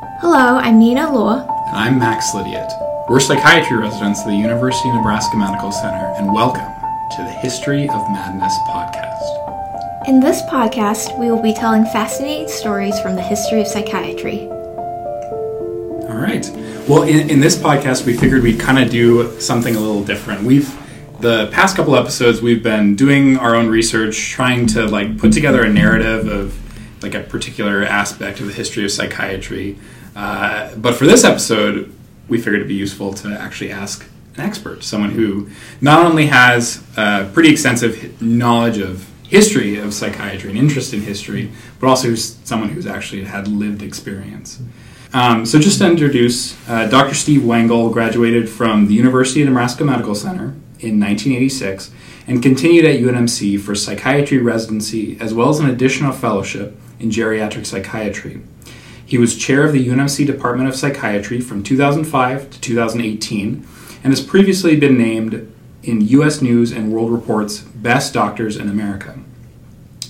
Hello, 0.00 0.56
I'm 0.58 0.78
Nina 0.78 1.12
Law. 1.12 1.40
And 1.66 1.76
I'm 1.76 1.98
Max 1.98 2.32
Lydiot. 2.32 2.70
We're 3.08 3.18
psychiatry 3.18 3.76
residents 3.76 4.20
of 4.20 4.28
the 4.28 4.36
University 4.36 4.88
of 4.90 4.94
Nebraska 4.94 5.36
Medical 5.36 5.72
Center, 5.72 6.14
and 6.16 6.32
welcome 6.32 6.68
to 7.16 7.22
the 7.24 7.30
History 7.30 7.88
of 7.88 8.08
Madness 8.10 8.56
podcast. 8.68 10.06
In 10.06 10.20
this 10.20 10.40
podcast, 10.42 11.18
we 11.18 11.32
will 11.32 11.42
be 11.42 11.52
telling 11.52 11.84
fascinating 11.86 12.46
stories 12.46 12.98
from 13.00 13.16
the 13.16 13.22
history 13.22 13.60
of 13.60 13.66
psychiatry. 13.66 14.46
All 16.06 16.20
right. 16.20 16.48
Well, 16.88 17.02
in, 17.02 17.28
in 17.28 17.40
this 17.40 17.56
podcast, 17.56 18.06
we 18.06 18.16
figured 18.16 18.44
we'd 18.44 18.60
kind 18.60 18.78
of 18.78 18.90
do 18.90 19.40
something 19.40 19.74
a 19.74 19.80
little 19.80 20.04
different. 20.04 20.44
We've 20.44 20.72
the 21.18 21.48
past 21.48 21.74
couple 21.74 21.96
episodes 21.96 22.40
we've 22.40 22.62
been 22.62 22.94
doing 22.94 23.36
our 23.38 23.56
own 23.56 23.66
research 23.68 24.30
trying 24.30 24.68
to 24.68 24.86
like 24.86 25.18
put 25.18 25.32
together 25.32 25.64
a 25.64 25.68
narrative 25.68 26.28
of 26.28 26.67
like 27.02 27.14
a 27.14 27.20
particular 27.20 27.82
aspect 27.84 28.40
of 28.40 28.46
the 28.46 28.52
history 28.52 28.84
of 28.84 28.90
psychiatry. 28.90 29.78
Uh, 30.16 30.74
but 30.76 30.94
for 30.94 31.06
this 31.06 31.24
episode 31.24 31.94
we 32.28 32.38
figured 32.38 32.56
it'd 32.56 32.68
be 32.68 32.74
useful 32.74 33.12
to 33.14 33.28
actually 33.28 33.70
ask 33.70 34.06
an 34.36 34.40
expert 34.40 34.84
someone 34.84 35.10
who 35.10 35.48
not 35.80 36.04
only 36.04 36.26
has 36.26 36.82
a 36.96 37.28
pretty 37.32 37.50
extensive 37.50 38.20
knowledge 38.20 38.78
of 38.78 39.08
history 39.24 39.78
of 39.78 39.92
psychiatry 39.92 40.50
and 40.50 40.58
interest 40.58 40.92
in 40.92 41.00
history 41.02 41.50
but 41.80 41.88
also 41.88 42.08
who's 42.08 42.36
someone 42.44 42.68
who's 42.68 42.86
actually 42.86 43.24
had 43.24 43.48
lived 43.48 43.82
experience. 43.82 44.60
Um, 45.12 45.46
so 45.46 45.58
just 45.58 45.78
to 45.78 45.86
introduce 45.86 46.56
uh, 46.68 46.86
dr 46.86 47.14
steve 47.14 47.40
wengel 47.42 47.92
graduated 47.92 48.48
from 48.48 48.88
the 48.88 48.94
university 48.94 49.40
of 49.42 49.48
nebraska 49.48 49.84
medical 49.84 50.14
center 50.14 50.54
in 50.80 51.00
1986 51.00 51.90
and 52.26 52.42
continued 52.42 52.84
at 52.84 53.00
UNMC 53.00 53.58
for 53.58 53.74
psychiatry 53.74 54.36
residency 54.36 55.18
as 55.18 55.32
well 55.32 55.48
as 55.48 55.60
an 55.60 55.70
additional 55.70 56.12
fellowship 56.12 56.78
in 56.98 57.10
geriatric 57.10 57.66
psychiatry. 57.66 58.40
He 59.04 59.18
was 59.18 59.36
chair 59.36 59.64
of 59.64 59.72
the 59.72 59.86
UNMC 59.86 60.26
Department 60.26 60.68
of 60.68 60.76
Psychiatry 60.76 61.40
from 61.40 61.62
2005 61.62 62.50
to 62.50 62.60
2018 62.60 63.66
and 64.04 64.12
has 64.12 64.20
previously 64.20 64.76
been 64.76 64.98
named 64.98 65.50
in 65.82 66.02
US 66.08 66.42
News 66.42 66.72
and 66.72 66.92
World 66.92 67.10
Report's 67.10 67.60
Best 67.60 68.12
Doctors 68.12 68.56
in 68.56 68.68
America. 68.68 69.18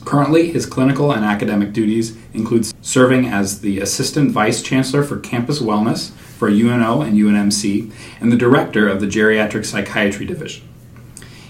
Currently, 0.04 0.50
his 0.50 0.66
clinical 0.66 1.12
and 1.12 1.24
academic 1.24 1.72
duties 1.72 2.16
include 2.32 2.66
serving 2.82 3.26
as 3.26 3.60
the 3.60 3.78
Assistant 3.78 4.30
Vice 4.30 4.62
Chancellor 4.62 5.04
for 5.04 5.18
Campus 5.18 5.60
Wellness 5.60 6.10
for 6.12 6.48
UNO 6.48 7.02
and 7.02 7.16
UNMC 7.16 7.92
and 8.20 8.32
the 8.32 8.36
Director 8.36 8.88
of 8.88 9.00
the 9.00 9.06
Geriatric 9.06 9.66
Psychiatry 9.66 10.24
Division. 10.24 10.66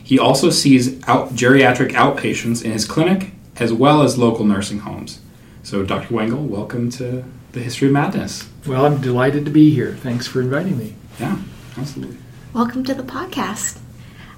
He 0.02 0.18
also 0.18 0.50
sees 0.50 1.02
out 1.06 1.34
geriatric 1.34 1.92
outpatients 1.92 2.64
in 2.64 2.72
his 2.72 2.84
clinic 2.84 3.30
as 3.56 3.72
well 3.72 4.02
as 4.02 4.18
local 4.18 4.44
nursing 4.44 4.80
homes. 4.80 5.20
So, 5.68 5.82
Dr. 5.82 6.14
Wengel, 6.14 6.46
welcome 6.46 6.88
to 6.92 7.22
the 7.52 7.60
History 7.60 7.88
of 7.88 7.92
Madness. 7.92 8.48
Well, 8.66 8.86
I'm 8.86 9.02
delighted 9.02 9.44
to 9.44 9.50
be 9.50 9.68
here. 9.68 9.92
Thanks 9.96 10.26
for 10.26 10.40
inviting 10.40 10.78
me. 10.78 10.94
Yeah, 11.20 11.36
absolutely. 11.76 12.16
Welcome 12.54 12.84
to 12.84 12.94
the 12.94 13.02
podcast. 13.02 13.78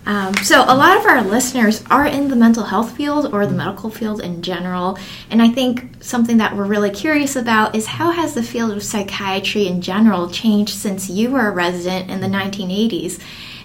Um, 0.07 0.35
so, 0.39 0.63
a 0.63 0.75
lot 0.75 0.97
of 0.97 1.07
our 1.07 1.23
listeners 1.23 1.85
are 1.89 2.05
in 2.05 2.31
the 2.31 2.35
mental 2.35 2.65
health 2.65 2.97
field 2.97 3.33
or 3.33 3.47
the 3.47 3.55
medical 3.55 3.91
field 3.91 4.21
in 4.21 4.43
general. 4.43 4.99
And 5.31 5.41
I 5.41 5.51
think 5.51 6.03
something 6.03 6.39
that 6.39 6.57
we're 6.57 6.65
really 6.65 6.91
curious 6.91 7.37
about 7.37 7.77
is 7.77 7.87
how 7.87 8.11
has 8.11 8.35
the 8.35 8.43
field 8.43 8.73
of 8.73 8.83
psychiatry 8.83 9.69
in 9.69 9.83
general 9.83 10.29
changed 10.31 10.75
since 10.75 11.09
you 11.09 11.31
were 11.31 11.47
a 11.47 11.53
resident 11.53 12.11
in 12.11 12.21
the 12.21 12.27
1980s? 12.27 13.21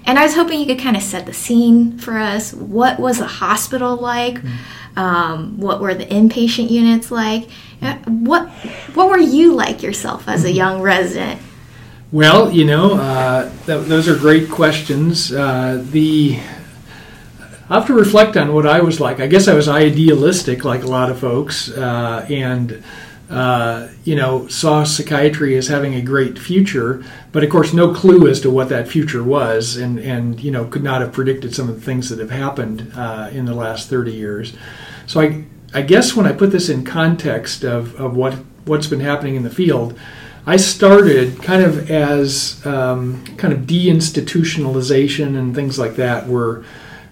And 0.06 0.20
I 0.20 0.24
was 0.24 0.36
hoping 0.36 0.60
you 0.60 0.66
could 0.66 0.80
kind 0.80 0.96
of 0.96 1.04
set 1.04 1.26
the 1.26 1.34
scene 1.34 1.98
for 1.98 2.18
us. 2.18 2.54
What 2.54 3.00
was 3.00 3.18
the 3.18 3.28
hospital 3.28 3.96
like? 3.98 4.40
Um, 4.96 5.58
what 5.60 5.82
were 5.82 5.94
the 5.94 6.06
inpatient 6.06 6.70
units 6.70 7.12
like? 7.12 7.50
Uh, 7.82 7.96
what 8.06 8.50
What 8.94 9.10
were 9.10 9.20
you 9.20 9.54
like 9.54 9.84
yourself 9.84 10.28
as 10.28 10.46
a 10.46 10.52
young 10.52 10.82
resident? 10.82 11.42
Well, 12.12 12.52
you 12.52 12.66
know, 12.66 12.94
uh, 12.94 13.50
th- 13.66 13.88
those 13.88 14.08
are 14.08 14.16
great 14.16 14.50
questions. 14.50 15.34
Uh, 15.34 15.84
the 15.92 16.40
I 17.68 17.76
have 17.76 17.88
to 17.88 17.94
reflect 17.94 18.38
on 18.38 18.54
what 18.54 18.68
I 18.68 18.82
was 18.82 19.00
like. 19.00 19.20
I 19.20 19.26
guess 19.26 19.48
I 19.48 19.56
was 19.56 19.68
idealistic, 19.68 20.64
like 20.64 20.84
a 20.84 20.88
lot 20.88 21.10
of 21.10 21.20
folks, 21.20 21.72
uh, 21.72 22.26
and 22.30 22.84
uh, 23.30 23.88
you 24.04 24.16
know, 24.16 24.48
saw 24.48 24.84
psychiatry 24.84 25.58
as 25.58 25.68
having 25.68 25.96
a 25.96 26.02
great 26.02 26.38
future, 26.38 27.04
but 27.32 27.44
of 27.44 27.50
course, 27.50 27.74
no 27.74 27.94
clue 27.94 28.28
as 28.28 28.40
to 28.42 28.52
what 28.52 28.70
that 28.70 28.88
future 28.88 29.24
was, 29.24 29.78
and 29.78 29.98
and 30.00 30.40
you 30.40 30.52
know, 30.52 30.66
could 30.66 30.84
not 30.84 31.02
have 31.02 31.12
predicted 31.12 31.56
some 31.56 31.68
of 31.68 31.76
the 31.76 31.82
things 31.82 32.10
that 32.10 32.20
have 32.20 32.32
happened 32.32 32.92
uh, 32.96 33.30
in 33.32 33.46
the 33.46 33.56
last 33.56 33.90
thirty 33.90 34.14
years. 34.14 34.54
So 35.08 35.22
I 35.22 35.46
I 35.74 35.82
guess 35.82 36.16
when 36.16 36.28
I 36.28 36.34
put 36.34 36.52
this 36.52 36.70
in 36.70 36.84
context 36.86 37.64
of 37.64 37.96
of 38.00 38.16
what 38.16 38.36
what's 38.66 38.88
been 38.88 39.00
happening 39.00 39.36
in 39.36 39.44
the 39.44 39.50
field. 39.50 39.98
I 40.48 40.58
started 40.58 41.42
kind 41.42 41.64
of 41.64 41.90
as 41.90 42.64
um, 42.68 43.26
kind 43.38 43.52
of 43.52 43.62
deinstitutionalization 43.62 45.36
and 45.36 45.56
things 45.56 45.80
like 45.80 45.96
that 45.96 46.28
were 46.28 46.64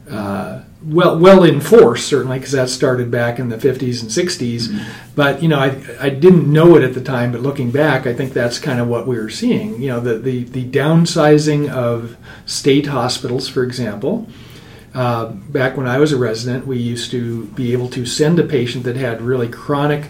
uh, 0.07 0.61
well 0.85 1.17
well 1.17 1.43
in 1.43 1.61
force 1.61 2.05
certainly 2.05 2.37
because 2.37 2.51
that 2.51 2.69
started 2.69 3.09
back 3.09 3.39
in 3.39 3.49
the 3.49 3.57
50s 3.57 4.01
and 4.01 4.11
60s 4.11 4.67
mm-hmm. 4.67 5.11
but 5.15 5.41
you 5.41 5.47
know 5.47 5.59
I, 5.59 5.81
I 5.99 6.09
didn't 6.09 6.51
know 6.51 6.75
it 6.75 6.83
at 6.83 6.93
the 6.93 7.01
time 7.01 7.31
but 7.31 7.41
looking 7.41 7.71
back 7.71 8.05
I 8.05 8.13
think 8.13 8.33
that's 8.33 8.59
kind 8.59 8.79
of 8.79 8.87
what 8.87 9.07
we 9.07 9.17
were 9.17 9.29
seeing. 9.29 9.81
You 9.81 9.89
know 9.89 9.99
the 9.99 10.17
the, 10.17 10.43
the 10.43 10.65
downsizing 10.65 11.69
of 11.69 12.17
state 12.45 12.87
hospitals 12.87 13.47
for 13.47 13.63
example. 13.63 14.27
Uh, 14.93 15.25
back 15.25 15.75
when 15.75 15.87
I 15.87 15.97
was 15.97 16.11
a 16.11 16.17
resident 16.17 16.67
we 16.67 16.77
used 16.77 17.09
to 17.11 17.45
be 17.47 17.73
able 17.73 17.89
to 17.89 18.05
send 18.05 18.37
a 18.37 18.43
patient 18.43 18.83
that 18.83 18.95
had 18.95 19.21
really 19.21 19.49
chronic 19.49 20.09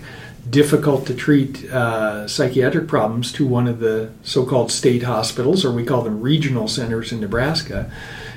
difficult 0.49 1.07
to 1.07 1.15
treat 1.15 1.63
uh, 1.71 2.27
psychiatric 2.27 2.87
problems 2.87 3.31
to 3.31 3.47
one 3.47 3.65
of 3.65 3.79
the 3.79 4.11
so-called 4.23 4.71
state 4.71 5.03
hospitals 5.03 5.63
or 5.63 5.71
we 5.71 5.85
call 5.85 6.01
them 6.01 6.19
regional 6.19 6.67
centers 6.67 7.13
in 7.13 7.21
Nebraska 7.21 7.89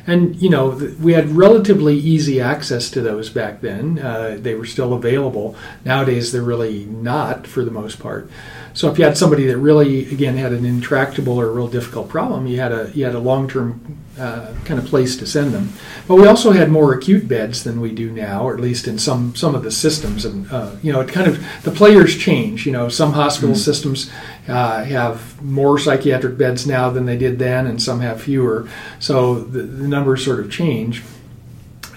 and 0.07 0.41
you 0.41 0.49
know 0.51 0.71
we 1.01 1.13
had 1.13 1.31
relatively 1.31 1.97
easy 1.97 2.41
access 2.41 2.91
to 2.91 3.01
those 3.01 3.31
back 3.31 3.61
then. 3.61 3.99
Uh, 3.99 4.37
they 4.41 4.55
were 4.55 4.67
still 4.67 4.95
available. 4.95 5.57
Nowadays, 5.85 6.33
they're 6.33 6.43
really 6.43 6.85
not 6.85 7.47
for 7.47 7.65
the 7.65 7.71
most 7.71 7.99
part. 7.99 8.31
So 8.77 8.91
if 8.91 8.99
you 8.99 9.05
had 9.05 9.17
somebody 9.17 9.47
that 9.47 9.57
really, 9.57 10.05
again, 10.13 10.37
had 10.37 10.53
an 10.53 10.67
intractable 10.67 11.41
or 11.41 11.51
real 11.51 11.67
difficult 11.67 12.11
problem, 12.11 12.47
you 12.47 12.61
had 12.61 12.73
a 12.73 12.93
you 12.95 13.07
had 13.07 13.15
a 13.15 13.19
long 13.19 13.49
term 13.49 13.99
uh, 14.19 14.53
kind 14.67 14.79
of 14.79 14.85
place 14.85 15.17
to 15.17 15.27
send 15.27 15.55
them. 15.55 15.73
But 16.07 16.17
we 16.17 16.27
also 16.27 16.53
had 16.53 16.71
more 16.71 16.93
acute 16.93 17.27
beds 17.27 17.65
than 17.65 17.81
we 17.81 17.91
do 17.93 18.11
now, 18.11 18.47
or 18.47 18.53
at 18.53 18.61
least 18.61 18.87
in 18.87 18.99
some 18.99 19.35
some 19.35 19.55
of 19.55 19.63
the 19.63 19.71
systems. 19.71 20.27
And 20.27 20.53
uh, 20.53 20.77
you 20.83 20.93
know, 20.93 21.01
it 21.01 21.09
kind 21.09 21.27
of 21.27 21.43
the 21.63 21.71
players 21.71 22.19
change. 22.19 22.67
You 22.67 22.73
know, 22.73 22.91
some 22.91 23.15
hospital 23.15 23.55
mm-hmm. 23.55 23.63
systems 23.63 24.11
uh, 24.49 24.85
have 24.85 25.43
more 25.43 25.79
psychiatric 25.79 26.39
beds 26.39 26.67
now 26.67 26.91
than 26.91 27.07
they 27.07 27.17
did 27.17 27.39
then, 27.39 27.67
and 27.67 27.83
some 27.83 28.01
have 28.01 28.21
fewer. 28.21 28.69
So 28.99 29.41
the, 29.41 29.63
the 29.63 29.89
numbers 29.89 30.25
sort 30.25 30.41
of 30.41 30.51
change. 30.51 31.03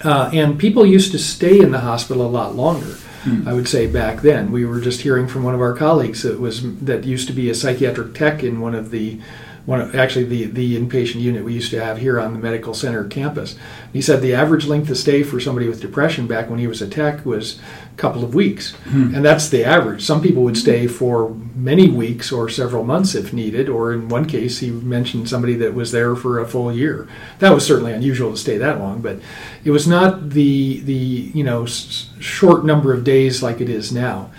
Uh, 0.02 0.30
and 0.32 0.58
people 0.58 0.86
used 0.86 1.12
to 1.12 1.18
stay 1.18 1.60
in 1.60 1.72
the 1.72 1.80
hospital 1.80 2.26
a 2.26 2.28
lot 2.28 2.54
longer. 2.54 2.96
Hmm. 3.22 3.46
I 3.46 3.52
would 3.52 3.68
say 3.68 3.86
back 3.86 4.22
then. 4.22 4.50
We 4.50 4.64
were 4.64 4.80
just 4.80 5.02
hearing 5.02 5.28
from 5.28 5.42
one 5.42 5.54
of 5.54 5.60
our 5.60 5.74
colleagues 5.74 6.22
that 6.22 6.40
was 6.40 6.62
that 6.78 7.04
used 7.04 7.26
to 7.28 7.34
be 7.34 7.50
a 7.50 7.54
psychiatric 7.54 8.14
tech 8.14 8.42
in 8.42 8.60
one 8.60 8.74
of 8.74 8.90
the 8.90 9.20
one 9.66 9.80
of, 9.80 9.94
actually 9.94 10.24
the, 10.24 10.44
the 10.46 10.76
inpatient 10.76 11.20
unit 11.20 11.44
we 11.44 11.52
used 11.52 11.70
to 11.70 11.84
have 11.84 11.98
here 11.98 12.18
on 12.18 12.32
the 12.32 12.38
medical 12.38 12.74
center 12.74 13.04
campus. 13.04 13.56
He 13.92 14.00
said 14.00 14.20
the 14.20 14.34
average 14.34 14.66
length 14.66 14.90
of 14.90 14.96
stay 14.96 15.22
for 15.22 15.38
somebody 15.40 15.68
with 15.68 15.80
depression 15.80 16.26
back 16.26 16.48
when 16.48 16.58
he 16.58 16.66
was 16.66 16.82
a 16.82 16.88
tech 16.88 17.24
was 17.26 17.60
a 17.92 17.96
couple 17.96 18.24
of 18.24 18.34
weeks. 18.34 18.72
Hmm. 18.84 19.14
And 19.14 19.24
that's 19.24 19.48
the 19.48 19.64
average. 19.64 20.02
Some 20.02 20.22
people 20.22 20.42
would 20.44 20.56
stay 20.56 20.86
for 20.86 21.30
many 21.54 21.88
weeks 21.90 22.32
or 22.32 22.48
several 22.48 22.84
months 22.84 23.14
if 23.14 23.32
needed, 23.32 23.68
or 23.68 23.92
in 23.92 24.08
one 24.08 24.24
case, 24.24 24.60
he 24.60 24.70
mentioned 24.70 25.28
somebody 25.28 25.54
that 25.56 25.74
was 25.74 25.92
there 25.92 26.16
for 26.16 26.38
a 26.38 26.48
full 26.48 26.72
year. 26.72 27.06
That 27.38 27.50
was 27.50 27.66
certainly 27.66 27.92
unusual 27.92 28.30
to 28.30 28.36
stay 28.36 28.56
that 28.58 28.78
long, 28.78 29.02
but 29.02 29.18
it 29.64 29.70
was 29.70 29.86
not 29.86 30.30
the, 30.30 30.80
the 30.80 30.92
you 30.94 31.44
know, 31.44 31.64
s- 31.64 32.10
short 32.18 32.64
number 32.64 32.94
of 32.94 33.04
days 33.04 33.42
like 33.42 33.60
it 33.60 33.68
is 33.68 33.92
now. 33.92 34.30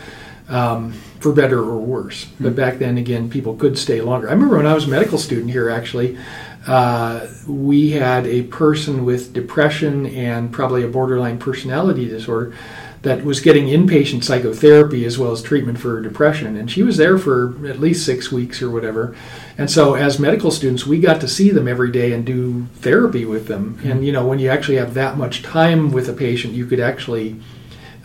Um, 0.49 0.95
for 1.21 1.31
better 1.31 1.59
or 1.59 1.77
worse. 1.77 2.25
Mm-hmm. 2.25 2.43
But 2.43 2.55
back 2.55 2.79
then, 2.79 2.97
again, 2.97 3.29
people 3.29 3.55
could 3.55 3.77
stay 3.77 4.01
longer. 4.01 4.27
I 4.27 4.33
remember 4.33 4.57
when 4.57 4.67
I 4.67 4.73
was 4.73 4.85
a 4.85 4.89
medical 4.89 5.17
student 5.17 5.51
here, 5.51 5.69
actually, 5.69 6.17
uh, 6.67 7.27
we 7.47 7.91
had 7.91 8.27
a 8.27 8.43
person 8.43 9.05
with 9.05 9.33
depression 9.33 10.05
and 10.07 10.51
probably 10.51 10.83
a 10.83 10.87
borderline 10.87 11.39
personality 11.39 12.07
disorder 12.07 12.53
that 13.01 13.23
was 13.23 13.39
getting 13.39 13.65
inpatient 13.65 14.23
psychotherapy 14.23 15.05
as 15.05 15.17
well 15.17 15.31
as 15.31 15.41
treatment 15.41 15.79
for 15.79 16.01
depression. 16.01 16.55
And 16.55 16.69
she 16.69 16.83
was 16.83 16.97
there 16.97 17.17
for 17.17 17.67
at 17.67 17.79
least 17.79 18.05
six 18.05 18.31
weeks 18.31 18.61
or 18.61 18.69
whatever. 18.69 19.15
And 19.57 19.71
so, 19.71 19.95
as 19.95 20.19
medical 20.19 20.51
students, 20.51 20.85
we 20.85 20.99
got 20.99 21.19
to 21.21 21.27
see 21.27 21.49
them 21.49 21.67
every 21.67 21.91
day 21.91 22.13
and 22.13 22.23
do 22.23 22.67
therapy 22.75 23.25
with 23.25 23.47
them. 23.47 23.75
Mm-hmm. 23.75 23.91
And, 23.91 24.05
you 24.05 24.11
know, 24.11 24.25
when 24.25 24.37
you 24.37 24.49
actually 24.49 24.77
have 24.77 24.93
that 24.93 25.17
much 25.17 25.41
time 25.41 25.91
with 25.91 26.09
a 26.09 26.13
patient, 26.13 26.53
you 26.53 26.67
could 26.67 26.79
actually 26.79 27.39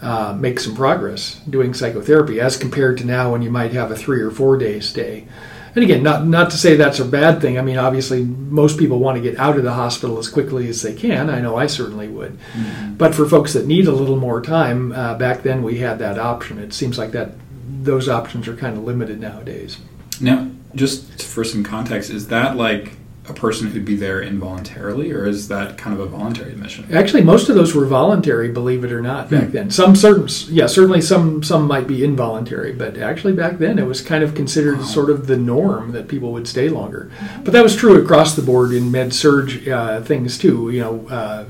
uh, 0.02 0.36
make 0.38 0.60
some 0.60 0.74
progress 0.74 1.40
doing 1.48 1.72
psychotherapy 1.72 2.40
as 2.40 2.56
compared 2.56 2.98
to 2.98 3.04
now 3.04 3.32
when 3.32 3.42
you 3.42 3.50
might 3.50 3.72
have 3.72 3.90
a 3.90 3.96
three 3.96 4.20
or 4.20 4.30
four 4.30 4.56
day 4.56 4.80
stay. 4.80 5.26
And 5.74 5.82
again, 5.84 6.02
not 6.02 6.26
not 6.26 6.50
to 6.52 6.56
say 6.56 6.74
that's 6.74 7.00
a 7.00 7.04
bad 7.04 7.42
thing. 7.42 7.58
I 7.58 7.62
mean, 7.62 7.76
obviously, 7.76 8.24
most 8.24 8.78
people 8.78 8.98
want 8.98 9.16
to 9.16 9.22
get 9.22 9.38
out 9.38 9.58
of 9.58 9.62
the 9.62 9.74
hospital 9.74 10.18
as 10.18 10.26
quickly 10.26 10.68
as 10.68 10.80
they 10.80 10.94
can. 10.94 11.28
I 11.28 11.40
know 11.40 11.56
I 11.56 11.66
certainly 11.66 12.08
would. 12.08 12.38
Mm-hmm. 12.54 12.94
But 12.94 13.14
for 13.14 13.26
folks 13.26 13.52
that 13.52 13.66
need 13.66 13.86
a 13.86 13.92
little 13.92 14.16
more 14.16 14.40
time, 14.40 14.92
uh, 14.92 15.14
back 15.18 15.42
then 15.42 15.62
we 15.62 15.78
had 15.78 15.98
that 15.98 16.18
option. 16.18 16.58
It 16.58 16.72
seems 16.72 16.96
like 16.98 17.12
that 17.12 17.32
those 17.68 18.08
options 18.08 18.48
are 18.48 18.56
kind 18.56 18.78
of 18.78 18.84
limited 18.84 19.20
nowadays. 19.20 19.76
Now, 20.18 20.50
just 20.74 21.22
for 21.22 21.44
some 21.44 21.62
context, 21.62 22.08
is 22.08 22.28
that 22.28 22.56
like 22.56 22.92
a 23.28 23.32
person 23.34 23.66
who'd 23.68 23.84
be 23.84 23.96
there 23.96 24.20
involuntarily, 24.22 25.10
or 25.12 25.26
is 25.26 25.48
that 25.48 25.76
kind 25.76 25.94
of 25.98 26.00
a 26.00 26.06
voluntary 26.06 26.52
admission? 26.52 26.86
Actually, 26.92 27.22
most 27.24 27.48
of 27.48 27.56
those 27.56 27.74
were 27.74 27.84
voluntary, 27.86 28.48
believe 28.50 28.84
it 28.84 28.92
or 28.92 29.02
not, 29.02 29.30
back 29.30 29.46
Hmm. 29.46 29.50
then. 29.52 29.70
Some 29.70 29.96
certain, 29.96 30.28
yeah, 30.48 30.66
certainly 30.66 31.00
some 31.00 31.42
some 31.42 31.66
might 31.66 31.86
be 31.86 32.04
involuntary, 32.04 32.72
but 32.72 32.96
actually 32.98 33.32
back 33.32 33.58
then 33.58 33.78
it 33.78 33.86
was 33.86 34.00
kind 34.00 34.22
of 34.22 34.34
considered 34.34 34.78
Wow. 34.78 34.84
sort 34.84 35.10
of 35.10 35.26
the 35.26 35.36
norm 35.36 35.92
that 35.92 36.08
people 36.08 36.32
would 36.32 36.46
stay 36.46 36.68
longer. 36.68 37.10
But 37.44 37.52
that 37.52 37.62
was 37.62 37.74
true 37.74 38.00
across 38.00 38.34
the 38.34 38.42
board 38.42 38.72
in 38.72 38.90
med 38.90 39.12
surg 39.12 39.68
uh, 39.68 40.00
things 40.02 40.38
too. 40.38 40.70
You 40.70 40.80
know, 40.80 41.06
uh, 41.10 41.14
uh, 41.14 41.44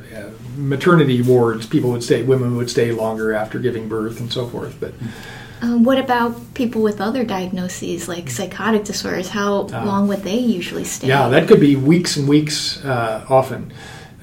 maternity 0.57 1.21
wards, 1.21 1.67
people 1.67 1.91
would 1.91 2.03
stay, 2.03 2.23
women 2.23 2.57
would 2.57 2.71
stay 2.71 2.91
longer 2.93 3.35
after 3.35 3.59
giving 3.59 3.89
birth 3.89 4.19
and 4.21 4.33
so 4.33 4.47
forth. 4.47 4.75
But 4.81 4.95
Um, 5.63 5.85
what 5.85 5.99
about 5.99 6.55
people 6.55 6.83
with 6.83 7.01
other 7.01 7.25
diagnoses 7.25 8.09
like 8.09 8.29
psychotic 8.31 8.85
disorders? 8.85 9.29
How 9.31 9.69
Ah. 9.73 9.85
long 9.85 10.07
would 10.09 10.23
they 10.23 10.39
usually 10.39 10.85
stay? 10.85 11.09
Yeah, 11.09 11.29
that 11.29 11.49
could 11.49 11.61
be 11.61 11.77
weeks 11.77 12.17
and 12.17 12.29
weeks 12.29 12.85
uh, 12.85 13.25
often. 13.29 13.73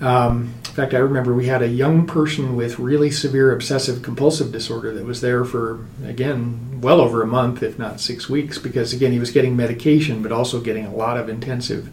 Um, 0.01 0.53
in 0.68 0.74
fact, 0.75 0.94
I 0.94 0.97
remember 0.97 1.33
we 1.33 1.45
had 1.47 1.62
a 1.62 1.68
young 1.68 2.06
person 2.06 2.56
with 2.56 2.80
really 2.80 3.09
severe 3.12 3.51
obsessive 3.53 4.01
compulsive 4.01 4.51
disorder 4.51 4.94
that 4.94 5.06
was 5.06 5.21
there 5.21 5.45
for, 5.45 5.85
again, 6.06 6.80
well 6.81 7.00
over 7.00 7.21
a 7.21 7.27
month, 7.27 7.63
if 7.63 7.77
not 7.80 8.00
six 8.01 8.27
weeks, 8.30 8.57
because, 8.57 8.91
again, 8.94 9.12
he 9.12 9.19
was 9.19 9.31
getting 9.31 9.56
medication, 9.56 10.21
but 10.21 10.31
also 10.31 10.59
getting 10.59 10.85
a 10.85 10.94
lot 10.94 11.18
of 11.18 11.30
intensive 11.30 11.89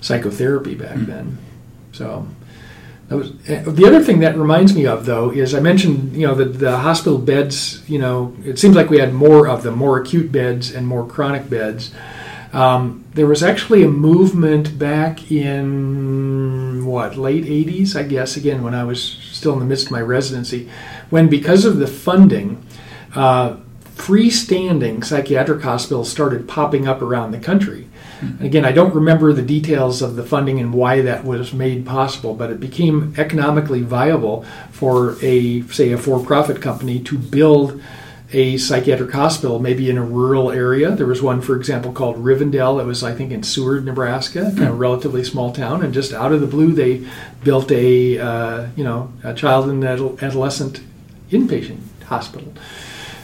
psychotherapy 0.00 0.74
back 0.74 0.96
then. 0.96 1.38
So. 1.92 2.26
Was, 3.10 3.30
uh, 3.48 3.64
the 3.66 3.86
other 3.86 4.02
thing 4.02 4.20
that 4.20 4.36
reminds 4.36 4.74
me 4.74 4.86
of, 4.86 5.04
though, 5.04 5.30
is 5.30 5.54
I 5.54 5.60
mentioned, 5.60 6.14
you 6.14 6.26
know, 6.26 6.34
the, 6.34 6.44
the 6.44 6.76
hospital 6.78 7.18
beds, 7.18 7.82
you 7.88 7.98
know, 7.98 8.36
it 8.44 8.58
seems 8.58 8.76
like 8.76 8.88
we 8.88 8.98
had 8.98 9.12
more 9.12 9.48
of 9.48 9.64
them, 9.64 9.76
more 9.76 10.00
acute 10.00 10.30
beds 10.30 10.72
and 10.72 10.86
more 10.86 11.04
chronic 11.06 11.50
beds. 11.50 11.92
Um, 12.52 13.04
there 13.14 13.26
was 13.26 13.42
actually 13.42 13.82
a 13.82 13.88
movement 13.88 14.78
back 14.78 15.30
in 15.30 16.84
what 16.86 17.16
late 17.16 17.44
80s, 17.44 17.96
I 17.96 18.04
guess. 18.04 18.36
Again, 18.36 18.62
when 18.62 18.74
I 18.74 18.84
was 18.84 19.02
still 19.02 19.52
in 19.54 19.58
the 19.58 19.64
midst 19.64 19.86
of 19.86 19.92
my 19.92 20.00
residency, 20.00 20.68
when 21.10 21.28
because 21.28 21.64
of 21.64 21.78
the 21.78 21.86
funding, 21.86 22.64
uh, 23.14 23.56
freestanding 23.96 25.04
psychiatric 25.04 25.62
hospitals 25.62 26.10
started 26.10 26.48
popping 26.48 26.88
up 26.88 27.02
around 27.02 27.32
the 27.32 27.38
country. 27.38 27.86
Again, 28.40 28.64
I 28.64 28.72
don't 28.72 28.94
remember 28.94 29.32
the 29.32 29.42
details 29.42 30.02
of 30.02 30.16
the 30.16 30.24
funding 30.24 30.60
and 30.60 30.72
why 30.72 31.00
that 31.02 31.24
was 31.24 31.52
made 31.52 31.86
possible, 31.86 32.34
but 32.34 32.50
it 32.50 32.60
became 32.60 33.14
economically 33.16 33.82
viable 33.82 34.44
for 34.72 35.16
a, 35.22 35.62
say, 35.68 35.92
a 35.92 35.98
for-profit 35.98 36.60
company 36.60 37.00
to 37.00 37.18
build 37.18 37.80
a 38.32 38.56
psychiatric 38.58 39.10
hospital, 39.10 39.58
maybe 39.58 39.90
in 39.90 39.98
a 39.98 40.04
rural 40.04 40.52
area. 40.52 40.92
There 40.92 41.06
was 41.06 41.20
one, 41.20 41.40
for 41.40 41.56
example, 41.56 41.92
called 41.92 42.16
Rivendell. 42.16 42.80
It 42.80 42.84
was, 42.84 43.02
I 43.02 43.12
think, 43.12 43.32
in 43.32 43.42
Seward, 43.42 43.84
Nebraska, 43.84 44.52
a 44.58 44.72
relatively 44.72 45.24
small 45.24 45.52
town. 45.52 45.82
And 45.82 45.92
just 45.92 46.12
out 46.12 46.32
of 46.32 46.40
the 46.40 46.46
blue, 46.46 46.72
they 46.72 47.04
built 47.42 47.72
a, 47.72 48.18
uh, 48.18 48.66
you 48.76 48.84
know, 48.84 49.12
a 49.24 49.34
child 49.34 49.68
and 49.68 49.82
adolescent 49.84 50.80
inpatient 51.30 51.80
hospital. 52.04 52.52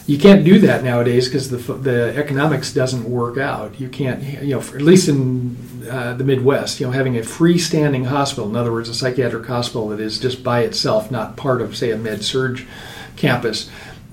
You 0.07 0.19
can't 0.19 0.45
do 0.45 0.61
that 0.61 0.85
nowadays 0.85 1.27
because 1.27 1.51
the, 1.51 1.57
the 1.57 2.17
economics 2.17 2.73
doesn't 2.73 3.05
work 3.05 3.39
out. 3.39 3.81
You 3.81 3.89
can't, 3.89 4.23
you 4.23 4.55
know, 4.55 4.61
at 4.61 4.83
least 4.83 5.09
in 5.09 5.57
uh, 5.91 6.15
the 6.15 6.23
Midwest, 6.23 6.79
you 6.79 6.87
know, 6.87 6.93
having 6.93 7.19
a 7.19 7.23
freestanding 7.23 8.07
hospital, 8.07 8.49
in 8.49 8.55
other 8.55 8.71
words, 8.71 8.89
a 8.89 8.95
psychiatric 8.95 9.47
hospital 9.47 9.89
that 9.89 9.99
is 9.99 10.21
just 10.21 10.45
by 10.45 10.61
itself, 10.61 11.11
not 11.11 11.37
part 11.37 11.61
of, 11.61 11.77
say, 11.77 11.91
a 11.91 11.97
med 11.97 12.23
surg 12.23 12.65
campus, 13.17 13.69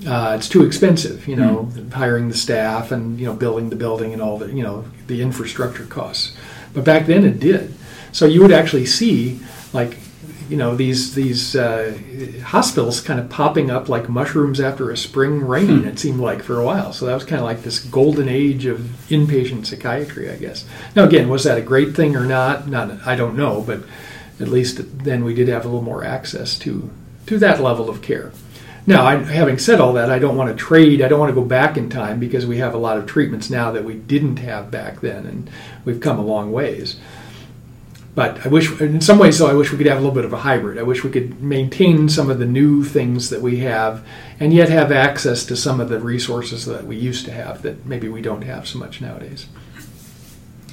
uh, 0.08 0.36
it's 0.36 0.50
too 0.50 0.66
expensive, 0.66 1.28
you 1.28 1.36
know, 1.36 1.70
hiring 1.94 2.28
the 2.28 2.36
staff 2.36 2.92
and, 2.92 3.20
you 3.20 3.26
know, 3.26 3.34
building 3.34 3.70
the 3.70 3.76
building 3.76 4.14
and 4.14 4.22
all 4.22 4.38
the, 4.38 4.52
you 4.52 4.64
know, 4.64 4.84
the 5.08 5.22
infrastructure 5.22 5.86
costs. 5.86 6.36
But 6.74 6.84
back 6.84 7.06
then 7.06 7.24
it 7.24 7.40
did. 7.40 7.74
So 8.12 8.26
you 8.26 8.42
would 8.42 8.52
actually 8.52 8.88
see, 8.88 9.40
like, 9.74 9.98
you 10.50 10.58
know 10.58 10.76
these 10.76 11.16
these 11.16 11.56
uh, 11.56 11.98
hospitals 12.44 13.02
kind 13.02 13.20
of 13.20 13.30
popping 13.30 13.72
up 13.72 13.90
like 13.90 14.10
mushrooms 14.10 14.60
after 14.60 14.92
a 14.92 14.98
spring 14.98 15.46
rain. 15.46 15.86
It 15.86 16.00
seemed 16.00 16.20
like 16.20 16.44
for 16.44 16.60
a 16.60 16.66
while. 16.66 16.94
So 16.94 17.06
that 17.06 17.14
was 17.14 17.26
kind 17.26 17.40
of 17.40 17.46
like 17.46 17.64
this 17.64 17.80
golden 17.80 18.30
age 18.30 18.66
of 18.66 18.80
inpatient 19.10 19.66
psychiatry, 19.66 20.30
I 20.30 20.38
guess. 20.38 20.66
Now 20.96 21.06
again, 21.06 21.30
was 21.30 21.44
that 21.44 21.58
a 21.58 21.62
great 21.62 21.96
thing 21.96 22.16
or 22.16 22.26
not? 22.26 22.68
Not 22.68 23.06
I 23.06 23.16
don't 23.16 23.36
know, 23.36 23.62
but 23.62 23.84
at 24.40 24.48
least 24.48 25.04
then 25.04 25.24
we 25.24 25.34
did 25.34 25.48
have 25.48 25.66
a 25.66 25.68
little 25.68 25.82
more 25.82 26.04
access 26.04 26.58
to 26.60 26.90
to 27.28 27.38
that 27.40 27.62
level 27.62 27.90
of 27.90 28.02
care. 28.02 28.32
Now, 28.86 29.06
I, 29.06 29.16
having 29.16 29.60
said 29.60 29.80
all 29.80 29.94
that, 29.94 30.12
I 30.12 30.20
don't 30.20 30.36
want 30.36 30.50
to 30.50 30.62
trade. 30.62 31.02
I 31.02 31.08
don't 31.08 31.20
want 31.20 31.30
to 31.30 31.42
go 31.42 31.46
back 31.46 31.78
in 31.78 31.90
time 31.90 32.20
because 32.20 32.46
we 32.46 32.58
have 32.58 32.74
a 32.74 32.78
lot 32.78 32.98
of 32.98 33.06
treatments 33.06 33.50
now 33.50 33.72
that 33.72 33.86
we 33.86 33.94
didn't 33.94 34.38
have 34.38 34.72
back 34.72 35.00
then, 35.00 35.26
and 35.26 35.50
we've 35.86 36.02
come 36.02 36.20
a 36.20 36.24
long 36.24 36.52
ways. 36.52 36.98
But 38.16 38.46
I 38.46 38.50
wish, 38.50 38.80
in 38.80 39.02
some 39.02 39.18
ways, 39.18 39.40
though, 39.40 39.48
I 39.48 39.54
wish 39.54 39.72
we 39.72 39.78
could 39.78 39.88
have 39.88 39.98
a 39.98 40.02
little 40.02 40.14
bit 40.14 40.26
of 40.26 40.34
a 40.34 40.38
hybrid. 40.38 40.78
I 40.78 40.84
wish 40.84 41.04
we 41.04 41.10
could 41.10 41.42
maintain 41.42 42.08
some 42.10 42.30
of 42.30 42.38
the 42.38 42.46
new 42.46 42.84
things 42.84 43.32
that 43.32 43.42
we 43.42 43.58
have, 43.60 44.06
and 44.40 44.54
yet 44.54 44.70
have 44.70 44.92
access 44.92 45.44
to 45.46 45.56
some 45.56 45.80
of 45.80 45.90
the 45.90 46.00
resources 46.00 46.66
that 46.66 46.86
we 46.86 46.96
used 46.96 47.26
to 47.26 47.32
have 47.32 47.64
that 47.64 47.86
maybe 47.86 48.08
we 48.10 48.22
don't 48.22 48.44
have 48.44 48.68
so 48.68 48.78
much 48.78 49.02
nowadays. 49.02 49.48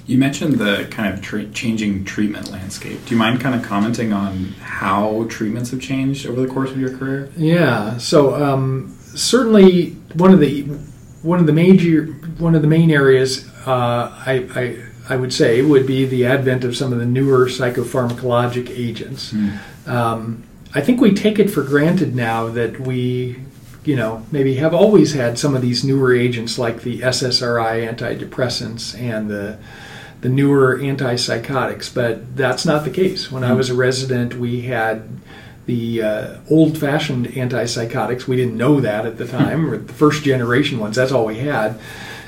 You 0.07 0.19
mentioned 0.19 0.55
the 0.55 0.87
kind 0.91 1.15
of 1.15 1.23
tra- 1.23 1.49
changing 1.51 2.05
treatment 2.05 2.51
landscape. 2.51 3.07
Do 3.07 3.15
you 3.15 3.19
mind 3.19 3.41
kind 3.41 3.55
of 3.55 3.63
commenting 3.63 4.13
on 4.13 4.47
how 4.61 5.25
treatments 5.31 5.71
have 5.71 5.81
changed 5.81 6.27
over 6.27 6.41
the 6.41 6.49
course 6.53 6.71
of 6.71 6.81
your 6.81 6.97
career? 6.97 7.31
Yeah. 7.37 7.97
So 7.97 8.35
um, 8.35 8.99
certainly 9.15 9.91
one 10.15 10.33
of 10.33 10.41
the 10.41 10.63
one 11.23 11.39
of 11.39 11.47
the 11.47 11.53
major 11.53 12.07
one 12.39 12.55
of 12.55 12.63
the 12.63 12.69
main 12.69 12.91
areas 12.91 13.49
uh, 13.67 14.11
I, 14.27 14.49
I 14.55 14.90
I 15.11 15.17
would 15.17 15.33
say 15.33 15.61
would 15.61 15.89
be 15.89 16.07
the 16.07 16.25
advent 16.25 16.63
of 16.63 16.77
some 16.77 16.93
of 16.93 17.01
the 17.01 17.05
newer 17.05 17.47
psychopharmacologic 17.47 18.71
agents. 18.71 19.33
Um, 19.87 20.45
I 20.73 20.81
think 20.81 21.01
we 21.01 21.13
take 21.13 21.41
it 21.41 21.51
for 21.51 21.65
granted 21.65 22.15
now 22.15 22.47
that 22.47 22.79
we, 22.79 23.43
you 23.85 23.97
know, 23.97 24.25
maybe 24.31 24.55
have 24.55 24.73
always 24.73 25.13
had 25.15 25.37
some 25.37 25.57
of 25.57 25.63
these 25.63 25.83
newer 25.83 26.15
agents 26.15 26.61
like 26.61 26.83
the 26.83 27.01
SSRI 27.01 27.93
antidepressants 27.93 28.99
and 28.99 29.29
the 29.29 29.59
the 30.21 30.29
newer 30.29 30.77
antipsychotics, 30.79 31.93
but 31.93 32.37
that's 32.37 32.67
not 32.67 32.85
the 32.85 32.91
case. 32.91 33.33
When 33.33 33.43
I 33.43 33.55
was 33.55 33.71
a 33.71 33.75
resident, 33.75 34.35
we 34.35 34.61
had 34.61 35.09
the 35.65 36.03
uh, 36.03 36.37
old-fashioned 36.51 37.29
antipsychotics. 37.29 38.27
We 38.27 38.37
didn't 38.37 38.59
know 38.59 38.81
that 38.83 39.07
at 39.07 39.17
the 39.17 39.27
time, 39.39 39.71
or 39.71 39.79
the 39.79 39.93
first 39.93 40.23
generation 40.23 40.79
ones. 40.79 40.95
That's 40.95 41.11
all 41.11 41.25
we 41.25 41.39
had, 41.39 41.81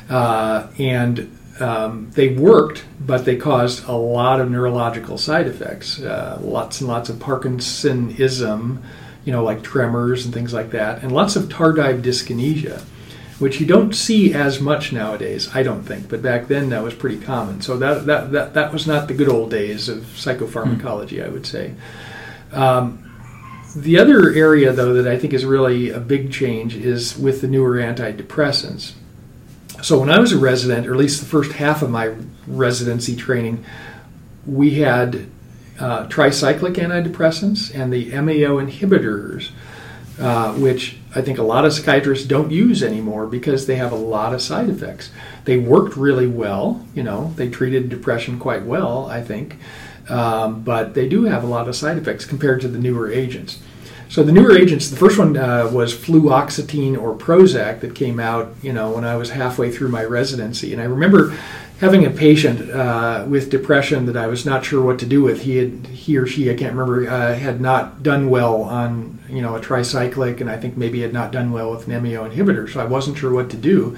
uh, 0.08 0.68
and 0.78 1.30
um, 1.60 2.10
they 2.14 2.30
worked, 2.30 2.84
but 3.00 3.24
they 3.24 3.36
caused 3.36 3.84
a 3.86 3.92
lot 3.92 4.40
of 4.40 4.50
neurological 4.50 5.18
side 5.18 5.46
effects. 5.46 6.00
Uh, 6.00 6.38
lots 6.40 6.80
and 6.80 6.88
lots 6.88 7.08
of 7.08 7.16
Parkinsonism, 7.16 8.82
you 9.24 9.32
know, 9.32 9.44
like 9.44 9.62
tremors 9.62 10.24
and 10.24 10.32
things 10.32 10.52
like 10.52 10.70
that, 10.70 11.02
and 11.02 11.12
lots 11.12 11.36
of 11.36 11.44
tardive 11.44 12.02
dyskinesia 12.02 12.82
which 13.42 13.58
you 13.58 13.66
don't 13.66 13.92
see 13.92 14.32
as 14.32 14.60
much 14.60 14.92
nowadays, 14.92 15.50
I 15.52 15.64
don't 15.64 15.82
think. 15.82 16.08
But 16.08 16.22
back 16.22 16.46
then, 16.46 16.68
that 16.68 16.84
was 16.84 16.94
pretty 16.94 17.18
common. 17.18 17.60
So 17.60 17.76
that 17.78 18.06
that 18.06 18.30
that, 18.30 18.54
that 18.54 18.72
was 18.72 18.86
not 18.86 19.08
the 19.08 19.14
good 19.14 19.28
old 19.28 19.50
days 19.50 19.88
of 19.88 20.04
psychopharmacology, 20.04 21.24
I 21.24 21.28
would 21.28 21.44
say. 21.44 21.74
Um, 22.52 23.10
the 23.74 23.98
other 23.98 24.30
area, 24.32 24.72
though, 24.72 24.94
that 24.94 25.10
I 25.10 25.18
think 25.18 25.32
is 25.32 25.44
really 25.44 25.90
a 25.90 25.98
big 25.98 26.32
change 26.32 26.76
is 26.76 27.18
with 27.18 27.40
the 27.40 27.48
newer 27.48 27.78
antidepressants. 27.78 28.92
So 29.82 29.98
when 29.98 30.10
I 30.10 30.20
was 30.20 30.32
a 30.32 30.38
resident, 30.38 30.86
or 30.86 30.92
at 30.92 30.98
least 30.98 31.20
the 31.20 31.26
first 31.26 31.52
half 31.52 31.82
of 31.82 31.90
my 31.90 32.14
residency 32.46 33.16
training, 33.16 33.64
we 34.46 34.74
had 34.74 35.26
uh, 35.80 36.06
tricyclic 36.06 36.74
antidepressants 36.74 37.74
and 37.74 37.92
the 37.92 38.10
MAO 38.12 38.64
inhibitors, 38.64 39.50
uh, 40.20 40.54
which 40.54 40.98
I 41.16 41.20
think 41.20 41.38
a 41.38 41.42
lot 41.42 41.64
of 41.64 41.72
psychiatrists 41.72 42.26
don't 42.26 42.52
use 42.52 42.80
anymore 42.80 43.26
because 43.26 43.66
they 43.66 43.74
have 43.74 43.90
a 43.90 43.96
lot 43.96 44.32
of 44.32 44.40
side 44.40 44.68
effects. 44.68 45.10
They 45.46 45.58
worked 45.58 45.96
really 45.96 46.28
well, 46.28 46.86
you 46.94 47.02
know, 47.02 47.32
they 47.34 47.48
treated 47.50 47.88
depression 47.88 48.38
quite 48.38 48.62
well, 48.62 49.06
I 49.06 49.20
think, 49.20 49.56
um, 50.08 50.62
but 50.62 50.94
they 50.94 51.08
do 51.08 51.24
have 51.24 51.42
a 51.42 51.48
lot 51.48 51.68
of 51.68 51.74
side 51.74 51.98
effects 51.98 52.24
compared 52.24 52.60
to 52.60 52.68
the 52.68 52.78
newer 52.78 53.10
agents. 53.10 53.58
So 54.12 54.22
the 54.22 54.30
newer 54.30 54.54
agents, 54.54 54.90
the 54.90 54.96
first 54.98 55.18
one 55.18 55.38
uh, 55.38 55.70
was 55.72 55.94
fluoxetine 55.94 57.00
or 57.00 57.16
Prozac 57.16 57.80
that 57.80 57.94
came 57.94 58.20
out, 58.20 58.54
you 58.60 58.70
know, 58.70 58.90
when 58.90 59.04
I 59.04 59.16
was 59.16 59.30
halfway 59.30 59.72
through 59.72 59.88
my 59.88 60.04
residency, 60.04 60.74
and 60.74 60.82
I 60.82 60.84
remember 60.84 61.34
having 61.80 62.04
a 62.04 62.10
patient 62.10 62.70
uh, 62.70 63.24
with 63.26 63.48
depression 63.48 64.04
that 64.04 64.16
I 64.18 64.26
was 64.26 64.44
not 64.44 64.66
sure 64.66 64.84
what 64.84 64.98
to 64.98 65.06
do 65.06 65.22
with. 65.22 65.40
He 65.40 65.56
had, 65.56 65.86
he 65.86 66.18
or 66.18 66.26
she, 66.26 66.50
I 66.50 66.54
can't 66.54 66.76
remember, 66.76 67.08
uh, 67.08 67.34
had 67.34 67.62
not 67.62 68.02
done 68.02 68.28
well 68.28 68.64
on, 68.64 69.18
you 69.30 69.40
know, 69.40 69.56
a 69.56 69.60
tricyclic, 69.60 70.42
and 70.42 70.50
I 70.50 70.58
think 70.58 70.76
maybe 70.76 71.00
had 71.00 71.14
not 71.14 71.32
done 71.32 71.50
well 71.50 71.70
with 71.70 71.88
an 71.88 72.02
MAO 72.02 72.28
inhibitor. 72.28 72.70
So 72.70 72.80
I 72.80 72.84
wasn't 72.84 73.16
sure 73.16 73.32
what 73.32 73.48
to 73.48 73.56
do. 73.56 73.96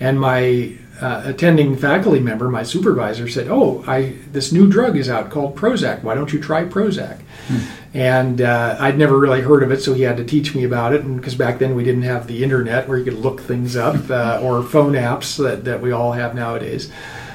And 0.00 0.18
my 0.18 0.76
uh, 1.04 1.22
attending 1.26 1.76
faculty 1.76 2.18
member, 2.18 2.48
my 2.48 2.62
supervisor, 2.62 3.28
said, 3.28 3.48
"Oh, 3.50 3.84
I 3.86 4.14
this 4.32 4.52
new 4.52 4.66
drug 4.66 4.96
is 4.96 5.10
out 5.10 5.28
called 5.28 5.54
Prozac. 5.54 6.02
Why 6.02 6.14
don't 6.14 6.32
you 6.32 6.40
try 6.40 6.64
Prozac?" 6.64 7.20
Hmm. 7.46 7.58
And 7.92 8.40
uh, 8.40 8.76
I'd 8.80 8.96
never 8.96 9.18
really 9.18 9.42
heard 9.42 9.62
of 9.62 9.70
it, 9.70 9.82
so 9.82 9.92
he 9.92 10.02
had 10.02 10.16
to 10.16 10.24
teach 10.24 10.54
me 10.54 10.64
about 10.64 10.94
it. 10.94 11.02
And 11.02 11.16
because 11.16 11.34
back 11.34 11.58
then 11.58 11.74
we 11.74 11.84
didn't 11.84 12.02
have 12.02 12.26
the 12.26 12.42
internet 12.42 12.88
where 12.88 12.96
you 12.96 13.04
could 13.04 13.18
look 13.18 13.42
things 13.42 13.76
up 13.76 14.08
uh, 14.08 14.40
or 14.42 14.62
phone 14.62 14.94
apps 14.94 15.36
that, 15.36 15.64
that 15.66 15.82
we 15.82 15.92
all 15.92 16.12
have 16.12 16.34
nowadays. 16.34 16.90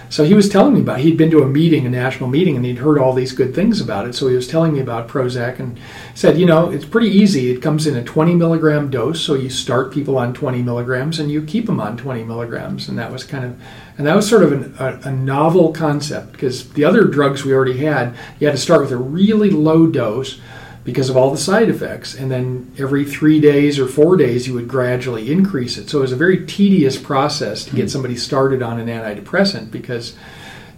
So 0.09 0.23
he 0.23 0.33
was 0.33 0.49
telling 0.49 0.73
me 0.73 0.81
about. 0.81 0.99
It. 0.99 1.03
He'd 1.03 1.17
been 1.17 1.29
to 1.31 1.43
a 1.43 1.47
meeting, 1.47 1.85
a 1.85 1.89
national 1.89 2.29
meeting, 2.29 2.55
and 2.55 2.65
he'd 2.65 2.79
heard 2.79 2.97
all 2.97 3.13
these 3.13 3.31
good 3.31 3.53
things 3.53 3.79
about 3.79 4.07
it. 4.07 4.15
So 4.15 4.27
he 4.27 4.35
was 4.35 4.47
telling 4.47 4.73
me 4.73 4.79
about 4.79 5.07
Prozac 5.07 5.59
and 5.59 5.79
said, 6.15 6.39
you 6.39 6.47
know, 6.47 6.71
it's 6.71 6.85
pretty 6.85 7.09
easy. 7.09 7.51
It 7.51 7.61
comes 7.61 7.85
in 7.85 7.95
a 7.95 8.03
20 8.03 8.33
milligram 8.33 8.89
dose, 8.89 9.21
so 9.21 9.35
you 9.35 9.49
start 9.49 9.93
people 9.93 10.17
on 10.17 10.33
20 10.33 10.63
milligrams 10.63 11.19
and 11.19 11.31
you 11.31 11.43
keep 11.43 11.67
them 11.67 11.79
on 11.79 11.95
20 11.95 12.23
milligrams. 12.23 12.89
And 12.89 12.97
that 12.97 13.11
was 13.11 13.23
kind 13.23 13.45
of, 13.45 13.61
and 13.97 14.07
that 14.07 14.15
was 14.15 14.27
sort 14.27 14.43
of 14.43 14.51
an, 14.51 14.75
a, 14.79 15.09
a 15.09 15.11
novel 15.11 15.71
concept 15.73 16.31
because 16.31 16.69
the 16.71 16.85
other 16.85 17.03
drugs 17.03 17.45
we 17.45 17.53
already 17.53 17.77
had, 17.77 18.15
you 18.39 18.47
had 18.47 18.55
to 18.55 18.61
start 18.61 18.81
with 18.81 18.91
a 18.91 18.97
really 18.97 19.51
low 19.51 19.85
dose 19.85 20.39
because 20.83 21.09
of 21.09 21.17
all 21.17 21.31
the 21.31 21.37
side 21.37 21.69
effects. 21.69 22.15
And 22.15 22.31
then 22.31 22.71
every 22.77 23.05
three 23.05 23.39
days 23.39 23.79
or 23.79 23.87
four 23.87 24.15
days, 24.15 24.47
you 24.47 24.53
would 24.53 24.67
gradually 24.67 25.31
increase 25.31 25.77
it. 25.77 25.89
So 25.89 25.99
it 25.99 26.01
was 26.01 26.11
a 26.11 26.17
very 26.17 26.45
tedious 26.45 26.97
process 26.97 27.65
to 27.65 27.75
get 27.75 27.83
hmm. 27.83 27.89
somebody 27.89 28.15
started 28.15 28.61
on 28.61 28.79
an 28.79 28.87
antidepressant 28.87 29.71
because, 29.71 30.15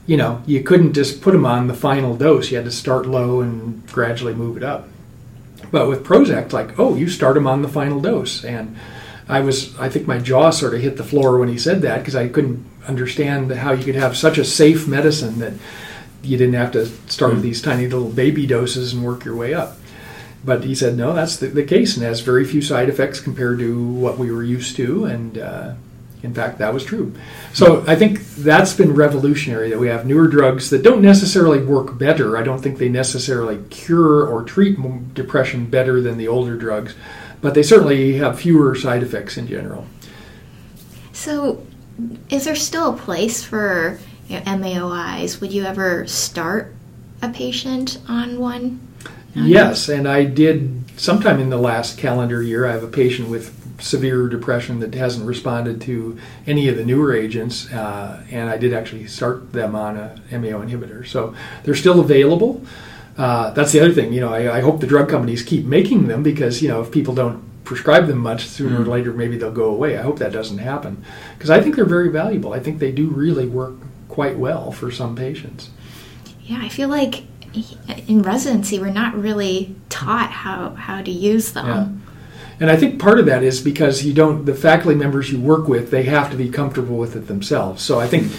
you 0.08 0.18
know, 0.18 0.42
you 0.46 0.64
couldn't 0.64 0.94
just 0.94 1.22
put 1.22 1.32
them 1.32 1.46
on 1.46 1.68
the 1.68 1.74
final 1.74 2.16
dose. 2.16 2.52
You 2.52 2.58
had 2.58 2.66
to 2.66 2.72
start 2.72 3.06
low 3.06 3.42
and 3.42 3.86
gradually 3.88 4.34
move 4.34 4.58
it 4.58 4.64
up. 4.64 4.88
But 5.72 5.88
with 5.88 6.04
Prozac, 6.04 6.52
like, 6.52 6.78
oh, 6.80 6.96
you 6.96 7.08
start 7.08 7.36
them 7.36 7.48
on 7.48 7.62
the 7.62 7.70
final 7.70 8.02
dose. 8.02 8.44
And 8.44 8.76
I 9.30 9.40
was, 9.40 9.78
I 9.80 9.88
think 9.88 10.08
my 10.08 10.18
jaw 10.18 10.50
sort 10.50 10.74
of 10.74 10.82
hit 10.82 10.98
the 10.98 11.04
floor 11.04 11.38
when 11.38 11.48
he 11.48 11.58
said 11.58 11.82
that 11.84 12.00
because 12.00 12.16
I 12.16 12.28
couldn't 12.28 12.66
understand 12.88 13.52
how 13.52 13.72
you 13.72 13.86
could 13.86 13.96
have 13.96 14.18
such 14.18 14.38
a 14.38 14.44
safe 14.44 14.88
medicine 14.88 15.40
that 15.40 15.54
you 16.24 16.38
didn't 16.38 16.56
have 16.56 16.72
to 16.72 16.88
start 17.10 17.32
with 17.32 17.42
hmm. 17.42 17.48
these 17.48 17.62
tiny 17.62 17.88
little 17.88 18.10
baby 18.10 18.48
doses 18.48 18.94
and 18.94 19.06
work 19.06 19.24
your 19.24 19.36
way 19.36 19.54
up. 19.54 19.78
But 20.44 20.64
he 20.64 20.74
said, 20.74 20.98
no, 20.98 21.14
that's 21.14 21.38
the, 21.38 21.48
the, 21.48 21.64
case 21.64 21.96
and 21.96 22.06
has 22.06 22.22
very 22.22 22.46
few 22.46 22.64
side 22.64 22.90
effects 22.90 23.20
compared 23.20 23.60
to 23.60 23.88
what 23.94 24.18
we 24.18 24.32
were 24.32 24.44
used 24.44 24.76
to. 24.78 25.06
And 25.06 25.38
uh, 25.38 25.74
in 26.24 26.34
fact, 26.34 26.60
that 26.60 26.74
was 26.74 26.84
true. 26.84 27.14
So 27.54 27.84
I 27.88 27.96
think 27.96 28.26
that's 28.36 28.74
been 28.74 28.94
revolutionary 28.94 29.70
that 29.70 29.80
we 29.80 29.88
have 29.88 30.06
newer 30.06 30.28
drugs 30.28 30.70
that 30.70 30.84
don't 30.84 31.02
necessarily 31.02 31.64
work 31.64 31.98
better. 31.98 32.38
I 32.38 32.44
don't 32.44 32.60
think 32.60 32.78
they 32.78 32.90
necessarily 32.90 33.64
cure 33.70 34.28
or 34.28 34.44
treat 34.44 34.78
depression 35.14 35.66
better 35.66 36.02
than 36.02 36.18
the 36.18 36.28
older 36.28 36.56
drugs, 36.56 36.96
but 37.42 37.54
they 37.54 37.64
certainly 37.64 38.14
have 38.18 38.40
fewer 38.40 38.76
side 38.76 39.04
effects 39.04 39.38
in 39.38 39.48
general. 39.48 39.86
So, 41.12 41.66
is 42.30 42.46
there 42.46 42.56
still 42.56 42.94
a 42.94 42.98
place 42.98 43.44
for 43.44 44.00
you 44.28 44.40
know, 44.40 44.46
MAOIs? 44.46 45.42
Would 45.42 45.52
you 45.52 45.64
ever 45.64 46.08
start 46.08 46.74
a 47.22 47.30
patient 47.30 48.00
on 48.08 48.40
one? 48.40 48.80
Yes, 49.34 49.90
and 49.90 50.08
I 50.08 50.26
did 50.26 50.84
sometime 50.98 51.40
in 51.40 51.50
the 51.50 51.58
last 51.58 51.98
calendar 51.98 52.42
year. 52.44 52.66
I 52.68 52.72
have 52.72 52.84
a 52.84 52.88
patient 52.88 53.30
with 53.30 53.58
severe 53.82 54.28
depression 54.28 54.80
that 54.80 54.94
hasn't 54.94 55.26
responded 55.26 55.82
to 55.82 56.18
any 56.46 56.68
of 56.68 56.78
the 56.78 56.86
newer 56.86 57.14
agents, 57.14 57.72
uh, 57.72 58.24
and 58.30 58.50
I 58.50 58.58
did 58.58 58.74
actually 58.74 59.08
start 59.08 59.54
them 59.54 59.76
on 59.76 59.98
a 59.98 60.22
MAO 60.32 60.64
inhibitor. 60.64 61.06
So 61.06 61.34
they're 61.64 61.76
still 61.76 62.00
available. 62.00 62.64
Uh, 63.18 63.52
that's 63.52 63.72
the 63.72 63.80
other 63.80 63.92
thing. 63.92 64.14
You 64.14 64.22
know, 64.22 64.34
I, 64.34 64.58
I, 64.58 64.62
hope 64.62 64.80
the 64.80 64.88
drug 64.88 65.10
companies 65.10 65.44
keep 65.44 65.66
making 65.66 66.08
them 66.08 66.24
because 66.24 66.62
you 66.62 66.70
know 66.70 66.82
if 66.82 66.92
people 66.92 67.14
don't 67.14 67.44
prescribe 67.66 68.08
them 68.08 68.20
much, 68.20 68.46
sooner 68.48 68.80
mm-hmm. 68.80 68.90
or 68.90 68.94
later 68.94 69.14
maybe 69.14 69.38
they'll 69.38 69.52
go 69.52 69.66
away. 69.66 69.98
I 69.98 70.02
hope 70.02 70.18
that 70.20 70.32
doesn't 70.32 70.60
happen 70.60 71.04
because 71.38 71.50
I 71.50 71.62
think 71.62 71.76
they're 71.76 71.86
very 71.86 72.10
valuable. 72.10 72.54
I 72.54 72.60
think 72.60 72.80
they 72.80 72.92
do 72.92 73.10
really 73.10 73.48
work 73.48 73.76
quite 74.08 74.38
well 74.38 74.72
for 74.72 74.92
some 74.92 75.16
patients. 75.16 75.70
Yeah, 76.42 76.60
I 76.62 76.70
feel 76.70 76.90
like 76.90 77.24
in 78.08 78.22
residency 78.22 78.80
we're 78.80 78.90
not 78.90 79.16
really 79.16 79.76
taught 79.90 80.32
how 80.32 80.72
how 80.72 81.02
to 81.02 81.12
use 81.12 81.52
them. 81.54 81.68
Yeah. 81.68 81.88
And 82.60 82.70
I 82.70 82.76
think 82.76 83.00
part 83.00 83.20
of 83.20 83.26
that 83.26 83.44
is 83.44 83.60
because 83.60 84.06
you 84.06 84.14
don't 84.14 84.46
the 84.46 84.54
faculty 84.54 84.96
members 84.96 85.32
you 85.32 85.40
work 85.40 85.68
with 85.68 85.92
they 85.92 86.04
have 86.04 86.32
to 86.32 86.38
be 86.38 86.50
comfortable 86.50 86.98
with 86.98 87.16
it 87.16 87.28
themselves. 87.28 87.84
So 87.84 88.00
I 88.00 88.08
think 88.08 88.32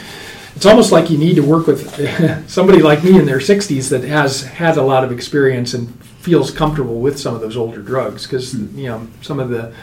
it's 0.54 0.66
almost 0.66 0.92
like 0.92 1.10
you 1.10 1.18
need 1.18 1.34
to 1.36 1.42
work 1.42 1.66
with 1.66 2.48
somebody 2.48 2.82
like 2.82 3.02
me 3.02 3.18
in 3.18 3.26
their 3.26 3.38
60s 3.38 3.90
that 3.90 4.04
has 4.04 4.42
had 4.42 4.76
a 4.76 4.82
lot 4.82 5.04
of 5.04 5.10
experience 5.12 5.74
and 5.74 5.92
feels 6.22 6.50
comfortable 6.50 7.00
with 7.00 7.18
some 7.18 7.34
of 7.34 7.40
those 7.40 7.56
older 7.56 7.82
drugs 7.82 8.26
because 8.26 8.54
mm. 8.54 8.74
you 8.76 8.86
know 8.86 9.08
some 9.22 9.40
of 9.40 9.48
the 9.50 9.74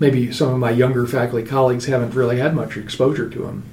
maybe 0.00 0.32
some 0.32 0.52
of 0.52 0.58
my 0.58 0.70
younger 0.70 1.06
faculty 1.06 1.46
colleagues 1.46 1.86
haven't 1.86 2.14
really 2.14 2.38
had 2.38 2.54
much 2.54 2.76
exposure 2.76 3.28
to 3.28 3.38
them. 3.40 3.64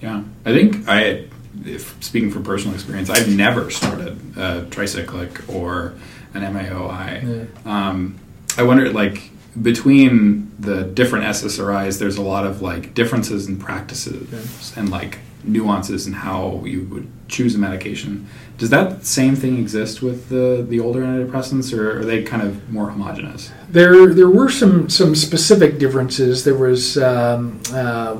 Yeah, 0.00 0.22
I 0.46 0.52
think 0.52 0.88
I 0.88 1.26
if 1.64 2.02
speaking 2.02 2.30
from 2.30 2.44
personal 2.44 2.74
experience, 2.74 3.10
I've 3.10 3.34
never 3.34 3.70
started 3.70 4.18
a 4.36 4.62
tricyclic 4.70 5.52
or 5.52 5.94
an 6.34 6.42
MAOI. 6.42 7.48
Yeah. 7.64 7.88
Um, 7.88 8.18
I 8.56 8.62
wonder, 8.62 8.92
like, 8.92 9.30
between 9.60 10.52
the 10.58 10.84
different 10.84 11.24
SSRIs, 11.26 11.98
there's 11.98 12.16
a 12.16 12.22
lot 12.22 12.46
of 12.46 12.62
like 12.62 12.94
differences 12.94 13.48
in 13.48 13.58
practices 13.58 14.28
yeah. 14.30 14.80
and 14.80 14.90
like 14.90 15.18
nuances 15.44 16.06
in 16.06 16.12
how 16.12 16.62
you 16.64 16.82
would 16.84 17.10
choose 17.28 17.54
a 17.54 17.58
medication. 17.58 18.28
Does 18.56 18.70
that 18.70 19.06
same 19.06 19.36
thing 19.36 19.58
exist 19.58 20.02
with 20.02 20.28
the 20.28 20.64
the 20.68 20.80
older 20.80 21.00
antidepressants, 21.00 21.76
or 21.76 22.00
are 22.00 22.04
they 22.04 22.22
kind 22.22 22.42
of 22.42 22.70
more 22.70 22.90
homogenous? 22.90 23.52
There, 23.68 24.12
there 24.12 24.28
were 24.28 24.48
some 24.48 24.88
some 24.88 25.14
specific 25.14 25.78
differences. 25.78 26.44
There 26.44 26.56
was. 26.56 26.98
Um, 26.98 27.60
uh, 27.72 28.16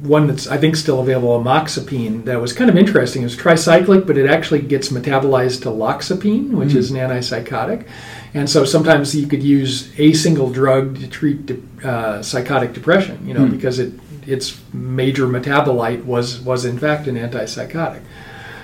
one 0.00 0.26
that's 0.26 0.46
I 0.46 0.56
think 0.56 0.76
still 0.76 1.00
available, 1.00 1.38
amoxapine, 1.38 2.24
that 2.24 2.40
was 2.40 2.52
kind 2.52 2.70
of 2.70 2.76
interesting. 2.76 3.22
It's 3.22 3.36
tricyclic, 3.36 4.06
but 4.06 4.16
it 4.16 4.28
actually 4.28 4.62
gets 4.62 4.88
metabolized 4.88 5.62
to 5.62 5.68
loxapine, 5.68 6.52
which 6.52 6.70
mm. 6.70 6.76
is 6.76 6.90
an 6.90 6.96
antipsychotic. 6.96 7.86
And 8.32 8.48
so 8.48 8.64
sometimes 8.64 9.14
you 9.14 9.26
could 9.26 9.42
use 9.42 9.92
a 9.98 10.12
single 10.12 10.50
drug 10.50 11.00
to 11.00 11.08
treat 11.08 11.46
de- 11.46 11.88
uh, 11.88 12.22
psychotic 12.22 12.72
depression, 12.72 13.26
you 13.26 13.34
know, 13.34 13.46
mm. 13.46 13.50
because 13.50 13.78
it 13.78 13.92
its 14.26 14.60
major 14.72 15.26
metabolite 15.26 16.04
was 16.04 16.40
was 16.40 16.64
in 16.64 16.78
fact 16.78 17.06
an 17.06 17.16
antipsychotic. 17.16 18.02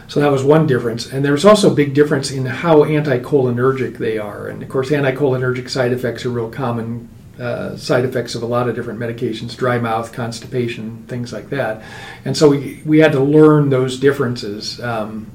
So 0.09 0.21
that 0.21 0.31
was 0.31 0.45
one 0.45 0.67
difference. 0.67 1.13
And 1.13 1.25
there 1.25 1.33
was 1.33 1.45
also 1.45 1.73
a 1.73 1.75
big 1.75 1.93
difference 1.93 2.31
in 2.31 2.47
how 2.47 2.85
anticholinergic 2.85 3.99
they 3.99 4.19
are. 4.19 4.47
And 4.47 4.63
of 4.63 4.69
course, 4.69 4.91
anticholinergic 4.91 5.69
side 5.69 5.93
effects 5.93 6.25
are 6.25 6.31
real 6.31 6.49
common 6.49 7.09
uh, 7.39 7.77
side 7.77 8.05
effects 8.05 8.35
of 8.35 8.43
a 8.43 8.47
lot 8.47 8.69
of 8.69 8.75
different 8.75 8.99
medications 8.99 9.57
dry 9.57 9.79
mouth 9.79 10.13
constipation 10.13 11.05
things 11.07 11.33
like 11.33 11.51
that 11.51 11.83
and 12.25 12.37
so 12.37 12.51
we, 12.51 12.83
we 12.87 12.99
had 12.99 13.13
to 13.13 13.21
learn 13.21 13.69
those 13.69 13.99
differences 13.99 14.81
um, 14.81 15.31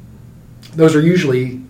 those 0.73 0.95
are 0.95 1.01
usually 1.01 1.61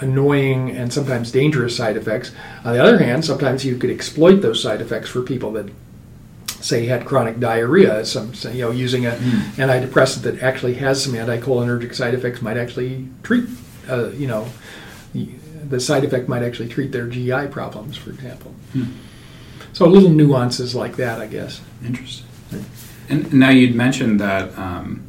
annoying 0.00 0.70
and 0.70 0.92
sometimes 0.92 1.32
dangerous 1.32 1.76
side 1.76 1.96
effects 1.96 2.32
on 2.64 2.74
the 2.74 2.82
other 2.82 2.98
hand 2.98 3.24
sometimes 3.24 3.64
you 3.64 3.76
could 3.76 3.90
exploit 3.90 4.36
those 4.36 4.62
side 4.62 4.80
effects 4.80 5.08
for 5.08 5.22
people 5.22 5.52
that 5.52 5.70
say 6.46 6.84
had 6.86 7.06
chronic 7.06 7.40
diarrhea 7.40 8.04
some 8.04 8.32
you 8.52 8.60
know 8.60 8.70
using 8.70 9.06
an 9.06 9.16
mm. 9.18 9.40
antidepressant 9.56 10.22
that 10.22 10.42
actually 10.42 10.74
has 10.74 11.02
some 11.02 11.14
anticholinergic 11.14 11.94
side 11.94 12.14
effects 12.14 12.42
might 12.42 12.56
actually 12.56 13.08
treat 13.22 13.48
uh, 13.88 14.10
you 14.10 14.26
know 14.26 14.46
the 15.68 15.80
side 15.80 16.04
effect 16.04 16.28
might 16.28 16.42
actually 16.42 16.68
treat 16.68 16.92
their 16.92 17.06
GI 17.06 17.46
problems 17.48 17.96
for 17.96 18.10
example 18.10 18.54
mm. 18.74 18.92
So 19.80 19.86
little 19.86 20.10
nuances 20.10 20.74
like 20.74 20.96
that, 20.96 21.22
I 21.22 21.26
guess. 21.26 21.62
Interesting. 21.82 22.26
And 23.08 23.32
now 23.32 23.48
you'd 23.48 23.74
mentioned 23.74 24.20
that 24.20 24.54
um, 24.58 25.06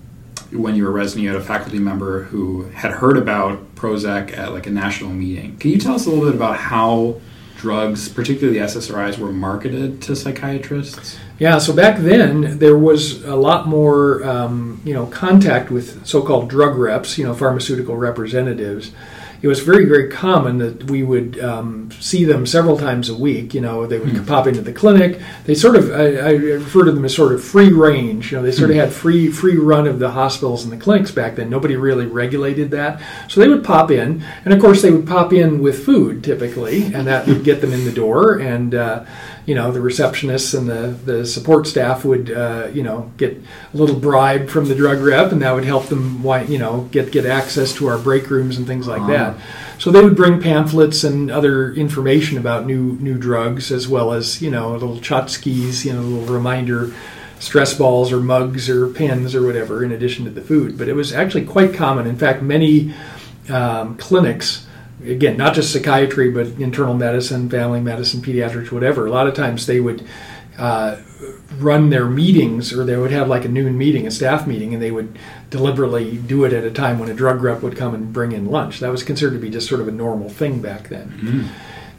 when 0.54 0.78
you 0.78 0.86
were 0.86 0.92
resident, 0.92 1.24
you 1.24 1.30
had 1.30 1.42
a 1.42 1.44
faculty 1.44 1.78
member 1.78 2.24
who 2.24 2.70
had 2.70 2.92
heard 2.92 3.18
about 3.18 3.76
Prozac 3.76 4.38
at 4.38 4.54
like 4.54 4.68
a 4.68 4.70
national 4.70 5.10
meeting. 5.10 5.58
Can 5.58 5.72
you 5.72 5.78
tell 5.78 5.96
us 5.96 6.06
a 6.06 6.10
little 6.10 6.24
bit 6.24 6.36
about 6.36 6.56
how 6.56 7.20
drugs, 7.58 8.08
particularly 8.08 8.60
the 8.60 8.66
SSRIs, 8.66 9.18
were 9.18 9.34
marketed 9.34 10.02
to 10.04 10.16
psychiatrists? 10.16 11.18
Yeah, 11.38 11.58
so 11.58 11.74
back 11.74 11.98
then 11.98 12.58
there 12.60 12.78
was 12.78 13.26
a 13.26 13.36
lot 13.36 13.68
more, 13.68 14.24
um, 14.24 14.82
you 14.86 14.94
know, 14.94 15.06
contact 15.08 15.70
with 15.70 16.08
so-called 16.08 16.50
drug 16.50 16.78
reps, 16.78 17.18
you 17.18 17.26
know, 17.26 17.34
pharmaceutical 17.34 17.98
representatives 17.98 18.92
it 19.42 19.48
was 19.48 19.60
very, 19.60 19.86
very 19.86 20.08
common 20.08 20.60
that 20.60 20.90
we 20.90 21.02
would 21.02 21.40
um, 21.40 21.90
see 22.00 22.26
them 22.26 22.46
several 22.46 22.78
times 22.78 23.10
a 23.10 23.16
week. 23.16 23.56
You 23.56 23.62
know, 23.62 23.88
they 23.88 23.98
would 23.98 24.10
mm. 24.10 24.28
pop 24.28 24.46
into 24.46 24.62
the 24.62 24.72
clinic. 24.72 25.20
They 25.46 25.56
sort 25.56 25.76
of, 25.76 25.92
I, 25.92 26.16
I, 26.18 26.32
refer 26.34 26.86
to 26.86 26.92
them 26.92 27.04
as 27.06 27.16
sort 27.16 27.34
of 27.34 27.44
free 27.44 27.72
range. 27.72 28.32
You 28.32 28.38
know, 28.38 28.44
they 28.44 28.52
sort 28.52 28.70
mm. 28.70 28.74
of 28.74 28.76
hmm. 28.76 28.82
had 28.82 28.94
free, 28.94 29.32
free 29.32 29.58
run 29.58 29.88
of 29.88 29.98
the 29.98 30.12
hospitals 30.12 30.64
and 30.64 30.72
the 30.72 30.78
clinics 30.78 31.10
back 31.10 31.36
then. 31.36 31.50
Nobody 31.50 31.76
really 31.76 32.06
regulated 32.06 32.70
that. 32.72 33.02
So 33.28 33.42
they 33.42 33.48
would 33.48 33.64
pop 33.64 33.90
in, 33.90 34.24
and 34.46 34.54
of 34.54 34.62
course 34.62 34.84
they 34.84 34.92
would 34.92 35.08
pop 35.08 35.34
in 35.34 35.62
with 35.62 35.84
food 35.86 36.24
typically, 36.24 36.94
and 36.94 37.08
that 37.08 37.26
would 37.26 37.44
get 37.44 37.62
them 37.62 37.74
in 37.74 37.86
the 37.86 37.92
door. 37.92 38.40
And 38.40 38.76
uh, 38.76 39.06
you 39.46 39.56
know, 39.56 39.72
the 39.72 39.80
receptionists 39.80 40.58
and 40.58 40.70
the, 40.70 40.96
the 41.06 41.26
support 41.26 41.68
staff 41.68 42.06
would, 42.06 42.32
uh, 42.32 42.70
you 42.74 42.84
know, 42.84 43.12
get 43.18 43.42
a 43.74 43.78
little 43.78 43.96
bribe 43.96 44.50
from 44.50 44.66
the 44.66 44.76
drug 44.76 45.00
rep, 45.00 45.32
and 45.32 45.42
that 45.42 45.54
would 45.54 45.66
help 45.66 45.88
them, 45.88 46.24
you 46.48 46.60
know, 46.60 46.88
get 46.92 47.12
get 47.12 47.26
access 47.26 47.74
to 47.76 47.88
our 47.88 47.98
break 47.98 48.30
rooms 48.30 48.58
and 48.58 48.68
things 48.68 48.88
like 48.88 49.02
uh-huh. 49.02 49.12
that. 49.12 49.38
So 49.80 49.90
they 49.90 50.04
would 50.04 50.16
bring 50.16 50.40
pamphlets 50.40 51.04
and 51.04 51.32
other 51.32 51.74
information 51.74 52.38
about 52.38 52.66
new 52.66 52.94
new 53.00 53.18
drugs, 53.18 53.72
as 53.72 53.88
well 53.88 54.14
as 54.14 54.42
you 54.42 54.52
know, 54.52 54.74
little 54.74 54.98
tchotchkes, 54.98 55.86
you 55.86 55.94
know, 55.94 56.02
little 56.02 56.34
reminder 56.34 56.94
stress 57.40 57.74
balls 57.74 58.12
or 58.12 58.20
mugs 58.20 58.70
or 58.70 58.88
pens 58.88 59.34
or 59.34 59.44
whatever 59.44 59.84
in 59.84 59.92
addition 59.92 60.26
to 60.26 60.32
the 60.32 60.42
food. 60.42 60.78
But 60.78 60.88
it 60.88 60.94
was 60.94 61.12
actually 61.12 61.46
quite 61.46 61.74
common. 61.74 62.06
In 62.06 62.16
fact, 62.16 62.44
many 62.44 62.94
um, 63.50 63.98
clinics, 63.98 64.68
again, 65.06 65.38
not 65.38 65.54
just 65.54 65.72
psychiatry, 65.74 66.30
but 66.30 66.48
internal 66.60 66.94
medicine, 66.94 67.50
family 67.50 67.80
medicine, 67.82 68.22
pediatrics, 68.22 68.72
whatever, 68.72 69.06
a 69.06 69.12
lot 69.12 69.28
of 69.28 69.34
times 69.34 69.66
they 69.66 69.80
would. 69.80 70.06
Uh, 70.58 70.98
run 71.58 71.90
their 71.90 72.06
meetings 72.06 72.74
or 72.74 72.84
they 72.84 72.98
would 72.98 73.12
have 73.12 73.28
like 73.28 73.46
a 73.46 73.48
noon 73.48 73.78
meeting 73.78 74.06
a 74.08 74.12
staff 74.12 74.46
meeting 74.48 74.74
and 74.74 74.82
they 74.82 74.92
would 74.92 75.18
deliberately 75.50 76.18
do 76.18 76.44
it 76.46 76.54
at 76.54 76.64
a 76.64 76.72
time 76.72 76.98
when 77.00 77.10
a 77.10 77.14
drug 77.14 77.42
rep 77.42 77.62
would 77.62 77.76
come 77.76 77.94
and 77.94 78.12
bring 78.12 78.32
in 78.32 78.46
lunch 78.46 78.80
that 78.80 78.90
was 78.92 79.04
considered 79.04 79.34
to 79.34 79.40
be 79.40 79.50
just 79.50 79.68
sort 79.68 79.80
of 79.82 79.88
a 79.88 79.92
normal 79.92 80.30
thing 80.30 80.62
back 80.62 80.90
then 80.90 81.08
Mm-hmm. 81.22 81.48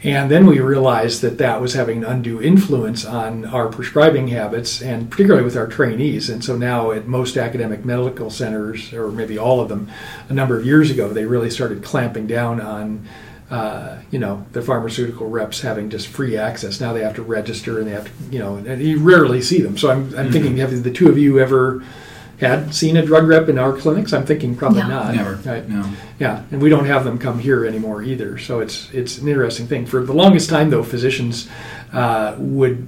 And 0.04 0.30
then 0.30 0.47
we 0.47 0.59
realized 0.59 1.23
that 1.23 1.38
that 1.38 1.61
was 1.61 1.75
having 1.75 1.99
an 1.99 2.04
undue 2.04 2.42
influence 2.42 3.04
on 3.04 3.44
our 3.44 3.68
prescribing 3.68 4.28
habits 4.28 4.82
and 4.82 5.11
particularly 5.11 5.44
with 5.44 5.56
our 5.56 5.66
trainees 5.66 6.28
and 6.28 6.44
so 6.44 6.56
now 6.56 6.90
at 6.90 7.06
most 7.06 7.37
academic 7.37 7.85
medical 7.85 8.30
centers 8.30 8.92
or 8.92 9.11
maybe 9.11 9.38
all 9.38 9.61
of 9.61 9.68
them 9.68 9.90
a 10.28 10.32
number 10.32 10.59
of 10.59 10.66
years 10.66 10.90
ago 10.90 11.09
they 11.09 11.25
really 11.25 11.50
started 11.50 11.82
clamping 11.82 12.26
down 12.26 12.61
on 12.61 13.06
uh, 13.52 13.99
you 14.11 14.18
know, 14.18 14.47
the 14.52 14.62
pharmaceutical 14.62 15.28
reps 15.28 15.61
having 15.61 15.90
just 15.90 16.09
free 16.09 16.38
access. 16.38 16.80
Now 16.80 16.94
they 16.94 17.02
have 17.02 17.16
to 17.16 17.23
register 17.23 17.78
and 17.78 17.87
they 17.87 17.92
have 17.92 18.06
to, 18.06 18.32
you 18.32 18.38
know, 18.38 18.56
and 18.56 18.80
you 18.80 18.99
rarely 18.99 19.42
see 19.42 19.61
them. 19.61 19.76
So 19.76 19.90
I'm, 19.90 20.18
I'm 20.18 20.32
thinking, 20.32 20.56
have 20.56 20.82
the 20.82 20.90
two 20.90 21.11
of 21.11 21.18
you 21.18 21.38
ever 21.38 21.85
had 22.42 22.75
seen 22.75 22.96
a 22.96 23.06
drug 23.06 23.26
rep 23.26 23.49
in 23.49 23.56
our 23.58 23.72
clinics? 23.72 24.12
I'm 24.12 24.26
thinking 24.26 24.54
probably 24.56 24.82
No. 24.82 24.88
not. 24.88 25.14
Never. 25.14 25.34
Right. 25.44 25.66
No. 25.68 25.84
Yeah, 26.18 26.42
and 26.50 26.61
we 26.61 26.68
don't 26.68 26.84
have 26.87 27.04
them 27.04 27.18
come 27.18 27.38
here 27.38 27.64
anymore 27.64 28.02
either. 28.02 28.37
So 28.38 28.61
it's 28.61 28.92
it's 28.92 29.18
an 29.18 29.28
interesting 29.28 29.66
thing. 29.66 29.87
For 29.87 30.04
the 30.04 30.12
longest 30.12 30.50
time, 30.50 30.70
though, 30.70 30.82
physicians 30.82 31.49
uh, 31.92 32.34
would 32.38 32.87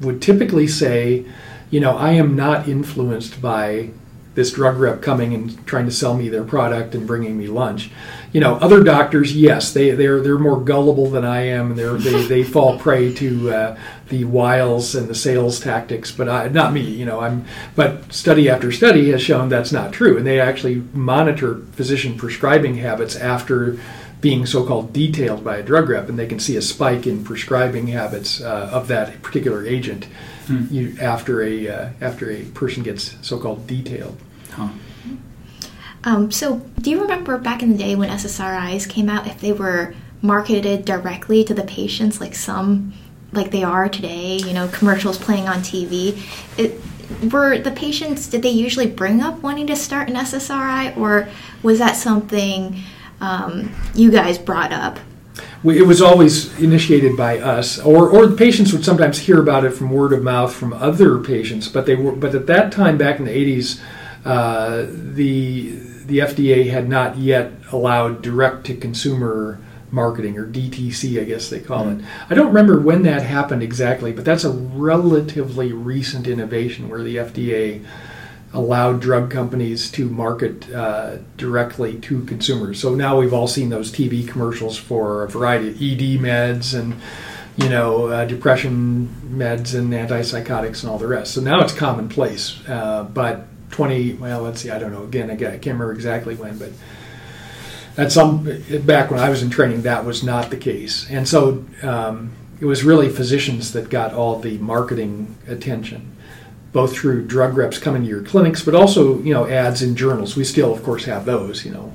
would 0.00 0.20
typically 0.20 0.66
say, 0.66 1.24
you 1.70 1.80
know, 1.80 1.96
I 1.96 2.12
am 2.12 2.34
not 2.36 2.68
influenced 2.68 3.40
by 3.40 3.90
this 4.36 4.52
drug 4.52 4.76
rep 4.76 5.02
coming 5.02 5.34
and 5.34 5.66
trying 5.66 5.86
to 5.86 5.90
sell 5.90 6.14
me 6.14 6.28
their 6.28 6.44
product 6.44 6.94
and 6.94 7.06
bringing 7.06 7.36
me 7.36 7.48
lunch. 7.48 7.90
You 8.32 8.40
know, 8.40 8.56
other 8.56 8.84
doctors, 8.84 9.34
yes, 9.34 9.72
they 9.72 9.90
they're 9.90 10.20
they're 10.20 10.38
more 10.38 10.60
gullible 10.60 11.10
than 11.10 11.24
I 11.24 11.46
am, 11.46 11.70
and 11.70 11.78
they're, 11.78 11.94
they 11.94 12.22
they 12.26 12.44
fall 12.44 12.78
prey 12.78 13.12
to 13.14 13.50
uh, 13.50 13.78
the 14.10 14.24
wiles 14.24 14.94
and 14.94 15.08
the 15.08 15.14
sales 15.14 15.58
tactics. 15.58 16.12
But 16.12 16.28
I, 16.28 16.48
not 16.48 16.74
me. 16.74 16.82
You 16.82 17.06
know, 17.06 17.20
I'm. 17.20 17.46
But 17.74 18.12
study 18.12 18.48
after 18.48 18.70
study 18.70 19.10
has 19.10 19.22
shown 19.22 19.48
that's 19.48 19.72
not 19.72 19.92
true, 19.92 20.18
and 20.18 20.26
they 20.26 20.38
actually 20.38 20.84
monitor 20.92 21.62
physician 21.72 22.16
prescribing 22.16 22.76
habits 22.76 23.16
after 23.16 23.78
being 24.20 24.44
so-called 24.46 24.92
detailed 24.92 25.44
by 25.44 25.56
a 25.56 25.62
drug 25.62 25.88
rep, 25.88 26.08
and 26.08 26.18
they 26.18 26.26
can 26.26 26.40
see 26.40 26.56
a 26.56 26.62
spike 26.62 27.06
in 27.06 27.24
prescribing 27.24 27.86
habits 27.86 28.40
uh, 28.40 28.70
of 28.72 28.88
that 28.88 29.22
particular 29.22 29.64
agent 29.64 30.06
you, 30.70 30.96
after 31.00 31.42
a 31.42 31.68
uh, 31.68 31.88
after 32.00 32.30
a 32.30 32.42
person 32.46 32.82
gets 32.82 33.16
so-called 33.26 33.66
detailed. 33.66 34.18
Huh. 34.56 34.68
Um, 36.04 36.30
so, 36.30 36.58
do 36.80 36.90
you 36.90 37.02
remember 37.02 37.36
back 37.36 37.62
in 37.62 37.70
the 37.70 37.76
day 37.76 37.94
when 37.94 38.08
SSRIs 38.08 38.88
came 38.88 39.08
out, 39.08 39.26
if 39.26 39.40
they 39.40 39.52
were 39.52 39.94
marketed 40.22 40.84
directly 40.84 41.44
to 41.44 41.52
the 41.52 41.64
patients, 41.64 42.20
like 42.20 42.34
some, 42.34 42.94
like 43.32 43.50
they 43.50 43.64
are 43.64 43.88
today, 43.88 44.36
you 44.36 44.52
know, 44.52 44.68
commercials 44.68 45.18
playing 45.18 45.48
on 45.48 45.58
TV? 45.58 46.16
It, 46.56 46.80
were 47.32 47.58
the 47.58 47.70
patients, 47.70 48.28
did 48.28 48.42
they 48.42 48.50
usually 48.50 48.86
bring 48.86 49.20
up 49.20 49.42
wanting 49.42 49.66
to 49.66 49.76
start 49.76 50.08
an 50.08 50.16
SSRI, 50.16 50.96
or 50.96 51.28
was 51.62 51.78
that 51.80 51.96
something 51.96 52.80
um, 53.20 53.74
you 53.94 54.10
guys 54.10 54.38
brought 54.38 54.72
up? 54.72 54.98
We, 55.62 55.78
it 55.78 55.86
was 55.86 56.00
always 56.00 56.56
initiated 56.60 57.16
by 57.16 57.38
us, 57.38 57.78
or 57.80 58.08
or 58.08 58.26
the 58.26 58.36
patients 58.36 58.72
would 58.72 58.84
sometimes 58.84 59.18
hear 59.18 59.40
about 59.40 59.64
it 59.64 59.70
from 59.70 59.90
word 59.90 60.12
of 60.12 60.22
mouth 60.22 60.54
from 60.54 60.72
other 60.72 61.18
patients. 61.18 61.68
But 61.68 61.86
they 61.86 61.96
were, 61.96 62.12
but 62.12 62.34
at 62.34 62.46
that 62.46 62.72
time 62.72 62.96
back 62.96 63.18
in 63.18 63.24
the 63.24 63.36
eighties, 63.36 63.80
uh, 64.26 64.86
the 64.88 65.70
the 66.06 66.18
FDA 66.18 66.70
had 66.70 66.88
not 66.88 67.16
yet 67.18 67.52
allowed 67.72 68.22
direct 68.22 68.66
to 68.66 68.76
consumer 68.76 69.58
marketing 69.90 70.38
or 70.38 70.46
DTC, 70.46 71.20
I 71.20 71.24
guess 71.24 71.48
they 71.48 71.60
call 71.60 71.88
it. 71.88 72.04
I 72.28 72.34
don't 72.34 72.48
remember 72.48 72.80
when 72.80 73.02
that 73.04 73.22
happened 73.22 73.62
exactly, 73.62 74.12
but 74.12 74.24
that's 74.24 74.44
a 74.44 74.50
relatively 74.50 75.72
recent 75.72 76.26
innovation 76.26 76.88
where 76.88 77.02
the 77.02 77.16
FDA 77.16 77.84
allowed 78.52 79.00
drug 79.00 79.30
companies 79.30 79.90
to 79.92 80.08
market 80.08 80.72
uh, 80.72 81.16
directly 81.36 81.98
to 82.00 82.24
consumers. 82.24 82.80
So 82.80 82.94
now 82.94 83.18
we've 83.18 83.34
all 83.34 83.48
seen 83.48 83.68
those 83.68 83.92
TV 83.92 84.26
commercials 84.26 84.76
for 84.76 85.24
a 85.24 85.28
variety 85.28 85.68
of 85.68 85.74
ED 85.76 86.20
meds 86.20 86.78
and 86.78 86.96
you 87.56 87.68
know 87.68 88.06
uh, 88.06 88.24
depression 88.24 89.08
meds 89.28 89.74
and 89.74 89.92
antipsychotics 89.92 90.82
and 90.82 90.90
all 90.90 90.98
the 90.98 91.06
rest. 91.06 91.34
So 91.34 91.40
now 91.40 91.60
it's 91.60 91.72
commonplace. 91.72 92.58
Uh, 92.68 93.04
but 93.04 93.46
20 93.70 94.14
well 94.14 94.42
let's 94.42 94.60
see 94.60 94.70
I 94.70 94.78
don't 94.78 94.92
know 94.92 95.04
again 95.04 95.30
I 95.30 95.36
can't 95.36 95.66
remember 95.66 95.92
exactly 95.92 96.34
when 96.34 96.58
but 96.58 96.70
at 97.96 98.12
some 98.12 98.44
back 98.84 99.10
when 99.10 99.20
I 99.20 99.30
was 99.30 99.42
in 99.42 99.50
training 99.50 99.82
that 99.82 100.04
was 100.04 100.22
not 100.22 100.50
the 100.50 100.56
case 100.56 101.08
and 101.10 101.28
so 101.28 101.64
um, 101.82 102.32
it 102.60 102.64
was 102.64 102.84
really 102.84 103.08
physicians 103.08 103.72
that 103.72 103.90
got 103.90 104.14
all 104.14 104.38
the 104.38 104.58
marketing 104.58 105.36
attention 105.46 106.16
both 106.76 106.94
through 106.94 107.24
drug 107.24 107.56
reps 107.56 107.78
coming 107.78 108.02
to 108.02 108.08
your 108.08 108.22
clinics, 108.22 108.62
but 108.62 108.74
also 108.74 109.18
you 109.22 109.32
know 109.32 109.46
ads 109.46 109.80
in 109.80 109.96
journals. 109.96 110.36
We 110.36 110.44
still, 110.44 110.74
of 110.74 110.82
course, 110.82 111.06
have 111.06 111.24
those, 111.24 111.64
you 111.64 111.72
know, 111.72 111.90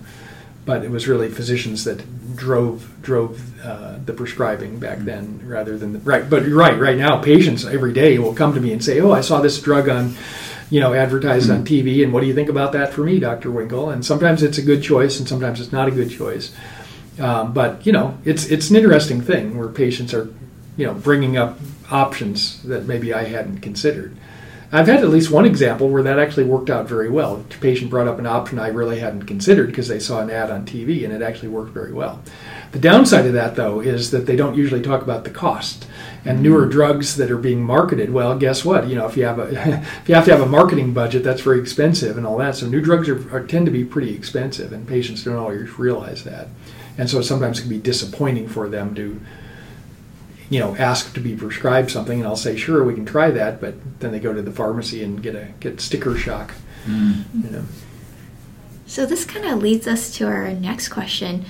but 0.65 0.84
it 0.84 0.89
was 0.89 1.07
really 1.07 1.29
physicians 1.29 1.84
that 1.84 2.36
drove 2.36 2.99
drove 2.99 3.63
uh, 3.63 3.99
the 4.03 4.13
prescribing 4.13 4.79
back 4.79 4.97
then, 4.97 5.39
rather 5.45 5.77
than 5.77 5.93
the, 5.93 5.99
right. 5.99 6.27
But 6.27 6.47
you're 6.47 6.57
right. 6.57 6.79
Right 6.79 6.97
now, 6.97 7.21
patients 7.21 7.63
every 7.63 7.93
day 7.93 8.17
will 8.17 8.34
come 8.34 8.55
to 8.55 8.60
me 8.60 8.73
and 8.73 8.84
say, 8.84 8.99
"Oh, 8.99 9.12
I 9.12 9.21
saw 9.21 9.39
this 9.39 9.62
drug 9.62 9.88
on." 9.88 10.15
You 10.71 10.79
know, 10.79 10.93
advertised 10.93 11.51
on 11.51 11.65
TV, 11.65 12.03
and 12.03 12.12
what 12.12 12.21
do 12.21 12.27
you 12.27 12.34
think 12.34 12.49
about 12.49 12.71
that 12.71 12.93
for 12.93 13.03
me, 13.03 13.19
Dr. 13.19 13.49
Wengel? 13.49 13.93
And 13.93 14.03
sometimes 14.03 14.41
it's 14.41 14.57
a 14.57 14.62
good 14.62 14.81
choice, 14.81 15.19
and 15.19 15.27
sometimes 15.27 15.60
it's 15.60 15.71
not 15.71 15.88
a 15.88 15.91
good 15.91 16.10
choice. 16.10 16.51
Um, 17.19 17.53
but 17.53 17.86
you 17.86 17.91
know, 17.91 18.17
it's 18.25 18.45
it's 18.45 18.69
an 18.69 18.77
interesting 18.77 19.21
thing 19.21 19.57
where 19.57 19.67
patients 19.67 20.13
are, 20.13 20.34
you 20.77 20.88
know, 20.88 20.93
bringing 20.93 21.38
up 21.38 21.60
options 21.91 22.63
that 22.63 22.86
maybe 22.86 23.13
I 23.13 23.25
hadn't 23.25 23.60
considered. 23.60 24.15
I've 24.73 24.88
had 24.88 25.03
at 25.03 25.10
least 25.10 25.31
one 25.31 25.45
example 25.45 25.89
where 25.89 26.03
that 26.03 26.17
actually 26.17 26.45
worked 26.45 26.69
out 26.69 26.88
very 26.88 27.10
well. 27.10 27.38
The 27.49 27.57
patient 27.57 27.89
brought 27.89 28.07
up 28.07 28.19
an 28.19 28.25
option 28.25 28.57
I 28.57 28.69
really 28.69 28.99
hadn't 28.99 29.23
considered 29.23 29.67
because 29.67 29.89
they 29.89 29.99
saw 29.99 30.21
an 30.21 30.29
ad 30.29 30.49
on 30.49 30.65
TV 30.65 31.03
and 31.03 31.12
it 31.12 31.21
actually 31.21 31.49
worked 31.49 31.73
very 31.73 31.91
well. 31.91 32.21
The 32.71 32.79
downside 32.79 33.25
of 33.25 33.34
that, 33.34 33.57
though, 33.57 33.81
is 33.81 34.12
that 34.12 34.25
they 34.25 34.38
don't 34.38 34.55
usually 34.55 34.81
talk 34.81 35.01
about 35.01 35.25
the 35.25 35.29
cost. 35.29 35.88
And 36.23 36.36
mm-hmm. 36.36 36.43
newer 36.43 36.65
drugs 36.67 37.17
that 37.17 37.29
are 37.29 37.38
being 37.38 37.62
marketed, 37.62 38.13
well, 38.13 38.38
guess 38.38 38.63
what? 38.63 38.88
You 38.88 38.95
know, 38.95 39.07
if 39.07 39.17
you 39.17 39.25
have 39.25 39.39
a 39.39 39.49
if 40.01 40.07
you 40.07 40.15
have 40.15 40.25
to 40.25 40.31
have 40.31 40.41
a 40.41 40.45
marketing 40.45 40.93
budget, 40.93 41.23
that's 41.23 41.41
very 41.41 41.60
expensive 41.60 42.17
and 42.17 42.25
all 42.25 42.38
that. 42.38 42.55
So 42.55 42.67
new 42.67 42.81
drugs 42.81 43.10
are, 43.10 43.36
are 43.36 43.45
tend 43.45 43.65
to 43.65 43.71
be 43.71 43.84
pretty 43.84 44.15
expensive, 44.15 44.71
and 44.71 44.88
patients 44.88 45.25
don't 45.25 45.36
always 45.36 45.77
realize 45.77 46.23
that. 46.23 46.47
And 46.97 47.10
so 47.10 47.21
sometimes 47.21 47.60
it 47.60 47.63
can 47.63 47.69
be 47.69 47.77
disappointing 47.79 48.47
for 48.47 48.69
them 48.69 48.95
to 48.95 49.19
you 50.52 50.60
know, 50.60 50.76
ask 50.76 51.14
to 51.14 51.20
be 51.20 51.36
prescribed 51.36 51.90
something, 51.90 52.20
and 52.20 52.28
I'll 52.28 52.36
say, 52.36 52.56
sure, 52.56 52.84
we 52.84 52.94
can 52.94 53.06
try 53.06 53.32
that, 53.32 53.60
but 53.60 53.74
then 54.00 54.12
they 54.12 54.20
go 54.20 54.34
to 54.34 54.42
the 54.42 54.52
pharmacy 54.52 55.02
and 55.02 55.24
get 55.24 55.34
a 55.34 55.48
get 55.60 55.82
sticker 55.82 56.16
shock. 56.16 56.54
Mm. 56.86 57.24
You 57.44 57.50
know, 57.50 57.64
So 58.86 59.06
this 59.06 59.26
kind 59.26 59.46
of 59.46 59.64
leads 59.64 59.88
us 59.88 60.14
to 60.18 60.28
our 60.28 60.52
next 60.52 60.90
question. 60.90 61.46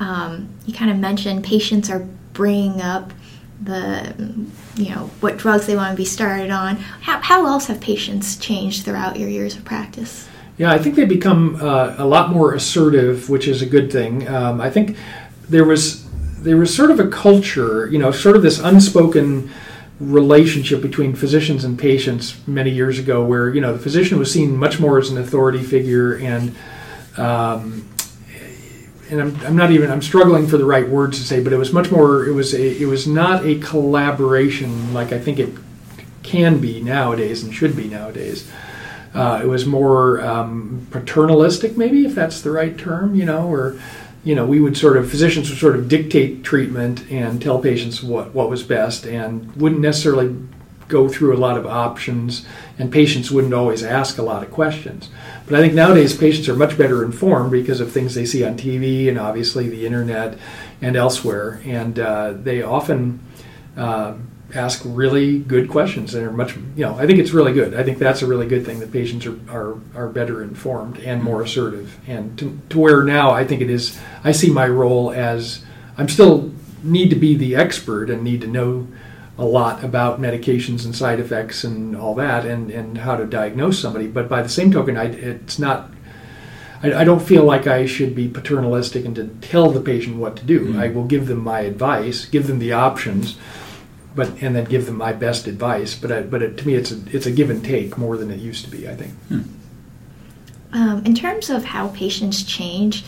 Um, 0.00 0.48
you 0.66 0.74
kind 0.74 0.90
of 0.90 0.98
mentioned 0.98 1.44
patients 1.44 1.88
are 1.88 2.06
bringing 2.32 2.82
up 2.82 3.12
the, 3.62 4.14
you 4.74 4.94
know, 4.94 5.10
what 5.20 5.36
drugs 5.36 5.66
they 5.66 5.76
want 5.76 5.92
to 5.92 5.96
be 5.96 6.04
started 6.04 6.50
on. 6.50 6.76
How, 6.76 7.20
how 7.20 7.46
else 7.46 7.66
have 7.66 7.80
patients 7.80 8.36
changed 8.36 8.84
throughout 8.84 9.18
your 9.18 9.28
years 9.28 9.54
of 9.54 9.64
practice? 9.64 10.28
yeah, 10.60 10.70
I 10.70 10.78
think 10.78 10.94
they 10.94 11.06
become 11.06 11.56
uh, 11.56 11.94
a 11.96 12.04
lot 12.04 12.28
more 12.30 12.52
assertive, 12.52 13.30
which 13.30 13.48
is 13.48 13.62
a 13.62 13.66
good 13.66 13.90
thing. 13.90 14.28
Um, 14.28 14.60
I 14.60 14.68
think 14.68 14.96
there 15.48 15.64
was 15.64 16.06
there 16.42 16.56
was 16.56 16.74
sort 16.74 16.90
of 16.90 16.98
a 16.98 17.08
culture, 17.08 17.86
you 17.88 17.98
know, 17.98 18.10
sort 18.10 18.36
of 18.36 18.42
this 18.42 18.58
unspoken 18.58 19.50
relationship 19.98 20.80
between 20.80 21.14
physicians 21.14 21.62
and 21.64 21.78
patients 21.78 22.36
many 22.46 22.70
years 22.70 22.98
ago, 22.98 23.24
where 23.24 23.54
you 23.54 23.60
know 23.60 23.72
the 23.72 23.78
physician 23.78 24.18
was 24.18 24.32
seen 24.32 24.56
much 24.56 24.80
more 24.80 24.98
as 24.98 25.10
an 25.10 25.18
authority 25.18 25.62
figure 25.62 26.14
and. 26.14 26.54
Um, 27.16 27.86
and 29.10 29.20
I'm, 29.20 29.36
I'm 29.44 29.56
not 29.56 29.72
even 29.72 29.90
I'm 29.90 30.02
struggling 30.02 30.46
for 30.46 30.56
the 30.56 30.64
right 30.64 30.88
words 30.88 31.18
to 31.18 31.24
say, 31.24 31.42
but 31.42 31.52
it 31.52 31.56
was 31.56 31.72
much 31.72 31.90
more. 31.90 32.26
It 32.26 32.32
was 32.32 32.54
a, 32.54 32.80
it 32.80 32.86
was 32.86 33.08
not 33.08 33.44
a 33.44 33.58
collaboration 33.58 34.94
like 34.94 35.12
I 35.12 35.18
think 35.18 35.40
it 35.40 35.52
can 36.22 36.60
be 36.60 36.80
nowadays 36.80 37.42
and 37.42 37.52
should 37.52 37.76
be 37.76 37.88
nowadays. 37.88 38.48
Uh, 39.12 39.40
it 39.42 39.46
was 39.46 39.66
more 39.66 40.20
um, 40.20 40.86
paternalistic, 40.92 41.76
maybe 41.76 42.06
if 42.06 42.14
that's 42.14 42.40
the 42.42 42.52
right 42.52 42.78
term. 42.78 43.16
You 43.16 43.24
know, 43.24 43.48
or 43.48 43.80
you 44.22 44.34
know, 44.34 44.44
we 44.44 44.60
would 44.60 44.76
sort 44.76 44.96
of 44.96 45.10
physicians 45.10 45.48
would 45.48 45.58
sort 45.58 45.76
of 45.76 45.88
dictate 45.88 46.44
treatment 46.44 47.10
and 47.10 47.40
tell 47.40 47.58
patients 47.58 48.02
what 48.02 48.34
what 48.34 48.50
was 48.50 48.62
best, 48.62 49.06
and 49.06 49.54
wouldn't 49.56 49.80
necessarily 49.80 50.36
go 50.88 51.08
through 51.08 51.34
a 51.34 51.38
lot 51.38 51.56
of 51.56 51.66
options, 51.66 52.44
and 52.78 52.92
patients 52.92 53.30
wouldn't 53.30 53.54
always 53.54 53.82
ask 53.82 54.18
a 54.18 54.22
lot 54.22 54.42
of 54.42 54.50
questions. 54.50 55.08
But 55.46 55.54
I 55.54 55.62
think 55.62 55.72
nowadays 55.72 56.16
patients 56.16 56.48
are 56.48 56.56
much 56.56 56.76
better 56.76 57.04
informed 57.04 57.52
because 57.52 57.80
of 57.80 57.92
things 57.92 58.14
they 58.14 58.26
see 58.26 58.44
on 58.44 58.56
TV 58.56 59.08
and 59.08 59.18
obviously 59.18 59.68
the 59.68 59.86
internet 59.86 60.36
and 60.82 60.96
elsewhere, 60.96 61.62
and 61.64 61.98
uh, 61.98 62.32
they 62.32 62.62
often 62.62 63.20
uh, 63.76 64.14
ask 64.54 64.82
really 64.84 65.38
good 65.38 65.68
questions 65.68 66.14
and 66.14 66.26
are 66.26 66.32
much 66.32 66.56
you 66.56 66.84
know 66.84 66.94
i 66.98 67.06
think 67.06 67.18
it's 67.18 67.32
really 67.32 67.52
good 67.52 67.74
i 67.74 67.82
think 67.82 67.98
that's 67.98 68.22
a 68.22 68.26
really 68.26 68.46
good 68.46 68.64
thing 68.64 68.80
that 68.80 68.92
patients 68.92 69.26
are 69.26 69.38
are, 69.48 69.78
are 69.94 70.08
better 70.08 70.42
informed 70.42 70.98
and 70.98 71.22
more 71.22 71.42
assertive 71.42 71.98
and 72.06 72.38
to, 72.38 72.58
to 72.68 72.78
where 72.78 73.02
now 73.02 73.30
i 73.30 73.44
think 73.44 73.60
it 73.60 73.70
is 73.70 73.98
i 74.24 74.32
see 74.32 74.50
my 74.50 74.66
role 74.66 75.12
as 75.12 75.64
i'm 75.98 76.08
still 76.08 76.52
need 76.82 77.10
to 77.10 77.16
be 77.16 77.36
the 77.36 77.54
expert 77.54 78.10
and 78.10 78.22
need 78.22 78.40
to 78.40 78.46
know 78.46 78.86
a 79.38 79.44
lot 79.44 79.82
about 79.82 80.20
medications 80.20 80.84
and 80.84 80.94
side 80.94 81.18
effects 81.18 81.64
and 81.64 81.96
all 81.96 82.14
that 82.14 82.44
and, 82.44 82.70
and 82.70 82.98
how 82.98 83.16
to 83.16 83.24
diagnose 83.24 83.78
somebody 83.78 84.06
but 84.06 84.28
by 84.28 84.42
the 84.42 84.48
same 84.48 84.70
token 84.70 84.96
I, 84.96 85.04
it's 85.04 85.58
not 85.58 85.90
I, 86.82 87.04
don't 87.04 87.20
feel 87.20 87.44
like 87.44 87.66
I 87.66 87.84
should 87.84 88.14
be 88.14 88.28
paternalistic 88.28 89.04
and 89.04 89.14
to 89.16 89.26
tell 89.46 89.70
the 89.70 89.80
patient 89.80 90.16
what 90.16 90.36
to 90.36 90.44
do. 90.44 90.72
Mm. 90.72 90.78
I 90.78 90.88
will 90.88 91.04
give 91.04 91.26
them 91.26 91.40
my 91.40 91.60
advice, 91.60 92.24
give 92.24 92.46
them 92.46 92.58
the 92.58 92.72
options, 92.72 93.36
but 94.14 94.42
and 94.42 94.54
then 94.54 94.64
give 94.64 94.86
them 94.86 94.96
my 94.96 95.12
best 95.12 95.46
advice. 95.46 95.94
But 95.94 96.12
I, 96.12 96.22
but 96.22 96.42
it, 96.42 96.56
to 96.58 96.66
me, 96.66 96.74
it's 96.74 96.90
a 96.90 97.00
it's 97.12 97.26
a 97.26 97.30
give 97.30 97.50
and 97.50 97.64
take 97.64 97.96
more 97.96 98.16
than 98.16 98.30
it 98.30 98.40
used 98.40 98.64
to 98.64 98.70
be. 98.70 98.88
I 98.88 98.94
think. 98.94 99.12
Um, 100.72 101.04
in 101.04 101.14
terms 101.14 101.50
of 101.50 101.64
how 101.64 101.88
patients 101.88 102.44
change, 102.44 103.04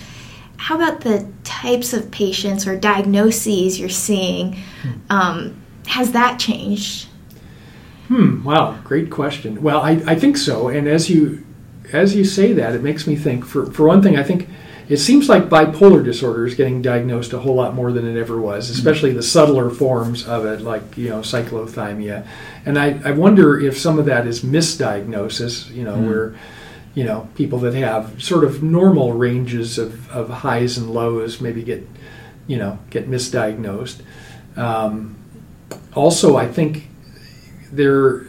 how 0.56 0.76
about 0.76 1.02
the 1.02 1.28
types 1.44 1.92
of 1.92 2.10
patients 2.10 2.66
or 2.66 2.76
diagnoses 2.76 3.78
you're 3.78 3.88
seeing? 3.88 4.56
Um, 5.10 5.56
has 5.86 6.12
that 6.12 6.38
changed? 6.40 7.08
Hmm. 8.08 8.42
Wow. 8.44 8.78
Great 8.84 9.10
question. 9.10 9.62
Well, 9.62 9.80
I, 9.80 10.02
I 10.06 10.14
think 10.14 10.36
so. 10.36 10.68
And 10.68 10.88
as 10.88 11.08
you 11.08 11.44
as 11.92 12.16
you 12.16 12.24
say 12.24 12.52
that, 12.52 12.74
it 12.74 12.82
makes 12.82 13.06
me 13.06 13.16
think. 13.16 13.44
For 13.44 13.66
for 13.66 13.86
one 13.86 14.02
thing, 14.02 14.16
I 14.16 14.22
think 14.22 14.48
it 14.88 14.96
seems 14.98 15.28
like 15.28 15.44
bipolar 15.48 16.04
disorder 16.04 16.46
is 16.46 16.54
getting 16.54 16.82
diagnosed 16.82 17.32
a 17.32 17.38
whole 17.38 17.54
lot 17.54 17.74
more 17.74 17.92
than 17.92 18.06
it 18.06 18.18
ever 18.20 18.40
was, 18.40 18.68
especially 18.70 19.12
the 19.12 19.22
subtler 19.22 19.70
forms 19.70 20.26
of 20.26 20.44
it, 20.44 20.60
like 20.60 20.96
you 20.96 21.08
know 21.08 21.20
cyclothymia. 21.20 22.26
And 22.66 22.78
I, 22.78 23.00
I 23.04 23.12
wonder 23.12 23.58
if 23.58 23.78
some 23.78 23.98
of 23.98 24.06
that 24.06 24.26
is 24.26 24.42
misdiagnosis. 24.42 25.72
You 25.74 25.84
know 25.84 25.96
Mm. 25.96 26.06
where 26.06 26.34
you 26.94 27.04
know 27.04 27.28
people 27.34 27.58
that 27.60 27.74
have 27.74 28.22
sort 28.22 28.44
of 28.44 28.62
normal 28.62 29.12
ranges 29.12 29.78
of, 29.78 30.10
of 30.10 30.28
highs 30.28 30.76
and 30.78 30.90
lows 30.90 31.40
maybe 31.40 31.62
get 31.62 31.88
you 32.46 32.58
know 32.58 32.78
get 32.90 33.08
misdiagnosed. 33.10 34.02
Um, 34.56 35.16
also, 35.94 36.36
I 36.36 36.46
think 36.48 36.88
they're 37.72 38.24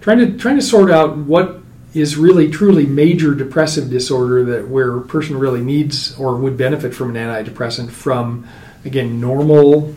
trying 0.00 0.18
to 0.18 0.36
trying 0.38 0.56
to 0.56 0.62
sort 0.62 0.90
out 0.90 1.16
what 1.16 1.60
is 1.96 2.16
really 2.16 2.50
truly 2.50 2.86
major 2.86 3.34
depressive 3.34 3.88
disorder 3.88 4.44
that 4.44 4.68
where 4.68 4.96
a 4.96 5.02
person 5.02 5.38
really 5.38 5.62
needs 5.62 6.16
or 6.18 6.36
would 6.36 6.56
benefit 6.56 6.94
from 6.94 7.14
an 7.14 7.16
antidepressant 7.16 7.90
from 7.90 8.46
again 8.84 9.20
normal 9.20 9.94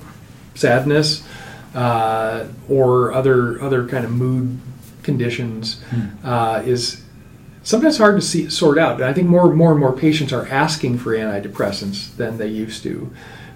sadness 0.55 1.23
uh, 1.75 2.45
or 2.69 3.12
other 3.12 3.62
other 3.62 3.88
kind 3.88 4.05
of 4.05 4.12
mood 4.12 4.59
conditions 5.03 5.83
uh, 6.23 6.62
is 6.65 7.03
sometimes 7.63 7.97
hard 7.97 8.15
to 8.15 8.25
see 8.25 8.49
sort 8.49 8.77
out. 8.77 8.95
And 8.95 9.05
I 9.05 9.13
think 9.13 9.27
more 9.27 9.53
more 9.53 9.71
and 9.71 9.79
more 9.79 9.93
patients 9.93 10.33
are 10.33 10.47
asking 10.47 10.99
for 10.99 11.15
antidepressants 11.15 12.15
than 12.15 12.38
they 12.38 12.47
used 12.47 12.83
to. 12.83 13.12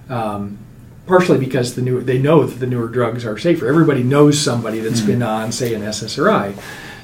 Um, 0.10 0.60
partially 1.06 1.38
because 1.38 1.76
the 1.76 1.82
new 1.82 2.02
they 2.02 2.18
know 2.18 2.46
that 2.46 2.60
the 2.60 2.68
newer 2.68 2.88
drugs 2.88 3.26
are 3.26 3.38
safer. 3.38 3.68
Everybody 3.68 4.04
knows 4.04 4.40
somebody 4.40 4.80
that's 4.80 5.02
been 5.02 5.24
on, 5.24 5.52
say, 5.52 5.74
an 5.74 5.82
SSRI, 5.82 6.58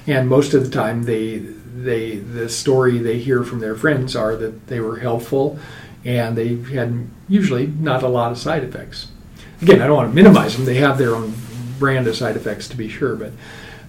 and 0.10 0.28
most 0.28 0.54
of 0.54 0.64
the 0.64 0.70
time 0.70 1.04
they 1.04 1.38
they 1.38 2.18
the 2.18 2.50
story 2.50 2.98
they 2.98 3.20
hear 3.20 3.44
from 3.44 3.60
their 3.60 3.76
friends 3.76 4.16
are 4.16 4.36
that 4.36 4.68
they 4.68 4.80
were 4.80 4.98
helpful 4.98 5.60
and 6.04 6.38
they 6.38 6.56
had 6.74 7.08
usually 7.28 7.68
not 7.68 8.04
a 8.04 8.08
lot 8.08 8.32
of 8.32 8.38
side 8.38 8.64
effects. 8.64 9.08
Again, 9.62 9.82
I 9.82 9.88
don't 9.88 9.98
want 9.98 10.10
to 10.10 10.16
minimize 10.16 10.56
them; 10.56 10.66
they 10.66 10.76
have 10.76 10.98
their 10.98 11.16
own 11.16 11.34
brand 11.78 12.08
of 12.08 12.16
side 12.16 12.36
effects 12.36 12.68
to 12.70 12.78
be 12.78 12.88
sure, 12.88 13.16
but 13.16 13.32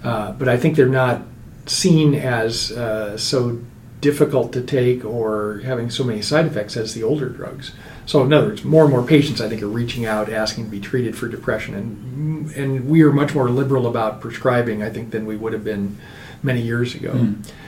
uh, 0.02 0.32
but 0.32 0.48
I 0.48 0.56
think 0.56 0.76
they're 0.76 0.86
not 0.86 1.22
seen 1.66 2.14
as 2.14 2.72
uh, 2.72 3.16
so 3.16 3.60
difficult 4.00 4.52
to 4.52 4.62
take 4.62 5.04
or 5.04 5.60
having 5.64 5.90
so 5.90 6.04
many 6.04 6.22
side 6.22 6.46
effects 6.46 6.76
as 6.76 6.94
the 6.94 7.02
older 7.02 7.28
drugs. 7.28 7.72
So, 8.06 8.22
in 8.22 8.32
other 8.32 8.48
words, 8.48 8.64
more 8.64 8.84
and 8.84 8.92
more 8.92 9.02
patients, 9.04 9.40
I 9.40 9.48
think, 9.48 9.62
are 9.62 9.68
reaching 9.68 10.04
out 10.06 10.30
asking 10.30 10.64
to 10.64 10.70
be 10.70 10.80
treated 10.80 11.16
for 11.16 11.28
depression, 11.28 11.74
and 11.74 12.50
and 12.52 12.88
we 12.88 13.02
are 13.02 13.12
much 13.12 13.34
more 13.34 13.48
liberal 13.48 13.86
about 13.86 14.20
prescribing, 14.20 14.82
I 14.82 14.90
think, 14.90 15.10
than 15.10 15.26
we 15.26 15.36
would 15.36 15.52
have 15.52 15.64
been 15.64 15.98
many 16.42 16.62
years 16.62 16.94
ago, 16.94 17.12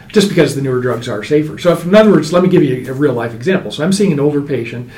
just 0.09 0.29
because 0.29 0.55
the 0.57 0.63
newer 0.63 0.81
drugs 0.81 1.09
are 1.09 1.23
safer. 1.23 1.59
So, 1.59 1.73
if, 1.73 1.85
in 1.85 1.95
other 1.95 2.11
words, 2.11 2.33
let 2.33 2.43
me 2.43 2.49
give 2.49 2.63
you 2.63 2.91
a 2.91 2.95
real 2.95 3.13
life 3.13 3.35
example. 3.35 3.71
So, 3.71 3.85
I'm 3.85 3.93
seeing 3.93 4.13
an 4.13 4.19
older 4.19 4.43
patient, 4.43 4.91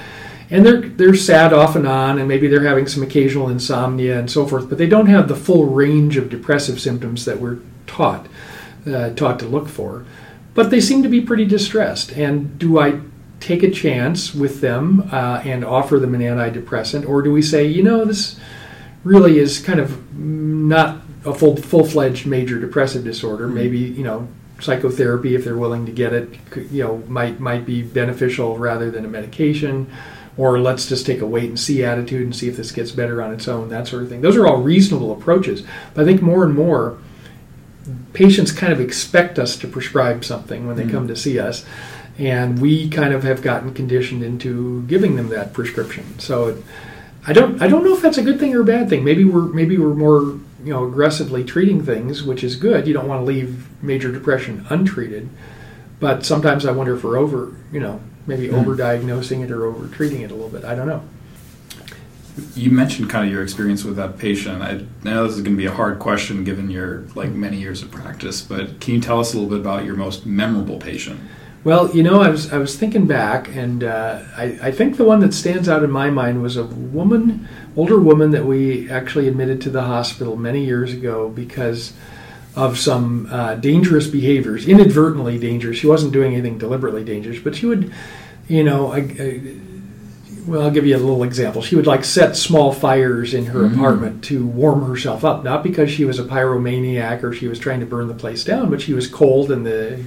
and 0.50 0.64
they're 0.64 0.80
they're 0.80 1.14
sad 1.14 1.52
off 1.52 1.76
and 1.76 1.86
on, 1.86 2.18
and 2.18 2.28
maybe 2.28 2.48
they're 2.48 2.66
having 2.66 2.86
some 2.86 3.02
occasional 3.02 3.48
insomnia 3.50 4.18
and 4.18 4.30
so 4.30 4.46
forth, 4.46 4.68
but 4.68 4.78
they 4.78 4.86
don't 4.86 5.08
have 5.08 5.28
the 5.28 5.36
full 5.36 5.66
range 5.66 6.16
of 6.16 6.30
depressive 6.30 6.80
symptoms 6.80 7.24
that 7.24 7.40
we're 7.40 7.58
taught 7.86 8.28
uh, 8.86 9.10
taught 9.10 9.38
to 9.40 9.46
look 9.46 9.68
for. 9.68 10.04
But 10.54 10.70
they 10.70 10.80
seem 10.80 11.02
to 11.02 11.08
be 11.08 11.20
pretty 11.20 11.44
distressed. 11.44 12.12
And 12.12 12.58
do 12.58 12.78
I 12.78 13.00
take 13.40 13.62
a 13.62 13.70
chance 13.70 14.34
with 14.34 14.60
them 14.60 15.08
uh, 15.12 15.42
and 15.44 15.64
offer 15.64 15.98
them 15.98 16.14
an 16.14 16.20
antidepressant, 16.22 17.06
or 17.06 17.22
do 17.22 17.30
we 17.32 17.42
say, 17.42 17.66
you 17.66 17.82
know, 17.82 18.04
this 18.04 18.38
really 19.02 19.38
is 19.38 19.58
kind 19.60 19.80
of 19.80 20.14
not 20.16 21.02
a 21.24 21.34
full 21.34 21.56
full 21.56 21.84
fledged 21.84 22.26
major 22.26 22.58
depressive 22.58 23.04
disorder? 23.04 23.48
Maybe 23.48 23.78
you 23.78 24.04
know 24.04 24.28
psychotherapy, 24.60 25.34
if 25.34 25.44
they're 25.44 25.58
willing 25.58 25.86
to 25.86 25.92
get 25.92 26.12
it, 26.12 26.30
you 26.70 26.82
know, 26.82 26.98
might 27.08 27.40
might 27.40 27.66
be 27.66 27.82
beneficial 27.82 28.58
rather 28.58 28.90
than 28.90 29.04
a 29.04 29.08
medication. 29.08 29.90
Or 30.36 30.58
let's 30.58 30.88
just 30.88 31.06
take 31.06 31.20
a 31.20 31.26
wait 31.26 31.48
and 31.48 31.60
see 31.60 31.84
attitude 31.84 32.22
and 32.22 32.34
see 32.34 32.48
if 32.48 32.56
this 32.56 32.72
gets 32.72 32.90
better 32.90 33.22
on 33.22 33.32
its 33.32 33.46
own, 33.46 33.68
that 33.68 33.86
sort 33.86 34.02
of 34.02 34.08
thing. 34.08 34.20
Those 34.20 34.36
are 34.36 34.48
all 34.48 34.62
reasonable 34.62 35.12
approaches. 35.12 35.62
But 35.94 36.02
I 36.02 36.04
think 36.04 36.22
more 36.22 36.44
and 36.44 36.54
more, 36.54 36.98
patients 38.14 38.52
kind 38.52 38.72
of 38.72 38.80
expect 38.80 39.38
us 39.38 39.56
to 39.56 39.68
prescribe 39.68 40.24
something 40.24 40.66
when 40.66 40.76
they 40.76 40.84
mm. 40.84 40.90
come 40.90 41.08
to 41.08 41.16
see 41.16 41.38
us 41.38 41.66
and 42.16 42.60
we 42.60 42.88
kind 42.88 43.12
of 43.12 43.24
have 43.24 43.42
gotten 43.42 43.74
conditioned 43.74 44.22
into 44.22 44.82
giving 44.82 45.16
them 45.16 45.28
that 45.28 45.52
prescription. 45.52 46.18
So 46.18 46.48
it, 46.48 46.64
i 47.26 47.32
don't 47.32 47.62
i 47.62 47.66
don't 47.66 47.82
know 47.84 47.94
if 47.94 48.02
that's 48.02 48.18
a 48.18 48.22
good 48.22 48.38
thing 48.38 48.54
or 48.54 48.60
a 48.60 48.64
bad 48.64 48.88
thing. 48.88 49.04
Maybe 49.04 49.24
we're 49.24 49.46
maybe 49.46 49.76
we're 49.76 49.94
more 49.94 50.20
you 50.64 50.72
know 50.72 50.86
aggressively 50.86 51.44
treating 51.44 51.84
things 51.84 52.22
which 52.22 52.44
is 52.44 52.56
good. 52.56 52.86
You 52.86 52.94
don't 52.94 53.08
want 53.08 53.20
to 53.20 53.24
leave 53.24 53.68
major 53.82 54.12
depression 54.12 54.64
untreated. 54.70 55.28
But 56.00 56.24
sometimes 56.24 56.64
i 56.64 56.70
wonder 56.70 56.94
if 56.94 57.02
we're 57.02 57.18
over 57.18 57.56
you 57.72 57.80
know 57.80 58.00
maybe 58.26 58.48
hmm. 58.48 58.54
over 58.54 58.76
diagnosing 58.76 59.40
it 59.40 59.50
or 59.50 59.66
over 59.66 59.88
treating 59.88 60.22
it 60.22 60.30
a 60.30 60.34
little 60.34 60.50
bit. 60.50 60.64
I 60.64 60.74
don't 60.74 60.86
know 60.86 61.02
You 62.54 62.70
mentioned 62.70 63.10
kind 63.10 63.26
of 63.26 63.32
your 63.32 63.42
experience 63.42 63.84
with 63.84 63.96
that 63.96 64.18
patient. 64.18 64.60
I 64.60 64.84
know 65.04 65.26
this 65.26 65.36
is 65.36 65.42
going 65.42 65.54
to 65.54 65.60
be 65.60 65.66
a 65.66 65.72
hard 65.72 66.00
question 66.00 66.42
given 66.42 66.68
your 66.68 67.04
like 67.14 67.30
many 67.30 67.58
years 67.58 67.82
of 67.82 67.90
practice, 67.92 68.40
but 68.40 68.80
can 68.80 68.94
you 68.94 69.00
tell 69.00 69.20
us 69.20 69.32
a 69.32 69.36
little 69.36 69.50
bit 69.50 69.60
about 69.60 69.84
your 69.84 69.94
most 69.94 70.26
memorable 70.26 70.78
patient? 70.78 71.20
Well, 71.64 71.96
you 71.96 72.02
know, 72.02 72.20
I 72.20 72.28
was 72.28 72.52
I 72.52 72.58
was 72.58 72.76
thinking 72.76 73.06
back, 73.06 73.48
and 73.54 73.82
uh, 73.82 74.20
I, 74.36 74.58
I 74.62 74.70
think 74.70 74.98
the 74.98 75.04
one 75.04 75.20
that 75.20 75.32
stands 75.32 75.66
out 75.66 75.82
in 75.82 75.90
my 75.90 76.10
mind 76.10 76.42
was 76.42 76.58
a 76.58 76.64
woman, 76.64 77.48
older 77.74 77.98
woman 77.98 78.32
that 78.32 78.44
we 78.44 78.90
actually 78.90 79.28
admitted 79.28 79.62
to 79.62 79.70
the 79.70 79.82
hospital 79.82 80.36
many 80.36 80.62
years 80.62 80.92
ago 80.92 81.30
because 81.30 81.94
of 82.54 82.78
some 82.78 83.28
uh, 83.30 83.54
dangerous 83.54 84.06
behaviors, 84.06 84.68
inadvertently 84.68 85.38
dangerous. 85.38 85.78
She 85.78 85.86
wasn't 85.86 86.12
doing 86.12 86.34
anything 86.34 86.58
deliberately 86.58 87.02
dangerous, 87.02 87.38
but 87.38 87.56
she 87.56 87.66
would, 87.66 87.92
you 88.46 88.62
know, 88.62 88.92
I, 88.92 88.98
I, 88.98 89.56
well, 90.46 90.62
I'll 90.62 90.70
give 90.70 90.86
you 90.86 90.96
a 90.96 90.98
little 90.98 91.22
example. 91.22 91.62
She 91.62 91.76
would 91.76 91.86
like 91.86 92.04
set 92.04 92.36
small 92.36 92.72
fires 92.72 93.32
in 93.34 93.46
her 93.46 93.60
Mhm. 93.60 93.74
apartment 93.74 94.24
to 94.24 94.44
warm 94.46 94.84
herself 94.84 95.24
up, 95.24 95.44
not 95.44 95.62
because 95.62 95.90
she 95.90 96.04
was 96.04 96.18
a 96.18 96.24
pyromaniac 96.24 97.22
or 97.22 97.32
she 97.32 97.48
was 97.48 97.58
trying 97.58 97.80
to 97.80 97.86
burn 97.86 98.08
the 98.08 98.14
place 98.14 98.44
down, 98.44 98.70
but 98.70 98.80
she 98.80 98.92
was 98.92 99.06
cold 99.06 99.50
and 99.50 99.64
the 99.66 99.98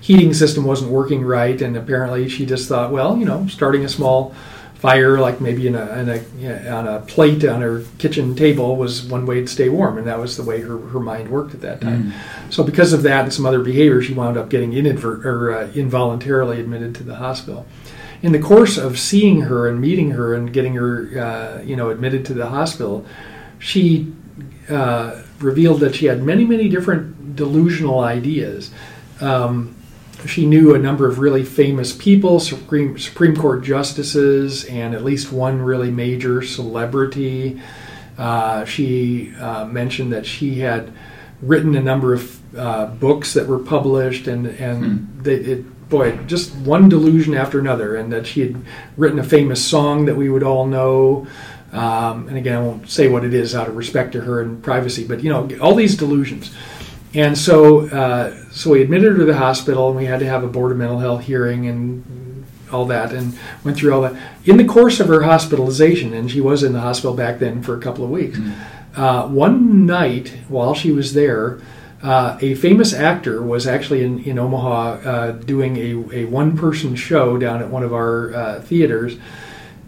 heating 0.00 0.32
system 0.34 0.64
wasn't 0.64 0.90
working 0.90 1.24
right, 1.24 1.60
and 1.60 1.76
apparently 1.76 2.28
she 2.28 2.46
just 2.46 2.68
thought, 2.68 2.90
well, 2.90 3.16
you 3.16 3.24
know, 3.24 3.46
starting 3.48 3.84
a 3.84 3.88
small 3.88 4.32
fire, 4.74 5.18
like 5.18 5.40
maybe 5.40 5.66
in 5.66 5.74
a, 5.74 5.86
in 5.98 6.08
a 6.08 6.20
yeah, 6.40 6.72
on 6.76 6.86
a 6.86 7.00
plate 7.00 7.44
on 7.44 7.60
her 7.60 7.82
kitchen 7.98 8.34
table, 8.36 8.76
was 8.76 9.02
one 9.02 9.26
way 9.26 9.40
to 9.40 9.46
stay 9.48 9.68
warm, 9.68 9.98
and 9.98 10.06
that 10.06 10.20
was 10.20 10.36
the 10.36 10.42
way 10.44 10.60
her, 10.60 10.78
her 10.78 11.00
mind 11.00 11.28
worked 11.28 11.52
at 11.52 11.60
that 11.62 11.80
time. 11.80 12.12
So 12.48 12.62
because 12.62 12.92
of 12.92 13.02
that 13.02 13.24
and 13.24 13.32
some 13.32 13.44
other 13.44 13.58
behavior, 13.58 14.00
she 14.00 14.14
wound 14.14 14.36
up 14.36 14.48
getting 14.48 14.72
inadvert 14.72 15.26
or 15.26 15.52
uh, 15.52 15.68
involuntarily 15.74 16.60
admitted 16.60 16.94
to 16.94 17.02
the 17.02 17.16
hospital. 17.16 17.66
In 18.20 18.32
the 18.32 18.38
course 18.38 18.76
of 18.78 18.98
seeing 18.98 19.42
her 19.42 19.68
and 19.68 19.80
meeting 19.80 20.10
her 20.12 20.34
and 20.34 20.52
getting 20.52 20.74
her, 20.74 21.18
uh, 21.18 21.62
you 21.62 21.76
know, 21.76 21.90
admitted 21.90 22.24
to 22.26 22.34
the 22.34 22.46
hospital, 22.46 23.06
she 23.58 24.12
uh, 24.68 25.22
revealed 25.40 25.80
that 25.80 25.94
she 25.94 26.06
had 26.06 26.22
many, 26.22 26.44
many 26.44 26.68
different 26.68 27.36
delusional 27.36 28.00
ideas. 28.00 28.72
Um, 29.20 29.76
she 30.26 30.46
knew 30.46 30.74
a 30.74 30.78
number 30.78 31.06
of 31.06 31.20
really 31.20 31.44
famous 31.44 31.92
people, 31.92 32.40
Supreme, 32.40 32.98
Supreme 32.98 33.36
Court 33.36 33.62
justices, 33.62 34.64
and 34.64 34.94
at 34.94 35.04
least 35.04 35.32
one 35.32 35.62
really 35.62 35.92
major 35.92 36.42
celebrity. 36.42 37.60
Uh, 38.16 38.64
she 38.64 39.32
uh, 39.36 39.64
mentioned 39.66 40.12
that 40.12 40.26
she 40.26 40.58
had 40.58 40.92
written 41.40 41.76
a 41.76 41.80
number 41.80 42.14
of 42.14 42.56
uh, 42.56 42.86
books 42.86 43.34
that 43.34 43.46
were 43.46 43.60
published, 43.60 44.26
and 44.26 44.46
and 44.46 45.22
they, 45.22 45.36
it, 45.36 45.64
boy, 45.88 46.16
just 46.26 46.54
one 46.56 46.88
delusion 46.88 47.34
after 47.34 47.58
another, 47.58 47.96
and 47.96 48.12
that 48.12 48.26
she 48.26 48.40
had 48.40 48.62
written 48.96 49.18
a 49.18 49.24
famous 49.24 49.64
song 49.64 50.04
that 50.06 50.16
we 50.16 50.28
would 50.28 50.42
all 50.42 50.66
know. 50.66 51.26
Um, 51.72 52.28
and 52.28 52.36
again, 52.36 52.56
I 52.56 52.62
won't 52.62 52.88
say 52.88 53.08
what 53.08 53.24
it 53.24 53.34
is 53.34 53.54
out 53.54 53.68
of 53.68 53.76
respect 53.76 54.12
to 54.12 54.22
her 54.22 54.40
and 54.40 54.62
privacy, 54.62 55.06
but 55.06 55.22
you 55.22 55.30
know, 55.30 55.48
all 55.60 55.74
these 55.74 55.96
delusions. 55.96 56.54
And 57.14 57.36
so, 57.38 57.88
uh, 57.88 58.50
so 58.50 58.70
we 58.70 58.82
admitted 58.82 59.12
her 59.12 59.18
to 59.18 59.24
the 59.24 59.36
hospital, 59.36 59.88
and 59.88 59.96
we 59.96 60.04
had 60.04 60.20
to 60.20 60.26
have 60.26 60.44
a 60.44 60.48
board 60.48 60.72
of 60.72 60.78
mental 60.78 60.98
health 60.98 61.24
hearing 61.24 61.66
and 61.66 62.44
all 62.70 62.84
that, 62.86 63.12
and 63.12 63.38
went 63.64 63.78
through 63.78 63.94
all 63.94 64.02
that. 64.02 64.16
In 64.44 64.58
the 64.58 64.64
course 64.64 65.00
of 65.00 65.08
her 65.08 65.22
hospitalization, 65.22 66.12
and 66.12 66.30
she 66.30 66.40
was 66.40 66.62
in 66.62 66.72
the 66.72 66.80
hospital 66.80 67.14
back 67.14 67.38
then 67.38 67.62
for 67.62 67.76
a 67.76 67.80
couple 67.80 68.04
of 68.04 68.10
weeks. 68.10 68.38
Uh, 68.94 69.28
one 69.28 69.86
night 69.86 70.34
while 70.48 70.74
she 70.74 70.90
was 70.90 71.14
there, 71.14 71.60
uh, 72.02 72.38
a 72.40 72.54
famous 72.54 72.94
actor 72.94 73.42
was 73.42 73.66
actually 73.66 74.04
in, 74.04 74.22
in 74.24 74.38
Omaha 74.38 74.80
uh, 75.08 75.32
doing 75.32 75.76
a, 75.76 76.20
a 76.20 76.24
one 76.26 76.56
person 76.56 76.94
show 76.94 77.36
down 77.38 77.60
at 77.60 77.68
one 77.68 77.82
of 77.82 77.92
our 77.92 78.34
uh, 78.34 78.60
theaters. 78.60 79.16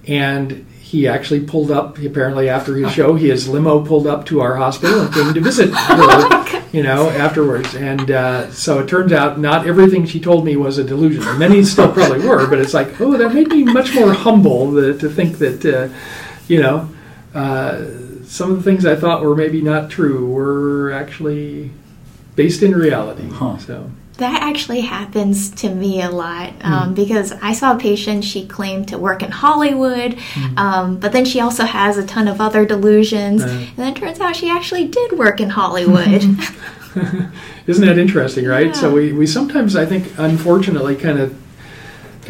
And 0.07 0.67
he 0.81 1.07
actually 1.07 1.41
pulled 1.47 1.71
up, 1.71 1.99
apparently, 1.99 2.49
after 2.49 2.75
his 2.75 2.93
show, 2.93 3.15
his 3.15 3.49
limo 3.49 3.85
pulled 3.85 4.09
up 4.09 4.27
to 4.27 4.41
our 4.41 4.57
hospital 4.57 5.03
and 5.03 5.15
came 5.15 5.33
to 5.33 5.41
visit 5.41 5.71
her, 5.73 6.63
you 6.73 6.83
know, 6.83 7.09
afterwards. 7.11 7.77
And 7.77 8.11
uh, 8.11 8.51
so 8.51 8.81
it 8.81 8.89
turns 8.89 9.13
out 9.13 9.39
not 9.39 9.69
everything 9.69 10.05
she 10.05 10.19
told 10.19 10.45
me 10.45 10.57
was 10.57 10.79
a 10.79 10.85
delusion. 10.85 11.39
Many 11.39 11.63
still 11.63 11.93
probably 11.93 12.27
were, 12.27 12.49
but 12.49 12.59
it's 12.59 12.75
like, 12.75 13.01
oh, 13.01 13.17
that 13.17 13.33
made 13.33 13.49
me 13.51 13.63
much 13.63 13.95
more 13.95 14.13
humble 14.13 14.73
to, 14.73 14.99
to 14.99 15.09
think 15.09 15.39
that, 15.39 15.65
uh, 15.65 15.95
you 16.49 16.61
know, 16.61 16.89
uh, 17.35 17.85
some 18.25 18.51
of 18.51 18.57
the 18.57 18.63
things 18.65 18.85
I 18.85 18.97
thought 18.97 19.23
were 19.23 19.37
maybe 19.37 19.61
not 19.61 19.91
true 19.91 20.27
were 20.27 20.91
actually 20.91 21.71
based 22.37 22.63
in 22.63 22.75
reality. 22.75 23.29
Huh. 23.31 23.59
So 23.59 23.91
That 24.19 24.43
actually 24.43 24.81
happens 24.83 25.51
to 25.63 25.75
me 25.75 26.03
a 26.03 26.11
lot 26.11 26.53
um, 26.63 26.95
because 26.95 27.33
I 27.33 27.53
saw 27.53 27.77
a 27.77 27.79
patient, 27.79 28.25
she 28.25 28.47
claimed 28.47 28.89
to 28.89 28.99
work 28.99 29.23
in 29.23 29.31
Hollywood, 29.31 30.19
um, 30.57 30.99
but 30.99 31.13
then 31.13 31.25
she 31.25 31.41
also 31.41 31.65
has 31.65 31.97
a 31.97 32.07
ton 32.07 32.29
of 32.29 32.41
other 32.41 32.67
delusions. 32.67 33.43
Uh. 33.43 33.49
and 33.49 33.77
then 33.77 33.93
it 33.93 33.97
turns 33.97 34.21
out 34.21 34.37
she 34.37 34.51
actually 34.51 34.87
did 34.89 35.13
work 35.13 35.41
in 35.41 35.51
Hollywood. 35.51 36.23
isn't 37.67 37.87
that 37.87 37.99
interesting, 37.99 38.47
right? 38.47 38.75
So 38.75 38.93
we, 38.93 39.13
we 39.13 39.27
sometimes 39.27 39.77
I 39.77 39.87
think 39.87 40.13
unfortunately 40.19 40.97
kind 40.97 41.19
of 41.19 41.37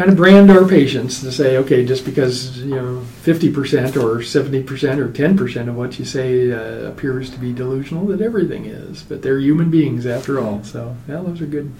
kind 0.00 0.10
of 0.10 0.16
brand 0.16 0.50
our 0.50 0.66
patients 0.66 1.20
to 1.20 1.30
say, 1.30 1.58
okay, 1.58 1.84
just 1.84 2.06
because 2.06 2.56
you 2.56 2.74
know 2.74 3.00
fifty 3.20 3.52
percent 3.52 3.98
or 3.98 4.22
seventy 4.22 4.62
percent 4.62 4.98
or 4.98 5.12
ten 5.12 5.36
percent 5.36 5.68
of 5.68 5.76
what 5.76 5.98
you 5.98 6.06
say 6.06 6.50
uh, 6.50 6.88
appears 6.88 7.28
to 7.28 7.38
be 7.38 7.52
delusional, 7.52 8.06
that 8.06 8.22
everything 8.22 8.64
is. 8.64 9.02
But 9.02 9.20
they're 9.20 9.38
human 9.38 9.70
beings 9.70 10.06
after 10.06 10.40
all. 10.40 10.64
So 10.64 10.96
yeah, 11.06 11.16
those 11.20 11.42
are 11.42 11.46
good 11.46 11.70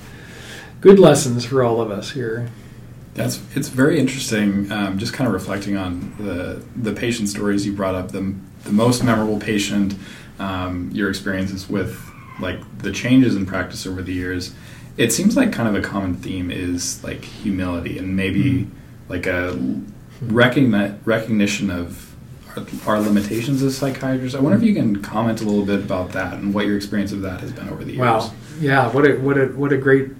good 0.83 0.98
lessons 0.98 1.46
for 1.46 1.64
all 1.64 1.80
of 1.80 1.90
us 1.90 2.11
here. 2.11 2.50
That's 3.14 3.40
it's 3.56 3.68
very 3.68 3.98
interesting. 3.98 4.70
Um, 4.70 4.98
just 4.98 5.14
kind 5.14 5.26
of 5.26 5.33
reflecting 5.33 5.78
on 5.78 6.14
the 6.18 6.62
the 6.76 6.92
patient 6.92 7.30
stories 7.30 7.64
you 7.64 7.72
brought 7.72 7.94
up. 7.94 8.12
The 8.12 8.35
the 8.64 8.72
most 8.72 9.02
memorable 9.02 9.40
patient, 9.40 9.94
um, 10.38 10.90
your 10.92 11.09
experiences 11.09 11.70
with 11.70 11.98
like 12.38 12.61
the 12.80 12.92
changes 12.92 13.35
in 13.35 13.46
practice 13.46 13.87
over 13.87 14.02
the 14.02 14.12
years. 14.12 14.54
It 15.00 15.14
seems 15.14 15.34
like 15.34 15.50
kind 15.50 15.66
of 15.66 15.74
a 15.74 15.80
common 15.80 16.14
theme 16.14 16.50
is 16.50 17.02
like 17.02 17.24
humility 17.24 17.96
and 17.96 18.14
maybe 18.14 18.68
like 19.08 19.26
a 19.26 19.58
recogni- 20.22 20.98
recognition 21.06 21.70
of 21.70 22.14
our, 22.54 22.66
our 22.86 23.00
limitations 23.00 23.62
as 23.62 23.78
psychiatrists. 23.78 24.36
I 24.36 24.42
wonder 24.42 24.58
if 24.58 24.62
you 24.62 24.74
can 24.74 25.00
comment 25.00 25.40
a 25.40 25.44
little 25.44 25.64
bit 25.64 25.80
about 25.80 26.12
that 26.12 26.34
and 26.34 26.52
what 26.52 26.66
your 26.66 26.76
experience 26.76 27.12
of 27.12 27.22
that 27.22 27.40
has 27.40 27.50
been 27.50 27.70
over 27.70 27.82
the 27.82 27.92
years. 27.92 28.00
Wow. 28.00 28.30
Yeah, 28.60 28.90
what 28.90 29.06
a 29.06 29.14
what 29.14 29.38
a 29.38 29.46
what 29.46 29.72
a 29.72 29.78
great 29.78 30.10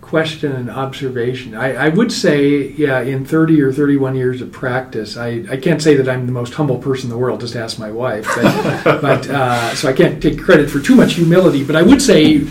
question 0.00 0.52
and 0.52 0.70
observation. 0.70 1.56
I, 1.56 1.86
I 1.86 1.88
would 1.88 2.12
say, 2.12 2.68
yeah, 2.72 3.00
in 3.00 3.24
30 3.24 3.60
or 3.62 3.72
31 3.72 4.14
years 4.14 4.40
of 4.40 4.52
practice, 4.52 5.16
I, 5.16 5.44
I 5.50 5.56
can't 5.56 5.82
say 5.82 5.96
that 5.96 6.08
I'm 6.08 6.26
the 6.26 6.32
most 6.32 6.54
humble 6.54 6.78
person 6.78 7.06
in 7.06 7.10
the 7.10 7.18
world, 7.18 7.40
just 7.40 7.56
ask 7.56 7.78
my 7.78 7.90
wife. 7.90 8.28
But, 8.36 8.84
but 9.00 9.30
uh, 9.30 9.74
so 9.74 9.88
I 9.88 9.94
can't 9.94 10.22
take 10.22 10.38
credit 10.38 10.70
for 10.70 10.80
too 10.80 10.94
much 10.94 11.14
humility. 11.14 11.64
But 11.64 11.76
I 11.76 11.82
would 11.82 12.02
say, 12.02 12.44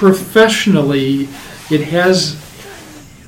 professionally, 0.00 1.28
it 1.70 1.82
has. 1.88 2.38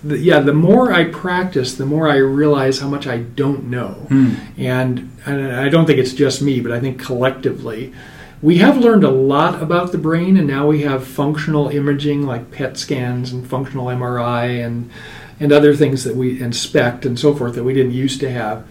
The, 0.04 0.18
yeah, 0.18 0.40
the 0.40 0.52
more 0.54 0.92
I 0.92 1.04
practice, 1.04 1.74
the 1.74 1.86
more 1.86 2.08
I 2.08 2.16
realize 2.16 2.80
how 2.80 2.88
much 2.88 3.06
I 3.06 3.18
don't 3.18 3.70
know, 3.70 3.90
Hmm. 4.08 4.34
and, 4.58 5.12
and 5.26 5.52
I 5.54 5.68
don't 5.68 5.86
think 5.86 6.00
it's 6.00 6.12
just 6.12 6.42
me, 6.42 6.58
but 6.60 6.72
I 6.72 6.80
think 6.80 6.98
collectively, 7.00 7.92
we 8.40 8.58
have 8.58 8.78
learned 8.78 9.04
a 9.04 9.10
lot 9.10 9.62
about 9.62 9.92
the 9.92 9.98
brain, 9.98 10.36
and 10.36 10.48
now 10.48 10.66
we 10.66 10.82
have 10.82 11.06
functional 11.06 11.68
imaging 11.68 12.26
like 12.26 12.50
PET 12.50 12.76
scans 12.78 13.32
and 13.32 13.46
functional 13.46 13.86
MRI 13.86 14.64
and 14.64 14.90
and 15.38 15.52
other 15.52 15.74
things 15.74 16.02
that 16.04 16.14
we 16.16 16.40
inspect 16.40 17.04
and 17.04 17.18
so 17.18 17.34
forth 17.34 17.54
that 17.54 17.64
we 17.64 17.74
didn't 17.74 17.92
used 17.92 18.20
to 18.20 18.30
have. 18.30 18.64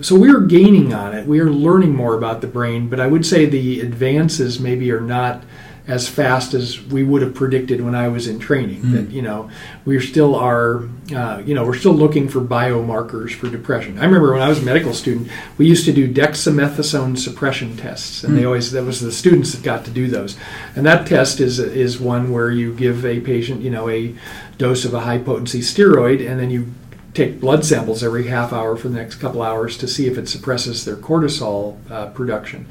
So 0.00 0.14
we're 0.18 0.40
gaining 0.40 0.92
on 0.94 1.14
it. 1.14 1.26
We 1.26 1.40
are 1.40 1.50
learning 1.50 1.94
more 1.94 2.14
about 2.14 2.40
the 2.42 2.46
brain, 2.46 2.88
but 2.88 3.00
I 3.00 3.06
would 3.06 3.24
say 3.24 3.46
the 3.46 3.80
advances 3.80 4.58
maybe 4.60 4.90
are 4.92 5.00
not 5.00 5.42
as 5.86 6.08
fast 6.08 6.54
as 6.54 6.80
we 6.80 7.02
would 7.02 7.22
have 7.22 7.34
predicted 7.34 7.80
when 7.80 7.94
I 7.94 8.06
was 8.08 8.28
in 8.28 8.38
training. 8.38 8.92
That 8.92 9.10
you 9.10 9.22
know, 9.22 9.50
we 9.84 9.98
still 10.00 10.34
are, 10.34 10.84
uh, 11.14 11.42
you 11.44 11.54
know, 11.54 11.64
we're 11.64 11.76
still 11.76 11.92
looking 11.92 12.28
for 12.28 12.40
biomarkers 12.40 13.34
for 13.34 13.48
depression. 13.48 13.98
I 13.98 14.04
remember 14.04 14.32
when 14.32 14.42
I 14.42 14.48
was 14.48 14.60
a 14.60 14.64
medical 14.64 14.94
student, 14.94 15.28
we 15.58 15.66
used 15.66 15.84
to 15.86 15.92
do 15.92 16.12
dexamethasone 16.12 17.18
suppression 17.18 17.76
tests, 17.76 18.22
and 18.22 18.38
they 18.38 18.44
always 18.44 18.70
that 18.72 18.84
was 18.84 19.00
the 19.00 19.12
students 19.12 19.52
that 19.52 19.62
got 19.62 19.84
to 19.86 19.90
do 19.90 20.08
those. 20.08 20.36
And 20.76 20.86
that 20.86 21.06
test 21.06 21.40
is 21.40 21.58
is 21.58 21.98
one 21.98 22.30
where 22.30 22.50
you 22.50 22.74
give 22.74 23.04
a 23.04 23.20
patient, 23.20 23.62
you 23.62 23.70
know, 23.70 23.88
a 23.88 24.14
dose 24.58 24.84
of 24.84 24.94
a 24.94 25.00
high 25.00 25.18
potency 25.18 25.60
steroid, 25.60 26.26
and 26.26 26.38
then 26.38 26.50
you 26.50 26.72
take 27.14 27.40
blood 27.40 27.64
samples 27.64 28.02
every 28.02 28.28
half 28.28 28.52
hour 28.52 28.76
for 28.76 28.88
the 28.88 28.96
next 28.96 29.16
couple 29.16 29.42
hours 29.42 29.76
to 29.76 29.86
see 29.86 30.06
if 30.06 30.16
it 30.16 30.28
suppresses 30.28 30.84
their 30.84 30.96
cortisol 30.96 31.78
uh, 31.90 32.06
production. 32.10 32.66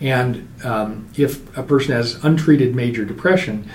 And 0.00 0.48
um, 0.64 1.08
if 1.16 1.56
a 1.56 1.62
person 1.62 1.92
has 1.92 2.22
untreated 2.24 2.74
major 2.74 3.04
depression, 3.04 3.70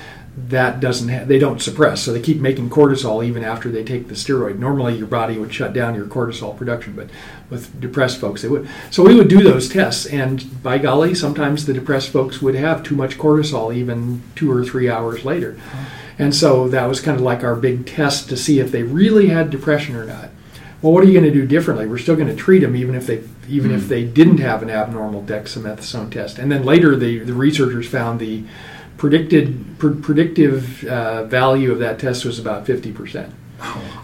that 0.47 0.79
doesn't 0.79 1.09
ha- 1.09 1.25
they 1.25 1.39
don't 1.39 1.61
suppress, 1.61 2.01
so 2.01 2.13
they 2.13 2.21
keep 2.21 2.39
making 2.39 2.69
cortisol 2.69 3.25
even 3.25 3.43
after 3.43 3.69
they 3.69 3.83
take 3.83 4.07
the 4.07 4.13
steroid. 4.13 4.57
Normally, 4.57 4.95
your 4.95 5.07
body 5.07 5.37
would 5.37 5.53
shut 5.53 5.73
down 5.73 5.95
your 5.95 6.05
cortisol 6.05 6.55
production, 6.55 6.93
but 6.93 7.09
with 7.49 7.79
depressed 7.81 8.19
folks, 8.19 8.41
they 8.41 8.47
would. 8.47 8.69
So 8.89 9.03
we 9.03 9.15
would 9.15 9.27
do 9.27 9.43
those 9.43 9.67
tests, 9.67 10.05
and 10.05 10.61
by 10.63 10.77
golly, 10.77 11.13
sometimes 11.13 11.65
the 11.65 11.73
depressed 11.73 12.09
folks 12.09 12.41
would 12.41 12.55
have 12.55 12.83
too 12.83 12.95
much 12.95 13.17
cortisol 13.17 13.73
even 13.73 14.21
two 14.35 14.51
or 14.51 14.63
three 14.63 14.89
hours 14.89 15.25
later. 15.25 15.59
And 16.17 16.35
so 16.35 16.67
that 16.69 16.85
was 16.85 16.99
kind 16.99 17.17
of 17.17 17.23
like 17.23 17.43
our 17.43 17.55
big 17.55 17.85
test 17.85 18.29
to 18.29 18.37
see 18.37 18.59
if 18.59 18.71
they 18.71 18.83
really 18.83 19.27
had 19.27 19.49
depression 19.49 19.95
or 19.95 20.05
not. 20.05 20.29
Well, 20.81 20.93
what 20.93 21.03
are 21.03 21.07
you 21.07 21.13
going 21.13 21.31
to 21.31 21.31
do 21.31 21.45
differently? 21.45 21.87
We're 21.87 21.97
still 21.97 22.15
going 22.15 22.29
to 22.29 22.35
treat 22.35 22.59
them 22.59 22.75
even 22.75 22.95
if 22.95 23.05
they 23.05 23.23
even 23.49 23.71
if 23.71 23.87
they 23.87 24.03
didn't 24.05 24.37
have 24.37 24.61
an 24.61 24.69
abnormal 24.69 25.23
dexamethasone 25.23 26.11
test. 26.11 26.37
And 26.37 26.51
then 26.51 26.63
later, 26.63 26.95
the, 26.95 27.19
the 27.19 27.33
researchers 27.33 27.87
found 27.87 28.19
the 28.19 28.43
predicted 28.97 29.77
pr- 29.79 29.89
predictive 29.89 30.85
uh, 30.85 31.23
value 31.25 31.71
of 31.71 31.79
that 31.79 31.99
test 31.99 32.25
was 32.25 32.39
about 32.39 32.65
fifty 32.65 32.91
percent. 32.91 33.33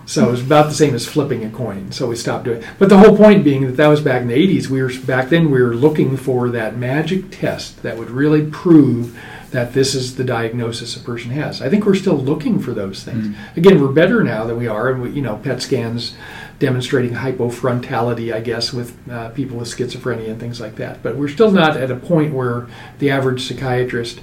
So 0.06 0.28
it 0.28 0.32
was 0.32 0.42
about 0.42 0.68
the 0.68 0.76
same 0.76 0.94
as 0.94 1.08
flipping 1.08 1.46
a 1.46 1.50
coin. 1.50 1.92
So 1.92 2.08
we 2.08 2.18
stopped 2.18 2.44
doing 2.44 2.62
it. 2.62 2.68
But 2.78 2.90
the 2.90 2.98
whole 2.98 3.16
point 3.16 3.44
being 3.44 3.66
that 3.66 3.78
that 3.78 3.88
was 3.88 4.02
back 4.02 4.22
in 4.22 4.28
the 4.28 4.36
80s. 4.36 4.68
We 4.68 4.84
were 4.84 4.92
back 5.06 5.30
then 5.30 5.50
we 5.50 5.62
were 5.62 5.74
looking 5.76 6.18
for 6.18 6.50
that 6.50 6.78
magic 6.78 7.32
test 7.32 7.82
that 7.84 7.98
would 7.98 8.10
really 8.10 8.46
prove 8.52 9.18
that 9.52 9.74
this 9.74 9.96
is 9.96 10.18
the 10.18 10.24
diagnosis 10.26 10.98
a 10.98 11.00
person 11.00 11.32
has. 11.32 11.62
I 11.62 11.70
think 11.70 11.86
we're 11.86 11.96
still 11.96 12.18
looking 12.18 12.60
for 12.60 12.74
those 12.74 13.04
things. 13.04 13.34
Again, 13.56 13.82
we're 13.82 13.94
better 13.94 14.22
now 14.22 14.44
than 14.44 14.58
we 14.58 14.68
are, 14.68 14.90
and 14.90 15.02
we, 15.02 15.12
you 15.12 15.22
know, 15.22 15.38
PET 15.38 15.62
scans 15.62 16.16
demonstrating 16.60 17.12
hypofrontality, 17.16 18.34
I 18.34 18.40
guess, 18.40 18.72
with 18.74 18.98
uh, 19.10 19.30
people 19.30 19.58
with 19.58 19.68
schizophrenia 19.68 20.30
and 20.30 20.40
things 20.40 20.60
like 20.62 20.76
that. 20.78 21.04
But 21.04 21.18
we're 21.18 21.28
still 21.28 21.52
not 21.52 21.76
at 21.78 21.92
a 21.92 21.96
point 21.96 22.34
where 22.34 22.68
the 23.00 23.10
average 23.12 23.46
psychiatrist 23.48 24.22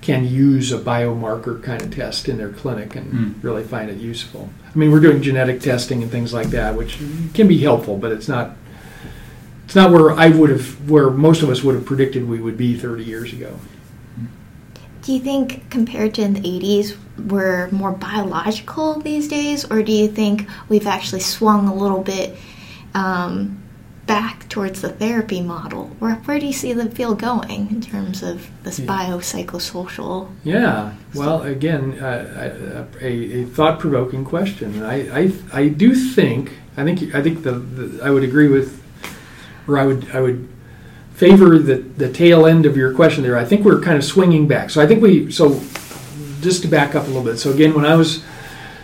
can 0.00 0.26
use 0.26 0.72
a 0.72 0.78
biomarker 0.78 1.62
kind 1.62 1.80
of 1.82 1.94
test 1.94 2.28
in 2.28 2.36
their 2.38 2.48
clinic 2.50 2.96
and 2.96 3.12
Mm. 3.12 3.34
really 3.42 3.62
find 3.62 3.88
it 3.90 3.98
useful. 3.98 4.48
I 4.74 4.78
mean, 4.78 4.90
we're 4.90 5.00
doing 5.00 5.22
genetic 5.22 5.60
testing 5.60 6.02
and 6.02 6.10
things 6.10 6.32
like 6.32 6.48
that, 6.48 6.76
which 6.76 6.98
can 7.34 7.46
be 7.46 7.58
helpful, 7.58 7.96
but 7.96 8.10
it's 8.12 8.28
not. 8.28 8.56
It's 9.64 9.76
not 9.76 9.90
where 9.90 10.10
I 10.10 10.28
would 10.28 10.50
have, 10.50 10.90
where 10.90 11.08
most 11.08 11.42
of 11.42 11.48
us 11.48 11.62
would 11.62 11.74
have 11.74 11.86
predicted 11.86 12.28
we 12.28 12.40
would 12.40 12.58
be 12.58 12.76
30 12.76 13.04
years 13.04 13.32
ago. 13.32 13.54
Do 15.02 15.12
you 15.14 15.20
think, 15.20 15.68
compared 15.70 16.14
to 16.14 16.22
in 16.22 16.34
the 16.34 16.40
80s, 16.40 16.96
we're 17.18 17.70
more 17.70 17.92
biological 17.92 19.00
these 19.00 19.28
days, 19.28 19.64
or 19.70 19.82
do 19.82 19.92
you 19.92 20.08
think 20.08 20.48
we've 20.68 20.86
actually 20.86 21.20
swung 21.20 21.68
a 21.68 21.74
little 21.74 22.02
bit 22.02 22.36
um, 22.94 23.62
back 24.06 24.48
towards 24.48 24.80
the 24.80 24.88
therapy 24.88 25.40
model? 25.40 25.86
Where, 25.98 26.14
where 26.16 26.38
do 26.40 26.46
you 26.46 26.52
see 26.52 26.72
the 26.72 26.90
field 26.90 27.20
going 27.20 27.68
in 27.70 27.80
terms 27.80 28.22
of 28.22 28.48
this 28.62 28.78
Yeah. 28.78 28.86
biopsychosocial? 28.86 30.28
Yeah. 30.44 30.92
Well, 31.14 31.42
again, 31.42 31.98
uh, 32.00 32.86
a, 33.00 33.06
a 33.42 33.44
thought-provoking 33.44 34.24
question. 34.24 34.82
I, 34.82 35.24
I, 35.24 35.32
I 35.52 35.68
do 35.68 35.94
think. 35.94 36.52
I 36.76 36.84
think. 36.84 37.14
I 37.14 37.22
think 37.22 37.42
the, 37.42 37.52
the. 37.52 38.02
I 38.04 38.10
would 38.10 38.24
agree 38.24 38.48
with, 38.48 38.82
or 39.68 39.78
I 39.78 39.84
would. 39.84 40.08
I 40.14 40.20
would 40.20 40.48
favor 41.14 41.58
the 41.58 41.76
the 41.76 42.10
tail 42.10 42.46
end 42.46 42.64
of 42.64 42.76
your 42.76 42.94
question 42.94 43.22
there. 43.22 43.36
I 43.36 43.44
think 43.44 43.64
we're 43.64 43.80
kind 43.80 43.98
of 43.98 44.04
swinging 44.04 44.48
back. 44.48 44.70
So 44.70 44.80
I 44.80 44.86
think 44.86 45.02
we. 45.02 45.30
So 45.30 45.60
just 46.42 46.62
to 46.62 46.68
back 46.68 46.94
up 46.94 47.04
a 47.04 47.06
little 47.06 47.22
bit. 47.22 47.38
So 47.38 47.52
again, 47.52 47.74
when 47.74 47.86
I 47.86 47.94
was 47.94 48.22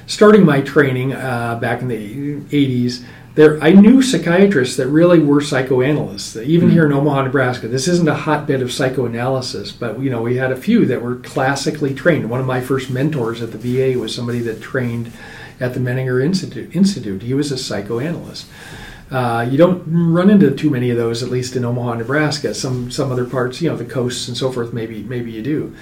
starting 0.07 0.45
my 0.45 0.61
training 0.61 1.13
uh, 1.13 1.59
back 1.61 1.83
in 1.83 1.89
the 1.89 2.37
80s, 2.37 3.05
there 3.35 3.63
I 3.63 3.71
knew 3.71 4.03
psychiatrists 4.03 4.77
that 4.79 4.89
really 4.89 5.21
were 5.21 5.41
psychoanalysts. 5.41 6.35
Even 6.37 6.71
here 6.71 6.87
in 6.87 6.93
Omaha, 6.93 7.23
Nebraska, 7.23 7.69
this 7.69 7.87
isn't 7.87 8.09
a 8.09 8.15
hotbed 8.15 8.63
of 8.63 8.73
psychoanalysis, 8.73 9.71
but 9.71 10.01
you 10.01 10.11
know 10.11 10.23
we 10.23 10.37
had 10.37 10.51
a 10.51 10.57
few 10.57 10.87
that 10.87 11.03
were 11.03 11.17
classically 11.17 11.95
trained. 11.95 12.29
One 12.29 12.41
of 12.41 12.47
my 12.47 12.61
first 12.61 12.91
mentors 12.91 13.41
at 13.41 13.53
the 13.53 13.59
VA 13.59 13.97
was 13.97 14.13
somebody 14.13 14.41
that 14.41 14.61
trained 14.61 15.13
at 15.61 15.75
the 15.75 15.81
Menninger 15.81 16.25
Institute. 16.25 16.75
Institute. 16.75 17.23
He 17.23 17.35
was 17.35 17.53
a 17.53 17.59
psychoanalyst. 17.59 18.47
Uh, 19.11 19.47
you 19.49 19.57
don't 19.57 19.85
run 19.87 20.31
into 20.31 20.51
too 20.51 20.69
many 20.69 20.91
of 20.91 20.97
those, 20.97 21.23
at 21.23 21.31
least 21.31 21.55
in 21.55 21.65
Omaha, 21.65 21.95
Nebraska. 21.95 22.53
Some 22.55 22.91
some 22.91 23.13
other 23.13 23.25
parts, 23.25 23.63
you 23.63 23.71
know, 23.71 23.77
the 23.77 23.85
coasts 23.85 24.27
and 24.27 24.37
so 24.37 24.51
forth, 24.51 24.73
maybe 24.73 25.05
maybe 25.05 25.31
you 25.31 25.43
do. 25.43 25.77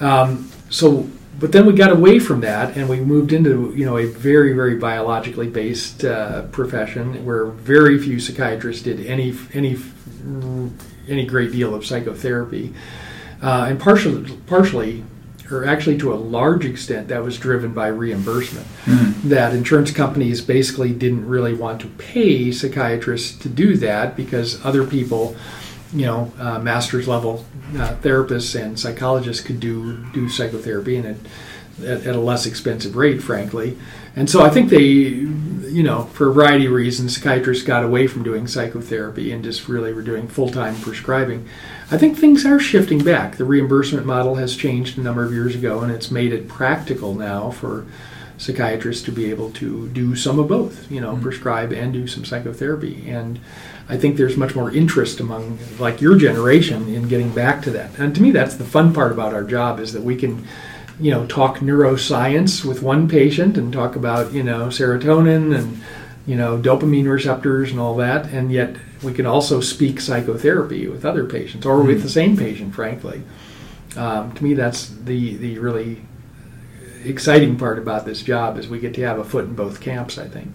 Um, 0.00 0.50
so, 0.68 1.08
but 1.38 1.52
then 1.52 1.66
we 1.66 1.72
got 1.72 1.90
away 1.90 2.18
from 2.18 2.40
that, 2.40 2.76
and 2.76 2.88
we 2.88 3.00
moved 3.00 3.32
into 3.32 3.72
you 3.76 3.84
know 3.84 3.96
a 3.96 4.06
very 4.06 4.52
very 4.52 4.76
biologically 4.76 5.48
based 5.48 6.04
uh, 6.04 6.42
profession 6.48 7.24
where 7.24 7.46
very 7.46 7.98
few 7.98 8.20
psychiatrists 8.20 8.82
did 8.82 9.04
any 9.06 9.34
any 9.52 9.78
any 11.08 11.24
great 11.24 11.52
deal 11.52 11.74
of 11.74 11.84
psychotherapy, 11.84 12.72
uh, 13.42 13.66
and 13.68 13.80
partially 13.80 14.36
partially 14.46 15.04
or 15.50 15.64
actually 15.64 15.98
to 15.98 16.12
a 16.12 16.16
large 16.16 16.64
extent, 16.64 17.08
that 17.08 17.22
was 17.22 17.38
driven 17.38 17.72
by 17.72 17.88
reimbursement. 17.88 18.66
Mm-hmm. 18.84 19.28
That 19.28 19.54
insurance 19.54 19.90
companies 19.90 20.40
basically 20.40 20.92
didn't 20.92 21.26
really 21.26 21.54
want 21.54 21.80
to 21.82 21.88
pay 21.88 22.50
psychiatrists 22.52 23.38
to 23.38 23.48
do 23.48 23.76
that 23.78 24.16
because 24.16 24.64
other 24.64 24.86
people, 24.86 25.36
you 25.92 26.06
know, 26.06 26.32
uh, 26.38 26.58
master's 26.58 27.06
level 27.06 27.44
uh, 27.74 27.96
therapists 28.00 28.60
and 28.60 28.78
psychologists 28.78 29.44
could 29.44 29.60
do 29.60 30.04
do 30.12 30.28
psychotherapy 30.28 30.96
and 30.96 31.28
at, 31.82 32.06
at 32.06 32.14
a 32.14 32.20
less 32.20 32.46
expensive 32.46 32.96
rate, 32.96 33.22
frankly. 33.22 33.76
And 34.14 34.30
so 34.30 34.42
I 34.42 34.48
think 34.48 34.70
they, 34.70 34.78
you 34.78 35.82
know, 35.82 36.04
for 36.04 36.30
a 36.30 36.32
variety 36.32 36.66
of 36.66 36.72
reasons, 36.72 37.14
psychiatrists 37.16 37.64
got 37.64 37.84
away 37.84 38.06
from 38.06 38.22
doing 38.22 38.46
psychotherapy 38.46 39.30
and 39.30 39.44
just 39.44 39.68
really 39.68 39.92
were 39.92 40.02
doing 40.02 40.26
full 40.26 40.48
time 40.48 40.74
prescribing. 40.76 41.46
I 41.90 41.98
think 41.98 42.16
things 42.16 42.46
are 42.46 42.58
shifting 42.58 43.04
back. 43.04 43.36
The 43.36 43.44
reimbursement 43.44 44.06
model 44.06 44.36
has 44.36 44.56
changed 44.56 44.96
a 44.96 45.02
number 45.02 45.22
of 45.22 45.32
years 45.32 45.54
ago, 45.54 45.80
and 45.80 45.92
it's 45.92 46.10
made 46.10 46.32
it 46.32 46.48
practical 46.48 47.14
now 47.14 47.50
for 47.50 47.86
psychiatrists 48.38 49.04
to 49.04 49.12
be 49.12 49.30
able 49.30 49.50
to 49.50 49.88
do 49.88 50.14
some 50.16 50.38
of 50.38 50.48
both, 50.48 50.90
you 50.90 51.00
know, 51.00 51.12
mm-hmm. 51.12 51.22
prescribe 51.22 51.72
and 51.72 51.92
do 51.92 52.06
some 52.06 52.24
psychotherapy. 52.24 53.08
And 53.08 53.38
I 53.88 53.96
think 53.96 54.16
there's 54.16 54.36
much 54.36 54.54
more 54.54 54.70
interest 54.70 55.20
among, 55.20 55.58
like 55.78 56.00
your 56.00 56.16
generation, 56.16 56.88
in 56.88 57.06
getting 57.08 57.30
back 57.30 57.62
to 57.62 57.70
that. 57.70 57.96
And 57.98 58.14
to 58.16 58.22
me, 58.22 58.32
that's 58.32 58.56
the 58.56 58.64
fun 58.64 58.92
part 58.92 59.12
about 59.12 59.32
our 59.32 59.44
job 59.44 59.78
is 59.78 59.92
that 59.92 60.02
we 60.02 60.16
can, 60.16 60.46
you 60.98 61.12
know, 61.12 61.26
talk 61.26 61.58
neuroscience 61.58 62.64
with 62.64 62.82
one 62.82 63.08
patient 63.08 63.56
and 63.56 63.72
talk 63.72 63.94
about, 63.94 64.32
you 64.32 64.42
know, 64.42 64.66
serotonin 64.66 65.56
and, 65.56 65.80
you 66.26 66.34
know, 66.34 66.58
dopamine 66.58 67.08
receptors 67.08 67.70
and 67.70 67.78
all 67.78 67.94
that, 67.96 68.26
and 68.26 68.50
yet 68.50 68.76
we 69.02 69.12
can 69.12 69.26
also 69.26 69.60
speak 69.60 70.00
psychotherapy 70.00 70.88
with 70.88 71.04
other 71.04 71.24
patients 71.24 71.64
or 71.64 71.76
mm-hmm. 71.76 71.88
with 71.88 72.02
the 72.02 72.08
same 72.08 72.36
patient, 72.36 72.74
frankly. 72.74 73.22
Um, 73.96 74.32
to 74.32 74.42
me, 74.42 74.54
that's 74.54 74.88
the, 74.88 75.36
the 75.36 75.58
really 75.60 76.02
exciting 77.04 77.56
part 77.56 77.78
about 77.78 78.04
this 78.04 78.22
job 78.22 78.58
is 78.58 78.68
we 78.68 78.80
get 78.80 78.94
to 78.94 79.02
have 79.02 79.20
a 79.20 79.24
foot 79.24 79.44
in 79.44 79.54
both 79.54 79.80
camps, 79.80 80.18
I 80.18 80.26
think. 80.26 80.48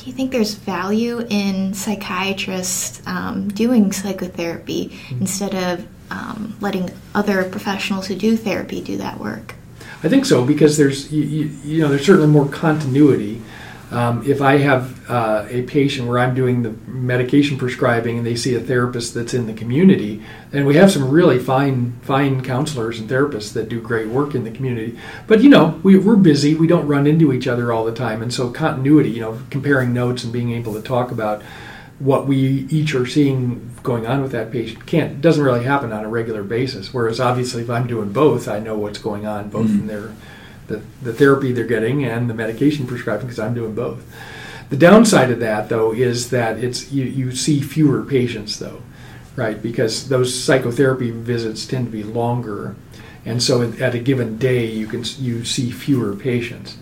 Do 0.00 0.06
you 0.06 0.12
think 0.12 0.32
there's 0.32 0.54
value 0.54 1.26
in 1.28 1.74
psychiatrists 1.74 3.02
um, 3.06 3.48
doing 3.48 3.92
psychotherapy 3.92 4.88
mm-hmm. 4.88 5.20
instead 5.20 5.54
of 5.54 5.86
um, 6.10 6.56
letting 6.58 6.90
other 7.14 7.44
professionals 7.44 8.06
who 8.06 8.14
do 8.14 8.34
therapy 8.34 8.80
do 8.80 8.96
that 8.96 9.20
work? 9.20 9.56
I 10.02 10.08
think 10.08 10.24
so 10.24 10.42
because 10.42 10.78
there's 10.78 11.12
you, 11.12 11.22
you, 11.22 11.44
you 11.64 11.82
know 11.82 11.88
there's 11.88 12.06
certainly 12.06 12.28
more 12.28 12.48
continuity 12.48 13.42
um, 13.90 14.22
if 14.24 14.40
I 14.40 14.58
have 14.58 15.10
uh, 15.10 15.46
a 15.48 15.62
patient 15.62 16.08
where 16.08 16.18
I'm 16.20 16.34
doing 16.34 16.62
the 16.62 16.70
medication 16.86 17.58
prescribing 17.58 18.18
and 18.18 18.26
they 18.26 18.36
see 18.36 18.54
a 18.54 18.60
therapist 18.60 19.14
that's 19.14 19.34
in 19.34 19.46
the 19.46 19.52
community, 19.52 20.22
and 20.52 20.64
we 20.64 20.76
have 20.76 20.92
some 20.92 21.10
really 21.10 21.40
fine 21.40 21.98
fine 22.02 22.42
counselors 22.42 23.00
and 23.00 23.10
therapists 23.10 23.52
that 23.54 23.68
do 23.68 23.80
great 23.80 24.06
work 24.06 24.34
in 24.36 24.44
the 24.44 24.50
community. 24.50 24.96
But 25.26 25.42
you 25.42 25.48
know, 25.48 25.80
we, 25.82 25.98
we're 25.98 26.16
busy. 26.16 26.54
We 26.54 26.68
don't 26.68 26.86
run 26.86 27.06
into 27.08 27.32
each 27.32 27.48
other 27.48 27.72
all 27.72 27.84
the 27.84 27.94
time, 27.94 28.22
and 28.22 28.32
so 28.32 28.50
continuity, 28.50 29.10
you 29.10 29.20
know, 29.20 29.40
comparing 29.50 29.92
notes 29.92 30.22
and 30.22 30.32
being 30.32 30.52
able 30.52 30.74
to 30.74 30.82
talk 30.82 31.10
about 31.10 31.42
what 31.98 32.26
we 32.26 32.66
each 32.70 32.94
are 32.94 33.06
seeing 33.06 33.70
going 33.82 34.06
on 34.06 34.22
with 34.22 34.32
that 34.32 34.50
patient 34.50 34.86
can't 34.86 35.20
doesn't 35.20 35.44
really 35.44 35.64
happen 35.64 35.92
on 35.92 36.04
a 36.04 36.08
regular 36.08 36.44
basis. 36.44 36.94
Whereas 36.94 37.18
obviously, 37.18 37.62
if 37.62 37.70
I'm 37.70 37.88
doing 37.88 38.12
both, 38.12 38.46
I 38.46 38.60
know 38.60 38.78
what's 38.78 38.98
going 38.98 39.26
on 39.26 39.50
both 39.50 39.66
mm-hmm. 39.66 39.80
in 39.80 39.86
their 39.88 40.14
the, 40.70 40.80
the 41.02 41.12
therapy 41.12 41.52
they're 41.52 41.66
getting 41.66 42.04
and 42.04 42.30
the 42.30 42.34
medication 42.34 42.86
prescribing 42.86 43.26
because 43.26 43.38
I'm 43.38 43.52
doing 43.52 43.74
both. 43.74 44.02
The 44.70 44.76
downside 44.76 45.30
of 45.30 45.40
that, 45.40 45.68
though, 45.68 45.92
is 45.92 46.30
that 46.30 46.62
it's 46.62 46.90
you, 46.92 47.04
you 47.04 47.34
see 47.34 47.60
fewer 47.60 48.02
patients, 48.04 48.58
though, 48.58 48.80
right? 49.34 49.60
Because 49.60 50.08
those 50.08 50.32
psychotherapy 50.32 51.10
visits 51.10 51.66
tend 51.66 51.86
to 51.86 51.90
be 51.90 52.04
longer, 52.04 52.76
and 53.24 53.42
so 53.42 53.62
at 53.62 53.94
a 53.94 53.98
given 53.98 54.38
day 54.38 54.66
you 54.66 54.86
can 54.86 55.02
you 55.18 55.44
see 55.44 55.70
fewer 55.70 56.14
patients. 56.14 56.78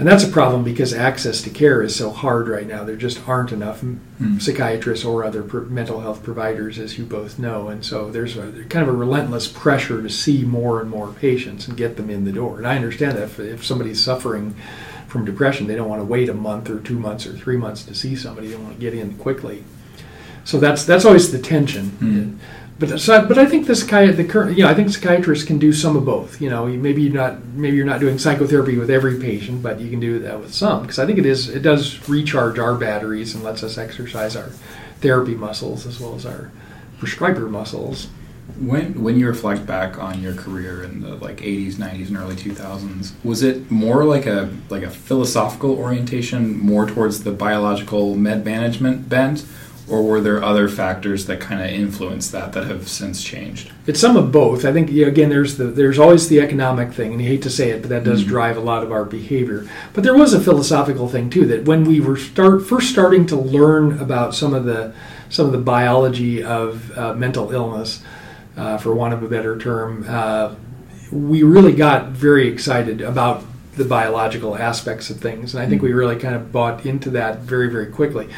And 0.00 0.08
that's 0.08 0.24
a 0.24 0.28
problem 0.28 0.64
because 0.64 0.94
access 0.94 1.42
to 1.42 1.50
care 1.50 1.82
is 1.82 1.94
so 1.94 2.08
hard 2.08 2.48
right 2.48 2.66
now. 2.66 2.84
There 2.84 2.96
just 2.96 3.28
aren't 3.28 3.52
enough 3.52 3.82
mm. 3.82 4.40
psychiatrists 4.40 5.04
or 5.04 5.24
other 5.24 5.42
mental 5.64 6.00
health 6.00 6.22
providers, 6.22 6.78
as 6.78 6.96
you 6.96 7.04
both 7.04 7.38
know. 7.38 7.68
And 7.68 7.84
so 7.84 8.10
there's 8.10 8.34
a, 8.38 8.64
kind 8.70 8.82
of 8.82 8.88
a 8.88 8.96
relentless 8.96 9.46
pressure 9.46 10.00
to 10.00 10.08
see 10.08 10.42
more 10.42 10.80
and 10.80 10.88
more 10.88 11.08
patients 11.08 11.68
and 11.68 11.76
get 11.76 11.98
them 11.98 12.08
in 12.08 12.24
the 12.24 12.32
door. 12.32 12.56
And 12.56 12.66
I 12.66 12.76
understand 12.76 13.18
that 13.18 13.24
if, 13.24 13.38
if 13.38 13.62
somebody's 13.62 14.02
suffering 14.02 14.54
from 15.06 15.26
depression, 15.26 15.66
they 15.66 15.76
don't 15.76 15.90
want 15.90 16.00
to 16.00 16.06
wait 16.06 16.30
a 16.30 16.34
month 16.34 16.70
or 16.70 16.80
two 16.80 16.98
months 16.98 17.26
or 17.26 17.34
three 17.34 17.58
months 17.58 17.82
to 17.82 17.94
see 17.94 18.16
somebody. 18.16 18.48
They 18.48 18.56
want 18.56 18.76
to 18.76 18.80
get 18.80 18.94
in 18.94 19.18
quickly. 19.18 19.64
So 20.44 20.58
that's 20.58 20.86
that's 20.86 21.04
always 21.04 21.30
the 21.30 21.38
tension. 21.38 21.90
Mm 22.00 22.38
but 22.80 22.98
so, 22.98 23.26
but 23.26 23.36
I 23.36 23.44
think 23.44 23.66
the 23.66 23.74
psychi- 23.74 24.16
the 24.16 24.24
current 24.24 24.56
you 24.56 24.64
know 24.64 24.70
I 24.70 24.74
think 24.74 24.88
psychiatrists 24.88 25.44
can 25.44 25.58
do 25.58 25.70
some 25.70 25.96
of 25.96 26.06
both. 26.06 26.40
You 26.40 26.48
know, 26.48 26.66
maybe 26.66 27.02
you're 27.02 27.12
not 27.12 27.44
maybe 27.44 27.76
you're 27.76 27.84
not 27.84 28.00
doing 28.00 28.18
psychotherapy 28.18 28.78
with 28.78 28.90
every 28.90 29.20
patient, 29.20 29.62
but 29.62 29.80
you 29.80 29.90
can 29.90 30.00
do 30.00 30.18
that 30.20 30.40
with 30.40 30.54
some 30.54 30.80
because 30.82 30.98
I 30.98 31.04
think 31.04 31.18
it 31.18 31.26
is 31.26 31.50
it 31.50 31.60
does 31.60 32.08
recharge 32.08 32.58
our 32.58 32.74
batteries 32.74 33.34
and 33.34 33.44
lets 33.44 33.62
us 33.62 33.76
exercise 33.76 34.34
our 34.34 34.48
therapy 35.02 35.34
muscles 35.34 35.86
as 35.86 36.00
well 36.00 36.14
as 36.14 36.24
our 36.24 36.50
prescriber 36.98 37.48
muscles. 37.48 38.08
When 38.58 39.02
when 39.02 39.18
you 39.18 39.28
reflect 39.28 39.66
back 39.66 39.98
on 39.98 40.22
your 40.22 40.34
career 40.34 40.82
in 40.82 41.02
the 41.02 41.16
like 41.16 41.36
80s, 41.36 41.74
90s, 41.74 42.08
and 42.08 42.16
early 42.16 42.34
2000s, 42.34 43.12
was 43.22 43.42
it 43.42 43.70
more 43.70 44.04
like 44.04 44.24
a 44.24 44.50
like 44.70 44.84
a 44.84 44.90
philosophical 44.90 45.72
orientation, 45.72 46.58
more 46.58 46.86
towards 46.86 47.24
the 47.24 47.30
biological 47.30 48.16
med 48.16 48.42
management 48.42 49.10
bent? 49.10 49.44
Or 49.90 50.02
were 50.02 50.20
there 50.20 50.42
other 50.42 50.68
factors 50.68 51.26
that 51.26 51.40
kind 51.40 51.60
of 51.60 51.68
influenced 51.68 52.30
that 52.32 52.52
that 52.52 52.66
have 52.66 52.88
since 52.88 53.22
changed? 53.22 53.72
It's 53.86 54.00
some 54.00 54.16
of 54.16 54.30
both. 54.30 54.64
I 54.64 54.72
think 54.72 54.90
again, 54.90 55.30
there's 55.30 55.56
the 55.56 55.64
there's 55.64 55.98
always 55.98 56.28
the 56.28 56.40
economic 56.40 56.92
thing, 56.92 57.12
and 57.12 57.20
you 57.20 57.28
hate 57.28 57.42
to 57.42 57.50
say 57.50 57.70
it, 57.70 57.82
but 57.82 57.90
that 57.90 58.04
does 58.04 58.20
mm-hmm. 58.20 58.30
drive 58.30 58.56
a 58.56 58.60
lot 58.60 58.82
of 58.82 58.92
our 58.92 59.04
behavior. 59.04 59.68
But 59.92 60.04
there 60.04 60.14
was 60.14 60.32
a 60.32 60.40
philosophical 60.40 61.08
thing 61.08 61.28
too 61.28 61.44
that 61.46 61.64
when 61.64 61.84
we 61.84 62.00
were 62.00 62.16
start 62.16 62.66
first 62.66 62.90
starting 62.90 63.26
to 63.26 63.36
learn 63.36 63.98
about 64.00 64.34
some 64.34 64.54
of 64.54 64.64
the 64.64 64.94
some 65.28 65.46
of 65.46 65.52
the 65.52 65.58
biology 65.58 66.42
of 66.42 66.96
uh, 66.96 67.14
mental 67.14 67.52
illness, 67.52 68.02
uh, 68.56 68.78
for 68.78 68.94
want 68.94 69.14
of 69.14 69.22
a 69.22 69.28
better 69.28 69.58
term, 69.58 70.04
uh, 70.08 70.54
we 71.10 71.42
really 71.42 71.72
got 71.72 72.08
very 72.08 72.48
excited 72.48 73.00
about 73.00 73.44
the 73.76 73.84
biological 73.84 74.56
aspects 74.56 75.10
of 75.10 75.18
things, 75.18 75.54
and 75.54 75.62
I 75.62 75.68
think 75.68 75.80
mm-hmm. 75.80 75.88
we 75.88 75.92
really 75.94 76.16
kind 76.16 76.34
of 76.34 76.52
bought 76.52 76.86
into 76.86 77.10
that 77.10 77.40
very 77.40 77.68
very 77.68 77.86
quickly. 77.86 78.28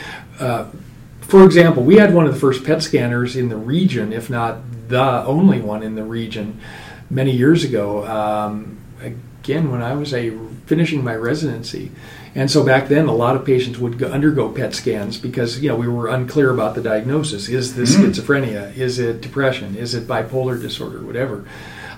For 1.23 1.45
example, 1.45 1.83
we 1.83 1.97
had 1.97 2.13
one 2.15 2.27
of 2.27 2.35
the 2.35 2.41
first 2.41 2.65
PET 2.65 2.83
scanners 2.83 3.37
in 3.37 3.49
the 3.49 3.57
region, 3.57 4.13
if 4.13 4.29
not 4.29 4.59
the 4.89 5.25
only 5.25 5.61
one 5.61 5.83
in 5.83 5.95
the 5.95 6.05
region, 6.05 6.61
many 7.09 7.31
years 7.33 7.65
ago. 7.65 8.07
Um, 8.07 8.79
again, 9.01 9.71
when 9.71 9.83
I 9.83 9.95
was 9.95 10.13
a 10.13 10.31
finishing 10.67 11.03
my 11.03 11.15
residency, 11.15 11.91
and 12.35 12.51
so 12.51 12.65
back 12.65 12.89
then, 12.89 13.07
a 13.07 13.15
lot 13.15 13.37
of 13.37 13.45
patients 13.45 13.79
would 13.79 13.99
go, 13.99 14.07
undergo 14.09 14.49
PET 14.49 14.75
scans 14.75 15.19
because 15.19 15.61
you 15.61 15.69
know 15.69 15.77
we 15.77 15.89
were 15.89 16.09
unclear 16.09 16.51
about 16.51 16.75
the 16.75 16.83
diagnosis. 16.83 17.49
Is 17.49 17.77
this 17.77 17.95
mm. 17.95 18.05
schizophrenia? 18.05 18.77
Is 18.77 18.99
it 18.99 19.21
depression? 19.21 19.77
Is 19.77 19.95
it 19.95 20.07
bipolar 20.07 20.61
disorder? 20.61 21.03
Whatever. 21.03 21.45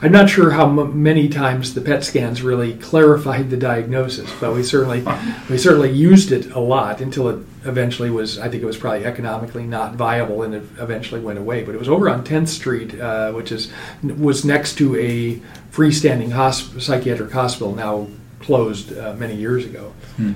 I'm 0.05 0.13
not 0.13 0.29
sure 0.29 0.51
how 0.51 0.67
m- 0.69 1.03
many 1.03 1.31
times 1.31 1.73
the 1.73 1.81
PET 1.81 2.05
scans 2.05 2.43
really 2.43 2.75
clarified 2.75 3.49
the 3.49 3.57
diagnosis, 3.57 4.31
but 4.39 4.55
we 4.55 4.63
certainly 4.63 5.03
we 5.49 5.57
certainly 5.57 5.91
used 5.91 6.31
it 6.31 6.51
a 6.51 6.61
lot 6.61 7.01
until 7.01 7.31
it 7.31 7.39
eventually 7.65 8.11
was. 8.11 8.39
I 8.39 8.51
think 8.51 8.63
it 8.63 8.67
was 8.67 8.77
probably 8.77 9.07
economically 9.07 9.65
not 9.65 9.95
viable, 9.95 10.43
and 10.43 10.55
it 10.55 10.63
eventually 10.79 11.23
went 11.23 11.39
away. 11.39 11.65
But 11.65 11.75
it 11.75 11.79
was 11.79 11.89
over 11.89 12.11
on 12.11 12.23
10th 12.23 12.49
Street, 12.49 13.01
uh, 13.01 13.33
which 13.33 13.51
is 13.51 13.73
was 14.03 14.45
next 14.45 14.77
to 14.77 14.95
a 14.97 15.41
freestanding 15.75 16.33
hosp- 16.33 16.83
psychiatric 16.83 17.33
hospital, 17.33 17.75
now 17.75 18.07
closed 18.41 18.95
uh, 18.99 19.15
many 19.15 19.35
years 19.35 19.65
ago. 19.65 19.95
Hmm. 20.19 20.33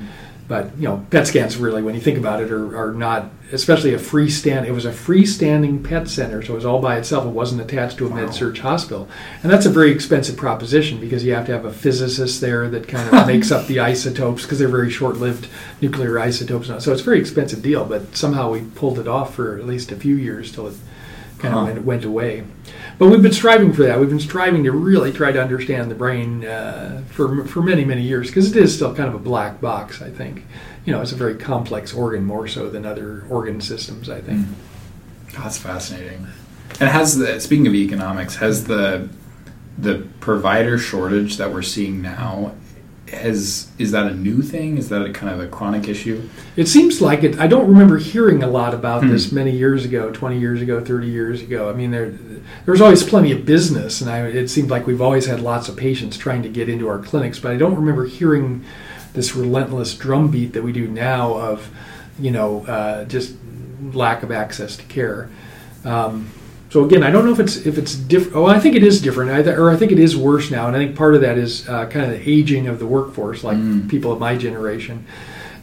But 0.49 0.71
you 0.79 0.89
know, 0.89 1.05
PET 1.11 1.27
scans 1.27 1.57
really, 1.59 1.83
when 1.83 1.95
you 1.95 2.01
think 2.01 2.17
about 2.19 2.43
it, 2.43 2.51
are, 2.51 2.77
are 2.77 2.93
not, 2.93 3.31
especially 3.53 3.93
a 3.93 3.99
freestand. 3.99 4.67
It 4.67 4.73
was 4.73 4.87
a 4.87 4.91
freestanding 4.91 5.85
PET 5.85 6.09
center, 6.09 6.43
so 6.43 6.55
it 6.55 6.57
was 6.57 6.65
all 6.65 6.81
by 6.81 6.97
itself. 6.97 7.27
It 7.27 7.31
wasn't 7.31 7.61
attached 7.61 7.99
to 7.99 8.07
a 8.07 8.09
Wow. 8.09 8.17
med 8.17 8.35
surg 8.35 8.57
hospital, 8.59 9.09
and 9.43 9.53
that's 9.53 9.67
a 9.67 9.71
very 9.71 9.91
expensive 9.93 10.37
proposition 10.39 10.99
because 11.01 11.23
you 11.23 11.35
have 11.35 11.45
to 11.47 11.53
have 11.53 11.67
a 11.67 11.73
physicist 11.73 12.41
there 12.41 12.67
that 12.71 12.89
kind 12.89 13.15
of 13.15 13.27
makes 13.35 13.51
up 13.53 13.67
the 13.67 13.79
isotopes 13.81 14.43
because 14.45 14.59
they're 14.59 14.69
very 14.69 14.91
short-lived 14.91 15.49
nuclear 15.83 16.19
isotopes. 16.19 16.69
So 16.69 16.93
it's 16.93 17.03
a 17.03 17.05
very 17.05 17.21
expensive 17.21 17.61
deal, 17.63 17.85
but 17.85 18.17
somehow 18.17 18.51
we 18.51 18.63
pulled 18.63 18.99
it 18.99 19.07
off 19.07 19.35
for 19.35 19.59
at 19.59 19.67
least 19.67 19.93
a 19.93 19.97
few 19.97 20.17
years 20.17 20.51
till 20.51 20.67
it 20.69 20.75
kind 21.39 21.55
Huh. 21.55 21.61
of 21.61 21.67
went, 21.67 21.85
went 21.85 22.05
away. 22.05 22.45
But 22.99 23.09
we've 23.11 23.23
been 23.23 23.33
striving 23.33 23.73
for 23.73 23.85
that. 23.85 24.01
We've 24.01 24.09
been 24.09 24.19
striving 24.21 24.65
to 24.65 24.73
really 24.73 25.13
try 25.13 25.31
to 25.31 25.41
understand 25.41 25.91
the 25.91 25.95
brain 25.95 26.45
uh, 26.45 27.03
for 27.11 27.45
for 27.45 27.63
many 27.63 27.85
many 27.85 28.03
years 28.03 28.27
because 28.27 28.51
it 28.51 28.57
is 28.61 28.75
still 28.75 28.95
kind 28.95 29.09
of 29.09 29.15
a 29.15 29.19
black 29.21 29.61
box. 29.61 30.03
I 30.03 30.11
think, 30.11 30.45
you 30.85 30.93
know, 30.93 31.01
it's 31.01 31.13
a 31.13 31.17
very 31.17 31.37
complex 31.37 31.95
organ 31.95 32.25
more 32.25 32.49
so 32.49 32.69
than 32.69 32.85
other 32.85 33.25
organ 33.31 33.61
systems. 33.61 34.11
I 34.11 34.21
think. 34.21 34.47
Oh, 35.39 35.43
that's 35.43 35.59
fascinating. 35.59 36.27
And 36.81 36.89
has 36.89 37.17
the 37.19 37.41
speaking 37.41 37.67
of 37.69 37.75
economics, 37.75 38.37
has 38.37 38.65
the 38.65 39.09
the 39.77 40.07
provider 40.19 40.77
shortage 40.77 41.37
that 41.37 41.53
we're 41.53 41.63
seeing 41.63 42.03
now 42.03 42.53
has 43.11 43.69
is 43.79 43.91
that 43.93 44.07
a 44.07 44.15
new 44.15 44.43
thing? 44.43 44.79
Is 44.79 44.89
that 44.89 45.03
a 45.03 45.13
kind 45.13 45.33
of 45.33 45.41
a 45.41 45.49
chronic 45.49 45.89
issue? 45.89 46.29
It 46.57 46.69
seems 46.69 47.01
like 47.01 47.23
it. 47.25 47.39
I 47.39 47.47
don't 47.47 47.69
remember 47.69 47.99
hearing 47.99 48.43
a 48.43 48.47
lot 48.49 48.75
about 48.75 49.03
Hmm. 49.03 49.11
this 49.11 49.33
many 49.33 49.51
years 49.51 49.85
ago, 49.85 50.11
twenty 50.11 50.39
years 50.39 50.61
ago, 50.63 50.81
thirty 50.85 51.09
years 51.09 51.41
ago. 51.43 51.71
I 51.71 51.73
mean, 51.75 51.91
there 51.91 52.11
there 52.11 52.73
was 52.73 52.81
always 52.81 53.03
plenty 53.03 53.33
of 53.33 53.45
business, 53.45 54.01
and 54.01 54.11
I, 54.11 54.27
it 54.27 54.49
seemed 54.49 54.71
like 54.71 54.87
we've 54.87 55.01
always 55.03 55.27
had 55.27 55.41
lots 55.41 55.69
of 55.69 55.77
patients 55.77 56.17
trying 56.17 56.43
to 56.43 56.49
get 56.49 56.69
into 56.69 56.89
our 56.89 56.99
clinics. 56.99 57.39
But 57.39 57.53
I 57.53 57.57
don't 57.57 57.77
remember 57.77 58.07
hearing 58.07 58.65
this 59.15 59.35
relentless 59.35 59.95
drumbeat 59.95 60.53
that 60.53 60.63
we 60.63 60.71
do 60.73 60.87
now 60.87 61.35
of, 61.35 61.71
you 62.21 62.31
know, 62.31 62.65
uh, 62.67 63.05
just 63.07 63.35
lack 63.93 64.23
of 64.23 64.31
access 64.31 64.77
to 64.77 64.85
care. 64.85 65.29
Um, 65.85 66.31
so 66.71 66.85
again, 66.85 67.03
I 67.03 67.11
don't 67.11 67.25
know 67.25 67.33
if 67.33 67.41
it's 67.41 67.57
if 67.67 67.79
it's 67.79 67.95
different. 67.95 68.37
Oh, 68.37 68.47
I 68.47 68.59
think 68.61 68.77
it 68.77 68.83
is 68.83 69.01
different, 69.01 69.31
I 69.31 69.43
th- 69.43 69.57
or 69.57 69.71
I 69.71 69.77
think 69.77 69.91
it 69.93 69.99
is 69.99 70.17
worse 70.17 70.51
now. 70.51 70.67
And 70.67 70.77
I 70.77 70.81
think 70.81 70.97
part 70.97 71.15
of 71.15 71.21
that 71.23 71.39
is 71.39 71.69
uh, 71.69 71.87
kind 71.87 72.05
of 72.07 72.19
the 72.19 72.31
aging 72.31 72.67
of 72.69 72.79
the 72.79 72.87
workforce, 72.87 73.43
like 73.45 73.57
Mm. 73.57 73.89
people 73.89 74.13
of 74.13 74.19
my 74.21 74.37
generation. 74.37 75.05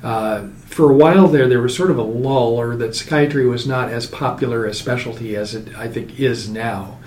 Uh, 0.04 0.48
for 0.68 0.92
a 0.92 0.94
while 0.96 1.28
there, 1.28 1.48
there 1.48 1.62
was 1.62 1.76
sort 1.76 1.90
of 1.90 1.98
a 1.98 2.04
lull, 2.04 2.60
or 2.60 2.76
that 2.76 2.96
psychiatry 2.96 3.46
was 3.48 3.66
not 3.68 3.90
as 3.90 4.06
popular 4.06 4.66
a 4.66 4.74
specialty 4.74 5.36
as 5.36 5.56
it 5.56 5.76
I 5.78 5.88
think 5.88 6.20
is 6.20 6.50
now. 6.50 6.98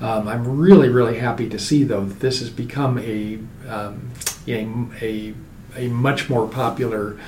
Um, 0.00 0.26
I'm 0.28 0.58
really, 0.58 0.88
really 0.88 1.18
happy 1.18 1.48
to 1.50 1.58
see 1.58 1.84
though 1.84 2.04
that 2.06 2.20
this 2.20 2.40
has 2.40 2.50
become 2.50 2.98
a 2.98 3.38
um, 3.68 4.10
a, 4.48 4.66
a, 5.02 5.34
a 5.76 5.88
much 5.88 6.30
more 6.30 6.48
popular 6.48 7.18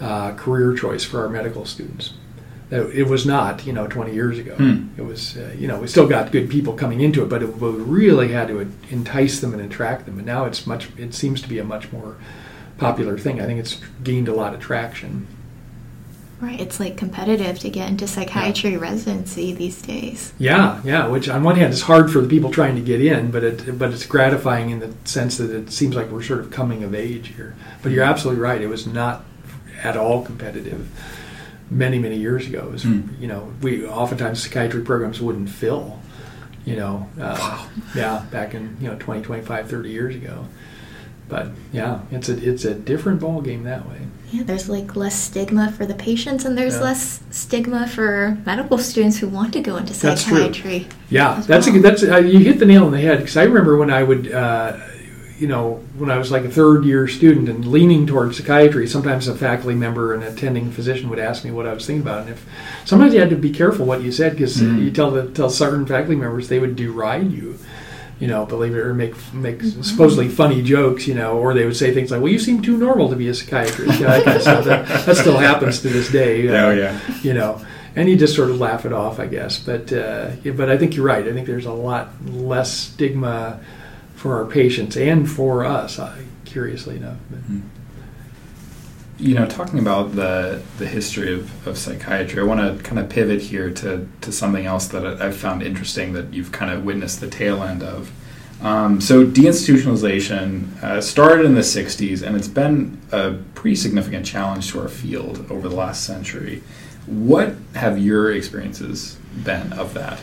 uh, 0.00 0.32
career 0.34 0.74
choice 0.74 1.04
for 1.04 1.20
our 1.22 1.28
medical 1.28 1.64
students. 1.64 2.12
That 2.70 2.90
It 2.90 3.08
was 3.08 3.26
not, 3.26 3.66
you 3.66 3.72
know, 3.72 3.86
20 3.86 4.14
years 4.14 4.38
ago. 4.38 4.54
Hmm. 4.54 4.88
It 4.96 5.02
was, 5.02 5.36
uh, 5.36 5.54
you 5.58 5.68
know, 5.68 5.80
we 5.80 5.88
still 5.88 6.06
got 6.06 6.32
good 6.32 6.48
people 6.48 6.72
coming 6.72 7.00
into 7.00 7.22
it, 7.22 7.28
but 7.28 7.42
it, 7.42 7.58
we 7.58 7.70
really 7.70 8.28
had 8.28 8.48
to 8.48 8.60
entice 8.90 9.40
them 9.40 9.52
and 9.52 9.62
attract 9.62 10.06
them. 10.06 10.18
And 10.18 10.26
now 10.26 10.44
it's 10.44 10.66
much, 10.66 10.88
it 10.96 11.12
seems 11.12 11.42
to 11.42 11.48
be 11.48 11.58
a 11.58 11.64
much 11.64 11.92
more 11.92 12.16
popular 12.78 13.18
thing. 13.18 13.40
I 13.40 13.46
think 13.46 13.60
it's 13.60 13.80
gained 14.02 14.28
a 14.28 14.34
lot 14.34 14.54
of 14.54 14.60
traction. 14.60 15.26
Right, 16.40 16.58
it's 16.58 16.80
like 16.80 16.96
competitive 16.96 17.58
to 17.58 17.68
get 17.68 17.90
into 17.90 18.06
psychiatry 18.06 18.78
residency 18.78 19.52
these 19.52 19.82
days. 19.82 20.32
Yeah, 20.38 20.80
yeah. 20.84 21.06
Which 21.06 21.28
on 21.28 21.42
one 21.42 21.56
hand 21.56 21.74
is 21.74 21.82
hard 21.82 22.10
for 22.10 22.22
the 22.22 22.28
people 22.28 22.50
trying 22.50 22.76
to 22.76 22.80
get 22.80 23.04
in, 23.04 23.30
but 23.30 23.44
it 23.44 23.78
but 23.78 23.92
it's 23.92 24.06
gratifying 24.06 24.70
in 24.70 24.78
the 24.78 24.94
sense 25.04 25.36
that 25.36 25.50
it 25.50 25.70
seems 25.70 25.94
like 25.94 26.10
we're 26.10 26.22
sort 26.22 26.40
of 26.40 26.50
coming 26.50 26.82
of 26.82 26.94
age 26.94 27.34
here. 27.34 27.54
But 27.82 27.92
you're 27.92 28.04
absolutely 28.04 28.40
right. 28.40 28.62
It 28.62 28.68
was 28.68 28.86
not 28.86 29.26
at 29.82 29.98
all 29.98 30.24
competitive 30.24 30.88
many 31.70 31.98
many 31.98 32.16
years 32.16 32.46
ago. 32.46 32.58
It 32.66 32.72
was, 32.72 32.82
Hmm. 32.82 33.00
You 33.20 33.28
know, 33.28 33.52
we 33.62 33.86
oftentimes 33.86 34.42
psychiatry 34.42 34.82
programs 34.82 35.20
wouldn't 35.20 35.48
fill. 35.50 35.98
You 36.66 36.76
know, 36.76 37.08
uh, 37.20 37.66
yeah, 37.94 38.24
back 38.30 38.54
in 38.54 38.76
you 38.80 38.88
know 38.88 38.96
20, 38.98 39.22
25, 39.22 39.68
30 39.70 39.88
years 39.90 40.14
ago. 40.14 40.46
But 41.28 41.48
yeah, 41.72 42.00
it's 42.10 42.28
a 42.28 42.36
it's 42.50 42.64
a 42.64 42.74
different 42.74 43.20
ball 43.20 43.40
game 43.40 43.62
that 43.64 43.88
way. 43.88 43.98
Yeah, 44.32 44.42
there's 44.42 44.68
like 44.68 44.94
less 44.96 45.14
stigma 45.18 45.72
for 45.72 45.86
the 45.86 45.94
patients, 45.94 46.44
and 46.44 46.58
there's 46.58 46.74
Yeah. 46.74 46.82
less 46.82 47.20
stigma 47.30 47.86
for 47.88 48.36
medical 48.44 48.78
students 48.78 49.18
who 49.18 49.28
want 49.28 49.52
to 49.54 49.60
go 49.60 49.76
into 49.76 49.92
That's 49.94 50.24
true. 50.24 50.38
psychiatry. 50.38 50.86
Yeah, 51.08 51.38
as 51.38 51.46
that's 51.46 51.66
a, 51.66 51.72
well. 51.72 51.82
that's 51.82 52.02
uh, 52.02 52.16
you 52.18 52.40
hit 52.40 52.58
the 52.58 52.66
nail 52.66 52.84
on 52.84 52.92
the 52.92 53.00
head 53.00 53.18
because 53.18 53.36
I 53.36 53.44
remember 53.44 53.76
when 53.76 53.90
I 53.90 54.02
would, 54.02 54.30
uh, 54.30 54.76
you 55.40 55.46
know, 55.48 55.80
when 55.96 56.10
I 56.10 56.18
was 56.18 56.30
like 56.30 56.44
a 56.44 56.50
third 56.50 56.84
year 56.84 57.08
student 57.08 57.48
and 57.48 57.64
leaning 57.66 58.06
towards 58.06 58.36
psychiatry. 58.36 58.86
Sometimes 58.86 59.26
a 59.26 59.34
faculty 59.34 59.74
member 59.74 60.12
and 60.14 60.22
attending 60.22 60.70
physician 60.70 61.08
would 61.08 61.18
ask 61.18 61.44
me 61.44 61.50
what 61.50 61.66
I 61.66 61.72
was 61.72 61.86
thinking 61.86 62.02
about, 62.02 62.20
and 62.22 62.30
if 62.30 62.44
sometimes 62.84 63.14
you 63.14 63.20
had 63.20 63.30
to 63.30 63.36
be 63.36 63.50
careful 63.50 63.86
what 63.86 64.02
you 64.02 64.12
said 64.12 64.32
because 64.32 64.58
Mhm. 64.58 64.84
you 64.84 64.90
tell 64.90 65.10
the 65.10 65.22
tell 65.28 65.48
certain 65.50 65.86
faculty 65.86 66.14
members 66.16 66.48
they 66.48 66.58
would 66.58 66.76
deride 66.76 67.32
you. 67.32 67.56
You 68.18 68.26
know, 68.28 68.44
believe 68.44 68.74
it 68.74 68.80
or 68.80 68.92
make 68.92 69.14
make 69.32 69.62
supposedly 69.62 70.28
funny 70.28 70.60
jokes, 70.62 71.06
you 71.08 71.14
know, 71.14 71.38
or 71.38 71.54
they 71.54 71.64
would 71.64 71.76
say 71.76 71.94
things 71.94 72.10
like, 72.10 72.20
"Well, 72.20 72.30
you 72.30 72.38
seem 72.38 72.60
too 72.60 72.76
normal 72.76 73.08
to 73.08 73.16
be 73.16 73.28
a 73.28 73.34
psychiatrist." 73.34 73.98
You 73.98 74.06
know, 74.06 74.12
that 74.12 74.24
kind 74.24 74.36
of 74.36 74.42
stuff. 74.42 74.64
That, 74.66 75.06
that 75.06 75.16
still 75.16 75.38
happens 75.38 75.80
to 75.80 75.88
this 75.88 76.12
day. 76.12 76.46
uh, 76.48 76.66
Oh, 76.66 76.70
yeah. 76.70 76.98
you 77.22 77.32
know, 77.32 77.62
and 77.96 78.10
you 78.10 78.16
just 78.16 78.36
sort 78.36 78.50
of 78.50 78.60
laugh 78.60 78.84
it 78.84 78.92
off, 78.92 79.18
I 79.18 79.26
guess. 79.26 79.58
But 79.58 79.90
uh, 79.90 80.32
yeah, 80.44 80.52
but 80.52 80.68
I 80.68 80.76
think 80.76 80.96
you're 80.96 81.06
right. 81.06 81.26
I 81.26 81.32
think 81.32 81.46
there's 81.46 81.64
a 81.64 81.72
lot 81.72 82.10
less 82.30 82.70
stigma 82.76 83.58
for 84.20 84.36
our 84.36 84.44
patients 84.44 84.98
and 84.98 85.30
for 85.30 85.64
us. 85.64 85.98
Uh, 85.98 86.14
curiously 86.44 86.96
enough, 86.96 87.16
but, 87.30 87.40
You 89.18 89.34
know, 89.34 89.46
talking 89.46 89.78
about 89.78 90.14
the 90.14 90.60
the 90.78 90.86
history 90.86 91.32
of, 91.32 91.66
of 91.66 91.78
psychiatry, 91.78 92.40
I 92.40 92.44
want 92.44 92.60
to 92.60 92.82
kind 92.82 92.98
of 92.98 93.08
pivot 93.08 93.40
here 93.40 93.70
to, 93.70 94.06
to 94.20 94.30
something 94.32 94.66
else 94.66 94.88
that 94.88 95.06
I- 95.06 95.26
I've 95.26 95.36
found 95.36 95.62
interesting 95.62 96.12
that 96.14 96.34
you've 96.34 96.52
kind 96.52 96.70
of 96.70 96.84
witnessed 96.84 97.20
the 97.20 97.28
tail 97.28 97.62
end 97.62 97.82
of. 97.82 98.10
Um, 98.62 99.00
so, 99.00 99.24
deinstitutionalization 99.24 100.82
uh, 100.82 101.00
started 101.00 101.46
in 101.46 101.54
the 101.54 101.62
60s, 101.62 102.22
and 102.22 102.36
it's 102.36 102.48
been 102.48 102.98
a 103.10 103.32
pretty 103.54 103.76
significant 103.76 104.26
challenge 104.26 104.70
to 104.72 104.80
our 104.80 104.88
field 104.88 105.46
over 105.50 105.66
the 105.68 105.74
last 105.76 106.04
century. 106.04 106.62
What 107.06 107.54
have 107.74 107.98
your 107.98 108.32
experiences 108.32 109.16
been 109.44 109.72
of 109.72 109.94
that? 109.94 110.18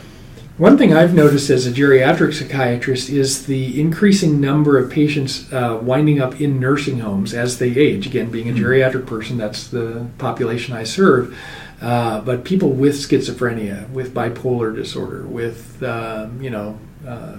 One 0.58 0.76
thing 0.76 0.92
I've 0.92 1.14
noticed 1.14 1.50
as 1.50 1.68
a 1.68 1.70
geriatric 1.70 2.34
psychiatrist 2.34 3.08
is 3.10 3.46
the 3.46 3.80
increasing 3.80 4.40
number 4.40 4.76
of 4.76 4.90
patients 4.90 5.50
uh, 5.52 5.78
winding 5.80 6.20
up 6.20 6.40
in 6.40 6.58
nursing 6.58 6.98
homes 6.98 7.32
as 7.32 7.58
they 7.58 7.68
age. 7.76 8.06
Again, 8.08 8.28
being 8.30 8.48
a 8.48 8.52
Mhm. 8.52 8.58
geriatric 8.58 9.06
person, 9.06 9.38
that's 9.38 9.68
the 9.68 10.06
population 10.18 10.74
I 10.74 10.82
serve. 10.82 11.32
Uh, 11.80 12.20
but 12.22 12.42
people 12.42 12.70
with 12.72 12.96
schizophrenia, 12.96 13.88
with 13.90 14.12
bipolar 14.12 14.74
disorder, 14.74 15.22
with 15.22 15.80
um, 15.84 16.42
you 16.42 16.50
know 16.50 16.76
um, 17.06 17.38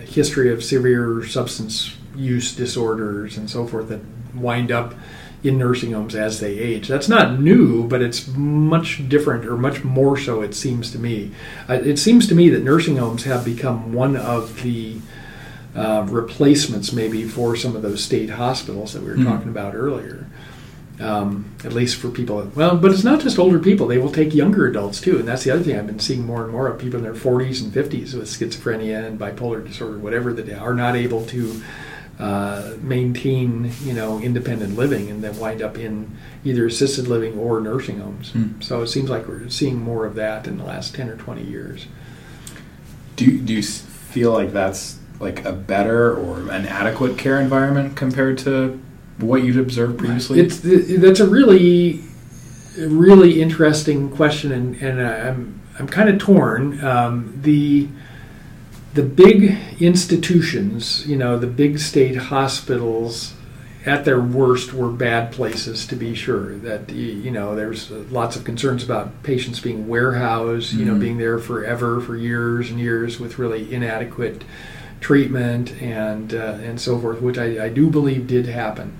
a 0.00 0.06
history 0.06 0.52
of 0.52 0.62
severe 0.62 1.24
substance 1.26 1.96
use 2.16 2.54
disorders 2.54 3.36
and 3.36 3.50
so 3.50 3.66
forth 3.66 3.88
that 3.88 4.00
wind 4.36 4.70
up 4.70 4.94
in 5.42 5.58
nursing 5.58 5.92
homes 5.92 6.14
as 6.14 6.38
they 6.40 6.56
age. 6.58 6.86
That's 6.88 7.08
not 7.08 7.40
new, 7.40 7.86
but 7.88 8.00
it's 8.00 8.28
much 8.28 9.08
different, 9.08 9.44
or 9.44 9.56
much 9.56 9.82
more 9.82 10.16
so, 10.16 10.40
it 10.40 10.54
seems 10.54 10.90
to 10.92 10.98
me. 10.98 11.32
Uh, 11.68 11.74
it 11.84 11.98
seems 11.98 12.28
to 12.28 12.34
me 12.34 12.48
that 12.50 12.62
nursing 12.62 12.96
homes 12.96 13.24
have 13.24 13.44
become 13.44 13.92
one 13.92 14.16
of 14.16 14.62
the 14.62 14.96
uh, 15.74 16.06
replacements, 16.08 16.92
maybe, 16.92 17.24
for 17.24 17.56
some 17.56 17.74
of 17.74 17.80
those 17.82 18.04
state 18.04 18.28
hospitals 18.30 18.92
that 18.92 19.02
we 19.02 19.08
were 19.10 19.16
Mhm. 19.16 19.24
talking 19.24 19.48
about 19.48 19.74
earlier. 19.74 20.26
Um, 21.00 21.46
at 21.64 21.72
least 21.72 21.96
for 21.96 22.08
people, 22.10 22.48
well, 22.54 22.76
but 22.76 22.92
it's 22.92 23.02
not 23.02 23.20
just 23.20 23.38
older 23.38 23.58
people. 23.58 23.88
They 23.88 23.96
will 23.98 24.12
take 24.12 24.34
younger 24.34 24.66
adults 24.68 25.00
too, 25.00 25.18
and 25.18 25.26
that's 25.26 25.42
the 25.42 25.50
other 25.50 25.62
thing 25.62 25.76
I've 25.76 25.86
been 25.86 25.98
seeing 25.98 26.24
more 26.26 26.44
and 26.44 26.52
more 26.52 26.68
of 26.68 26.78
people 26.78 26.98
in 26.98 27.02
their 27.02 27.14
40s 27.14 27.60
and 27.62 27.72
50s 27.72 28.14
with 28.14 28.28
schizophrenia 28.28 29.04
and 29.06 29.18
bipolar 29.18 29.66
disorder, 29.66 29.96
whatever 29.98 30.32
that 30.34 30.52
are 30.52 30.74
not 30.74 30.94
able 30.94 31.24
to 31.26 31.60
uh, 32.18 32.74
maintain, 32.80 33.72
you 33.82 33.92
know, 33.92 34.20
independent 34.20 34.76
living, 34.76 35.10
and 35.10 35.24
then 35.24 35.36
wind 35.38 35.62
up 35.62 35.78
in 35.78 36.16
either 36.44 36.66
assisted 36.66 37.08
living 37.08 37.38
or 37.38 37.60
nursing 37.60 37.98
homes. 38.00 38.30
Hmm. 38.30 38.60
So 38.60 38.82
it 38.82 38.88
seems 38.88 39.10
like 39.10 39.26
we're 39.26 39.48
seeing 39.48 39.80
more 39.80 40.04
of 40.06 40.14
that 40.16 40.46
in 40.46 40.58
the 40.58 40.64
last 40.64 40.94
10 40.94 41.08
or 41.08 41.16
20 41.16 41.42
years. 41.42 41.86
Do 43.16 43.24
you, 43.24 43.38
do 43.38 43.54
you 43.54 43.62
feel 43.62 44.32
like 44.32 44.52
that's 44.52 44.98
like 45.20 45.44
a 45.44 45.52
better 45.52 46.14
or 46.14 46.40
an 46.50 46.66
adequate 46.66 47.16
care 47.16 47.40
environment 47.40 47.96
compared 47.96 48.38
to 48.38 48.80
what 49.18 49.42
you'd 49.44 49.58
observed 49.58 49.98
previously? 49.98 50.40
It's 50.40 50.60
that's 50.60 51.20
a 51.20 51.26
really, 51.26 52.02
really 52.78 53.40
interesting 53.40 54.10
question, 54.10 54.52
and, 54.52 54.76
and 54.76 55.00
I'm 55.00 55.60
I'm 55.78 55.86
kind 55.86 56.08
of 56.08 56.18
torn. 56.18 56.84
Um, 56.84 57.38
the 57.42 57.88
the 58.94 59.02
big 59.02 59.56
institutions, 59.80 61.06
you 61.06 61.16
know, 61.16 61.38
the 61.38 61.46
big 61.46 61.78
state 61.78 62.16
hospitals, 62.16 63.34
at 63.84 64.04
their 64.04 64.20
worst, 64.20 64.72
were 64.72 64.90
bad 64.90 65.32
places 65.32 65.86
to 65.86 65.96
be 65.96 66.14
sure. 66.14 66.54
That 66.56 66.90
you 66.92 67.30
know, 67.30 67.56
there's 67.56 67.90
lots 67.90 68.36
of 68.36 68.44
concerns 68.44 68.84
about 68.84 69.22
patients 69.22 69.58
being 69.60 69.88
warehoused, 69.88 70.72
you 70.74 70.84
know, 70.84 70.94
Mhm. 70.94 71.00
being 71.00 71.18
there 71.18 71.38
forever 71.38 72.00
for 72.00 72.16
years 72.16 72.70
and 72.70 72.78
years 72.78 73.18
with 73.18 73.38
really 73.38 73.72
inadequate 73.72 74.44
treatment 75.00 75.72
and 75.82 76.32
uh, 76.32 76.58
and 76.64 76.80
so 76.80 76.98
forth, 76.98 77.20
which 77.20 77.38
I, 77.38 77.64
I 77.64 77.68
do 77.70 77.90
believe 77.90 78.26
did 78.28 78.46
happen. 78.46 78.92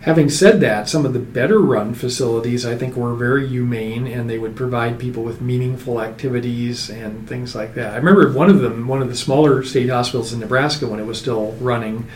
Having 0.00 0.30
said 0.30 0.60
that, 0.60 0.88
some 0.88 1.04
of 1.04 1.12
the 1.12 1.18
better 1.18 1.58
run 1.58 1.94
facilities 1.94 2.64
I 2.64 2.76
think 2.76 2.96
were 2.96 3.14
very 3.14 3.46
humane 3.46 4.06
and 4.06 4.28
they 4.28 4.38
would 4.38 4.56
provide 4.56 4.98
people 4.98 5.22
with 5.22 5.40
meaningful 5.40 6.00
activities 6.00 6.88
and 6.88 7.28
things 7.28 7.54
like 7.54 7.74
that. 7.74 7.92
I 7.92 7.96
remember 7.96 8.32
one 8.32 8.50
of 8.50 8.60
them, 8.60 8.88
one 8.88 9.02
of 9.02 9.08
the 9.08 9.16
smaller 9.16 9.62
state 9.62 9.90
hospitals 9.90 10.32
in 10.32 10.40
Nebraska 10.40 10.86
when 10.86 11.00
it 11.00 11.06
was 11.06 11.18
still 11.18 11.52
running, 11.60 12.08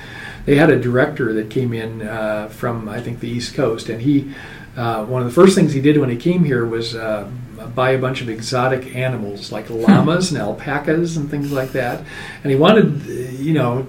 they 0.47 0.57
had 0.57 0.71
a 0.71 0.81
director 0.81 1.33
that 1.35 1.51
came 1.51 1.73
in 1.73 2.03
uh, 2.03 2.49
from, 2.49 2.89
I 2.89 3.01
think, 3.01 3.21
the 3.21 3.29
East 3.29 3.55
Coast, 3.55 3.89
and 3.89 4.03
he, 4.03 4.35
uh, 4.77 5.05
one 5.05 5.23
of 5.23 5.29
the 5.29 5.35
first 5.35 5.55
things 5.55 5.73
he 5.73 5.81
did 5.81 5.99
when 5.99 6.11
he 6.11 6.17
came 6.17 6.45
here 6.45 6.67
was 6.67 6.95
uh, 6.95 7.31
buy 7.75 7.91
a 7.91 7.99
bunch 7.99 8.21
of 8.21 8.29
exotic 8.29 8.95
animals 8.95 9.53
like 9.53 9.71
llamas 9.71 10.31
and 10.31 10.41
alpacas 10.41 11.17
and 11.17 11.31
things 11.31 11.53
like 11.53 11.73
that. 11.73 12.05
And 12.43 12.51
he 12.51 12.59
wanted, 12.59 13.07
you 13.39 13.55
know, 13.55 13.87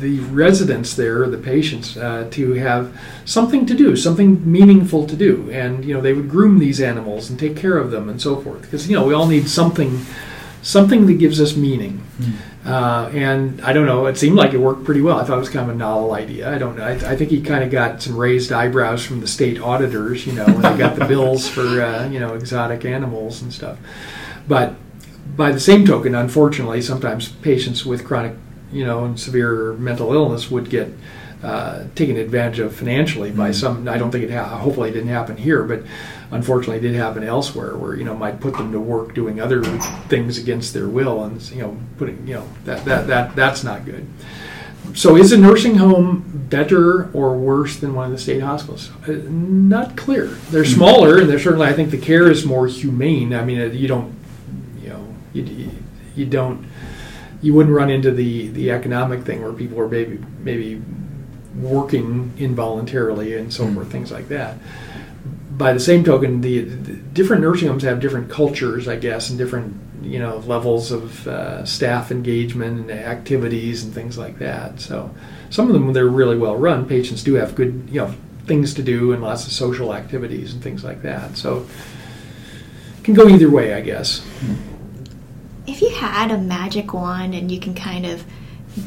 the 0.00 0.20
residents 0.20 0.94
there, 0.94 1.26
the 1.26 1.38
patients, 1.38 1.96
uh, 1.96 2.28
to 2.32 2.54
have 2.54 2.98
something 3.24 3.66
to 3.66 3.74
do, 3.74 3.96
something 3.96 4.50
meaningful 4.50 5.06
to 5.06 5.16
do, 5.16 5.50
and 5.50 5.84
you 5.84 5.94
know 5.94 6.00
they 6.00 6.12
would 6.12 6.28
groom 6.28 6.58
these 6.58 6.80
animals 6.80 7.30
and 7.30 7.38
take 7.38 7.56
care 7.56 7.78
of 7.78 7.90
them 7.90 8.08
and 8.08 8.20
so 8.20 8.40
forth. 8.40 8.62
Because 8.62 8.88
you 8.88 8.96
know 8.96 9.06
we 9.06 9.14
all 9.14 9.26
need 9.26 9.48
something, 9.48 10.04
something 10.62 11.06
that 11.06 11.14
gives 11.14 11.40
us 11.40 11.56
meaning. 11.56 12.02
Mm. 12.18 12.32
Uh, 12.66 13.08
and 13.14 13.60
I 13.62 13.72
don't 13.72 13.86
know, 13.86 14.06
it 14.06 14.18
seemed 14.18 14.36
like 14.36 14.52
it 14.52 14.58
worked 14.58 14.84
pretty 14.84 15.00
well. 15.00 15.18
I 15.18 15.24
thought 15.24 15.38
it 15.38 15.40
was 15.40 15.48
kind 15.48 15.70
of 15.70 15.74
a 15.74 15.78
novel 15.78 16.12
idea. 16.12 16.52
I 16.54 16.58
don't 16.58 16.76
know. 16.76 16.84
I, 16.84 17.12
I 17.12 17.16
think 17.16 17.30
he 17.30 17.40
kind 17.40 17.64
of 17.64 17.70
got 17.70 18.02
some 18.02 18.14
raised 18.14 18.52
eyebrows 18.52 19.02
from 19.06 19.20
the 19.20 19.26
state 19.26 19.58
auditors, 19.58 20.26
you 20.26 20.34
know, 20.34 20.44
when 20.44 20.60
they 20.60 20.76
got 20.76 20.94
the 20.96 21.04
bills 21.08 21.48
for 21.48 21.82
uh, 21.82 22.08
you 22.08 22.20
know 22.20 22.34
exotic 22.34 22.84
animals 22.84 23.42
and 23.42 23.52
stuff. 23.52 23.78
But 24.46 24.74
by 25.36 25.52
the 25.52 25.60
same 25.60 25.86
token, 25.86 26.14
unfortunately, 26.14 26.82
sometimes 26.82 27.28
patients 27.28 27.86
with 27.86 28.04
chronic 28.04 28.34
you 28.72 28.84
know, 28.84 29.04
and 29.04 29.18
severe 29.18 29.72
mental 29.74 30.12
illness 30.12 30.50
would 30.50 30.70
get 30.70 30.88
uh, 31.42 31.84
taken 31.94 32.16
advantage 32.16 32.58
of 32.58 32.74
financially 32.74 33.30
by 33.30 33.50
mm-hmm. 33.50 33.52
some. 33.52 33.88
I 33.88 33.96
don't 33.98 34.10
think 34.10 34.24
it. 34.24 34.32
Ha- 34.32 34.58
hopefully, 34.58 34.90
it 34.90 34.92
didn't 34.92 35.10
happen 35.10 35.36
here, 35.36 35.62
but 35.62 35.82
unfortunately, 36.30 36.78
it 36.78 36.90
did 36.90 36.96
happen 36.96 37.22
elsewhere, 37.22 37.76
where 37.76 37.94
you 37.94 38.04
know 38.04 38.14
might 38.14 38.40
put 38.40 38.54
them 38.54 38.72
to 38.72 38.80
work 38.80 39.14
doing 39.14 39.40
other 39.40 39.62
things 40.08 40.38
against 40.38 40.74
their 40.74 40.88
will, 40.88 41.22
and 41.22 41.40
you 41.50 41.62
know, 41.62 41.76
putting 41.96 42.26
you 42.26 42.34
know 42.34 42.48
that 42.64 42.84
that 42.84 43.06
that 43.06 43.36
that's 43.36 43.62
not 43.62 43.84
good. 43.84 44.06
So, 44.94 45.16
is 45.16 45.32
a 45.32 45.38
nursing 45.38 45.76
home 45.76 46.24
better 46.48 47.10
or 47.12 47.36
worse 47.36 47.76
than 47.76 47.94
one 47.94 48.06
of 48.06 48.12
the 48.12 48.18
state 48.18 48.40
hospitals? 48.40 48.90
Uh, 49.06 49.12
not 49.28 49.96
clear. 49.96 50.26
They're 50.26 50.64
mm-hmm. 50.64 50.74
smaller, 50.74 51.18
and 51.18 51.30
they're 51.30 51.38
certainly. 51.38 51.66
I 51.66 51.72
think 51.72 51.90
the 51.90 51.98
care 51.98 52.30
is 52.30 52.44
more 52.44 52.66
humane. 52.66 53.32
I 53.32 53.44
mean, 53.44 53.76
you 53.76 53.86
don't, 53.86 54.12
you 54.82 54.88
know, 54.88 55.14
you, 55.32 55.70
you 56.16 56.26
don't 56.26 56.67
you 57.40 57.54
wouldn't 57.54 57.74
run 57.74 57.90
into 57.90 58.10
the 58.10 58.48
the 58.48 58.70
economic 58.70 59.22
thing 59.22 59.42
where 59.42 59.52
people 59.52 59.78
are 59.80 59.88
maybe 59.88 60.18
maybe 60.40 60.82
working 61.56 62.32
involuntarily 62.38 63.34
and 63.36 63.52
so 63.52 63.64
mm 63.64 63.74
forth, 63.74 63.90
things 63.90 64.10
like 64.12 64.28
that. 64.28 64.56
By 65.56 65.72
the 65.72 65.80
same 65.80 66.04
token, 66.04 66.40
the, 66.40 66.60
the, 66.60 66.92
different 66.92 67.42
nursing 67.42 67.66
homes 67.66 67.82
have 67.82 67.98
different 67.98 68.30
cultures, 68.30 68.86
I 68.86 68.94
guess, 68.94 69.28
and 69.28 69.38
different 69.38 69.76
you 70.02 70.18
know 70.18 70.38
levels 70.38 70.92
of 70.92 71.26
uh, 71.26 71.64
staff 71.64 72.10
engagement 72.10 72.78
and 72.80 72.90
activities 72.90 73.84
and 73.84 73.92
things 73.92 74.16
like 74.16 74.38
that. 74.38 74.80
So 74.80 75.14
some 75.50 75.66
of 75.66 75.74
them 75.74 75.92
they're 75.92 76.06
really 76.08 76.36
well 76.36 76.56
run. 76.56 76.86
Patients 76.86 77.22
do 77.22 77.34
have 77.34 77.54
good 77.54 77.88
you 77.90 78.00
know 78.00 78.14
things 78.46 78.74
to 78.74 78.82
do 78.82 79.12
and 79.12 79.22
lots 79.22 79.46
of 79.46 79.52
social 79.52 79.94
activities 79.94 80.54
and 80.54 80.62
things 80.62 80.82
like 80.82 81.02
that. 81.02 81.36
So 81.36 81.66
it 82.98 83.04
can 83.04 83.14
go 83.14 83.28
either 83.28 83.50
way, 83.50 83.74
I 83.74 83.80
guess. 83.80 84.20
mm 84.40 84.67
if 85.68 85.82
you 85.82 85.90
had 85.90 86.30
a 86.30 86.38
magic 86.38 86.94
wand 86.94 87.34
and 87.34 87.50
you 87.50 87.60
can 87.60 87.74
kind 87.74 88.06
of 88.06 88.24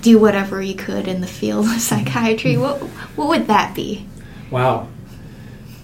do 0.02 0.18
whatever 0.18 0.62
you 0.62 0.76
could 0.76 1.08
in 1.08 1.22
the 1.22 1.28
field 1.28 1.66
of 1.68 1.80
psychiatry, 1.82 2.58
what 2.58 2.80
what 3.16 3.28
would 3.28 3.48
that 3.48 3.76
be? 3.76 4.06
Wow, 4.50 4.88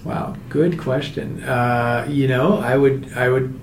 wow, 0.04 0.36
good 0.48 0.78
question. 0.78 1.42
Uh, 1.42 2.06
you 2.08 2.28
know, 2.28 2.58
I 2.58 2.76
would 2.76 3.12
I 3.16 3.28
would 3.28 3.58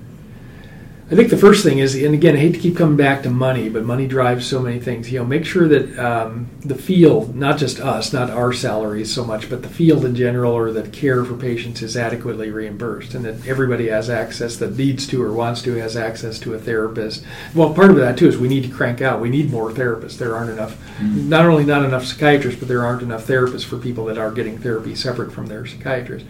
I 1.08 1.14
think 1.14 1.30
the 1.30 1.36
first 1.36 1.62
thing 1.62 1.78
is, 1.78 1.94
and 1.94 2.14
again, 2.14 2.34
I 2.34 2.40
hate 2.40 2.54
to 2.54 2.58
keep 2.58 2.76
coming 2.76 2.96
back 2.96 3.22
to 3.22 3.30
money, 3.30 3.68
but 3.68 3.84
money 3.84 4.08
drives 4.08 4.44
so 4.44 4.58
many 4.58 4.80
things. 4.80 5.12
You 5.12 5.20
know, 5.20 5.24
make 5.24 5.44
sure 5.44 5.68
that 5.68 5.96
um, 5.96 6.48
the 6.62 6.74
field, 6.74 7.36
not 7.36 7.58
just 7.58 7.78
us, 7.78 8.12
not 8.12 8.28
our 8.28 8.52
salaries 8.52 9.14
so 9.14 9.24
much, 9.24 9.48
but 9.48 9.62
the 9.62 9.68
field 9.68 10.04
in 10.04 10.16
general 10.16 10.52
or 10.52 10.72
the 10.72 10.82
care 10.88 11.24
for 11.24 11.36
patients 11.36 11.80
is 11.80 11.96
adequately 11.96 12.50
reimbursed, 12.50 13.14
and 13.14 13.24
that 13.24 13.46
everybody 13.46 13.86
has 13.86 14.10
access 14.10 14.56
that 14.56 14.76
needs 14.76 15.06
to 15.06 15.22
or 15.22 15.32
wants 15.32 15.62
to 15.62 15.74
has 15.74 15.96
access 15.96 16.40
to 16.40 16.54
a 16.54 16.58
therapist. 16.58 17.24
Well, 17.54 17.72
part 17.72 17.90
of 17.90 17.96
that 17.98 18.18
too 18.18 18.26
is 18.26 18.36
we 18.36 18.48
need 18.48 18.64
to 18.64 18.76
crank 18.76 19.00
out. 19.00 19.20
We 19.20 19.30
need 19.30 19.52
more 19.52 19.70
therapists. 19.70 20.18
There 20.18 20.34
aren't 20.34 20.50
enough, 20.50 20.76
mm-hmm. 20.98 21.28
not 21.28 21.46
only 21.46 21.64
not 21.64 21.84
enough 21.84 22.04
psychiatrists, 22.04 22.58
but 22.58 22.66
there 22.66 22.84
aren't 22.84 23.02
enough 23.02 23.28
therapists 23.28 23.64
for 23.64 23.78
people 23.78 24.06
that 24.06 24.18
are 24.18 24.32
getting 24.32 24.58
therapy 24.58 24.96
separate 24.96 25.32
from 25.32 25.46
their 25.46 25.66
psychiatrist. 25.66 26.26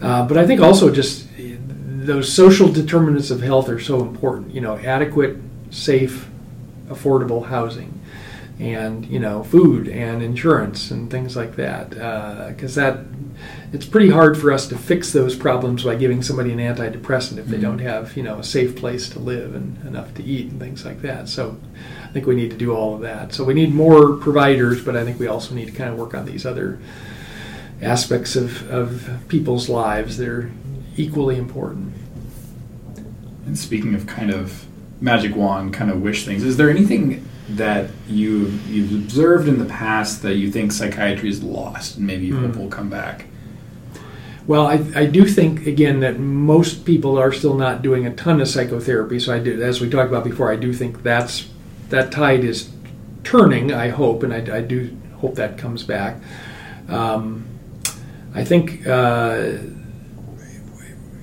Uh, 0.00 0.26
but 0.26 0.38
I 0.38 0.46
think 0.46 0.62
also 0.62 0.90
just 0.90 1.26
those 2.00 2.32
social 2.32 2.72
determinants 2.72 3.30
of 3.30 3.42
health 3.42 3.68
are 3.68 3.78
so 3.78 4.00
important. 4.00 4.54
You 4.54 4.62
know, 4.62 4.78
adequate, 4.78 5.36
safe, 5.70 6.28
affordable 6.88 7.46
housing, 7.46 8.00
and 8.58 9.04
you 9.06 9.20
know, 9.20 9.44
food 9.44 9.86
and 9.86 10.22
insurance 10.22 10.90
and 10.90 11.10
things 11.10 11.36
like 11.36 11.56
that. 11.56 11.90
Because 11.90 12.78
uh, 12.78 12.92
that 12.92 13.04
it's 13.72 13.84
pretty 13.84 14.10
hard 14.10 14.38
for 14.38 14.50
us 14.50 14.66
to 14.68 14.78
fix 14.78 15.12
those 15.12 15.36
problems 15.36 15.84
by 15.84 15.94
giving 15.94 16.22
somebody 16.22 16.52
an 16.52 16.58
antidepressant 16.58 17.36
if 17.36 17.46
they 17.46 17.56
mm-hmm. 17.56 17.62
don't 17.62 17.78
have 17.80 18.16
you 18.16 18.22
know 18.22 18.38
a 18.38 18.44
safe 18.44 18.76
place 18.76 19.10
to 19.10 19.18
live 19.18 19.54
and 19.54 19.86
enough 19.86 20.14
to 20.14 20.24
eat 20.24 20.50
and 20.50 20.58
things 20.58 20.84
like 20.84 21.02
that. 21.02 21.28
So. 21.28 21.58
I 22.02 22.12
think 22.12 22.26
we 22.26 22.34
need 22.34 22.50
to 22.50 22.56
do 22.56 22.74
all 22.74 22.96
of 22.96 23.02
that. 23.02 23.32
So 23.32 23.44
we 23.44 23.54
need 23.54 23.72
more 23.72 24.16
providers, 24.16 24.84
but 24.84 24.96
I 24.96 25.04
think 25.04 25.20
we 25.20 25.28
also 25.28 25.54
need 25.54 25.66
to 25.66 25.70
kind 25.70 25.90
of 25.90 25.96
work 25.96 26.12
on 26.12 26.24
these 26.24 26.44
other 26.44 26.80
aspects 27.80 28.34
of, 28.34 28.68
of 28.68 29.08
people's 29.28 29.68
lives. 29.68 30.18
They're 30.18 30.50
equally 30.96 31.36
important. 31.36 31.94
And 33.46 33.58
speaking 33.58 33.94
of 33.94 34.06
kind 34.06 34.30
of 34.30 34.66
magic 35.00 35.34
wand, 35.34 35.72
kind 35.74 35.90
of 35.90 36.02
wish 36.02 36.24
things, 36.24 36.44
is 36.44 36.56
there 36.56 36.70
anything 36.70 37.26
that 37.48 37.90
you 38.08 38.46
you've 38.68 38.92
observed 38.92 39.48
in 39.48 39.58
the 39.58 39.64
past 39.64 40.22
that 40.22 40.36
you 40.36 40.50
think 40.52 40.70
psychiatry 40.70 41.28
is 41.28 41.42
lost 41.42 41.96
and 41.96 42.06
maybe 42.06 42.26
you 42.26 42.34
mm. 42.34 42.46
hope 42.46 42.56
will 42.56 42.68
come 42.68 42.88
back? 42.88 43.26
Well, 44.46 44.66
I, 44.66 44.84
I 44.94 45.06
do 45.06 45.26
think 45.26 45.66
again 45.66 46.00
that 46.00 46.18
most 46.18 46.84
people 46.84 47.18
are 47.18 47.32
still 47.32 47.54
not 47.54 47.82
doing 47.82 48.06
a 48.06 48.14
ton 48.14 48.40
of 48.40 48.48
psychotherapy. 48.48 49.20
So 49.20 49.34
I 49.34 49.38
do, 49.38 49.62
as 49.62 49.80
we 49.80 49.88
talked 49.88 50.08
about 50.08 50.24
before, 50.24 50.52
I 50.52 50.56
do 50.56 50.72
think 50.72 51.02
that's 51.02 51.48
that 51.90 52.10
tide 52.10 52.44
is 52.44 52.70
turning. 53.22 53.72
I 53.72 53.88
hope, 53.88 54.22
and 54.22 54.32
I, 54.32 54.58
I 54.58 54.60
do 54.60 54.96
hope 55.20 55.34
that 55.36 55.58
comes 55.58 55.82
back. 55.82 56.16
Um, 56.88 57.46
I 58.34 58.44
think 58.44 58.86
uh, 58.86 59.52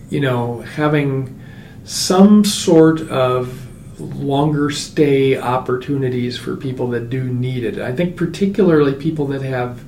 you 0.09 0.19
know 0.19 0.61
having 0.61 1.39
some 1.83 2.43
sort 2.43 3.01
of 3.09 3.63
longer 3.99 4.69
stay 4.69 5.37
opportunities 5.37 6.37
for 6.37 6.55
people 6.55 6.87
that 6.89 7.09
do 7.09 7.23
need 7.23 7.63
it. 7.63 7.79
I 7.79 7.95
think 7.95 8.15
particularly 8.15 8.93
people 8.93 9.25
that 9.27 9.41
have 9.41 9.83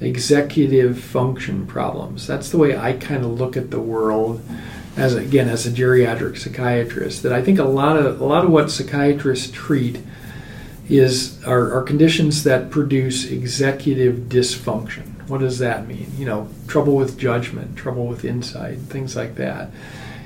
executive 0.00 1.00
function 1.00 1.66
problems. 1.66 2.26
That's 2.26 2.50
the 2.50 2.58
way 2.58 2.76
I 2.76 2.92
kind 2.92 3.24
of 3.24 3.38
look 3.38 3.56
at 3.56 3.70
the 3.70 3.80
world 3.80 4.40
as 4.96 5.14
again 5.14 5.48
as 5.48 5.66
a 5.66 5.70
geriatric 5.70 6.36
psychiatrist 6.36 7.22
that 7.22 7.32
I 7.32 7.42
think 7.42 7.58
a 7.58 7.64
lot 7.64 7.96
of 7.96 8.20
a 8.20 8.24
lot 8.24 8.44
of 8.44 8.50
what 8.50 8.70
psychiatrists 8.70 9.50
treat 9.50 10.00
is 10.88 11.42
are, 11.44 11.72
are 11.72 11.82
conditions 11.82 12.44
that 12.44 12.70
produce 12.70 13.30
executive 13.30 14.28
dysfunction. 14.28 15.17
What 15.28 15.40
does 15.40 15.58
that 15.58 15.86
mean? 15.86 16.10
You 16.16 16.26
know, 16.26 16.48
trouble 16.66 16.96
with 16.96 17.18
judgment, 17.18 17.76
trouble 17.76 18.06
with 18.06 18.24
insight, 18.24 18.78
things 18.78 19.14
like 19.14 19.36
that. 19.36 19.70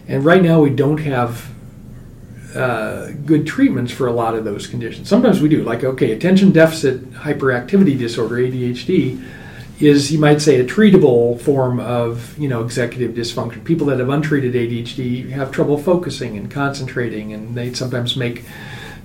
And 0.09 0.25
right 0.25 0.43
now, 0.43 0.61
we 0.61 0.71
don't 0.71 0.99
have 0.99 1.51
uh, 2.55 3.11
good 3.25 3.47
treatments 3.47 3.93
for 3.93 4.07
a 4.07 4.13
lot 4.13 4.35
of 4.35 4.45
those 4.45 4.67
conditions. 4.67 5.09
Sometimes 5.09 5.41
we 5.41 5.49
do, 5.49 5.63
like, 5.65 5.85
okay, 5.85 6.13
attention 6.13 6.53
deficit 6.53 7.13
hyperactivity 7.13 7.99
disorder, 7.99 8.37
ADHD, 8.37 9.23
is 9.81 10.13
you 10.13 10.19
might 10.19 10.41
say 10.41 10.61
a 10.61 10.65
treatable 10.65 11.41
form 11.41 11.81
of 11.81 12.39
you 12.39 12.49
know 12.49 12.63
executive 12.63 13.17
dysfunction. 13.17 13.65
People 13.65 13.87
that 13.89 13.99
have 13.99 14.09
untreated 14.09 14.55
ADHD 14.55 15.31
have 15.31 15.51
trouble 15.51 15.79
focusing 15.79 16.37
and 16.37 16.51
concentrating, 16.51 17.33
and 17.33 17.55
they 17.55 17.73
sometimes 17.75 18.17
make 18.17 18.45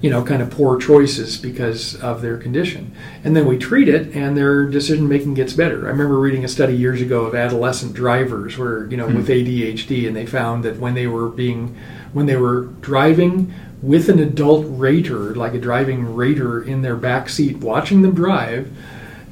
you 0.02 0.10
know, 0.10 0.24
kind 0.24 0.42
of 0.42 0.52
poor 0.52 0.80
choices 0.80 1.38
because 1.38 1.96
of 2.02 2.22
their 2.22 2.38
condition. 2.38 2.96
And 3.24 3.36
then 3.36 3.48
we 3.48 3.58
treat 3.58 3.88
it, 3.88 4.16
and 4.16 4.38
their 4.38 4.66
decision 4.66 5.08
making 5.08 5.34
gets 5.34 5.54
better. 5.54 5.88
I 5.88 5.90
remember 5.90 6.20
reading 6.20 6.46
a 6.46 6.48
study 6.48 6.76
years 6.76 7.02
ago 7.02 7.26
of 7.26 7.34
adolescent 7.34 7.94
drivers, 7.94 8.58
where 8.58 8.86
you 8.86 8.98
know, 8.98 9.08
mm-hmm. 9.08 9.18
with 9.18 9.28
ADHD, 9.28 10.08
and 10.08 10.16
they 10.16 10.26
found 10.26 10.64
that 10.64 10.78
when 10.78 10.94
they 10.94 11.08
were 11.08 11.30
being, 11.30 11.76
when 12.14 12.28
they 12.28 12.38
were 12.38 12.66
driving 12.82 13.54
with 13.82 14.10
an 14.10 14.20
adult 14.20 14.66
rater, 14.68 15.36
like 15.36 15.54
a 15.54 15.60
driving 15.60 16.16
rater 16.16 16.62
in 16.62 16.82
their 16.82 16.96
back 16.96 17.30
seat, 17.30 17.58
watching 17.58 18.02
them 18.02 18.14
drive, 18.14 18.72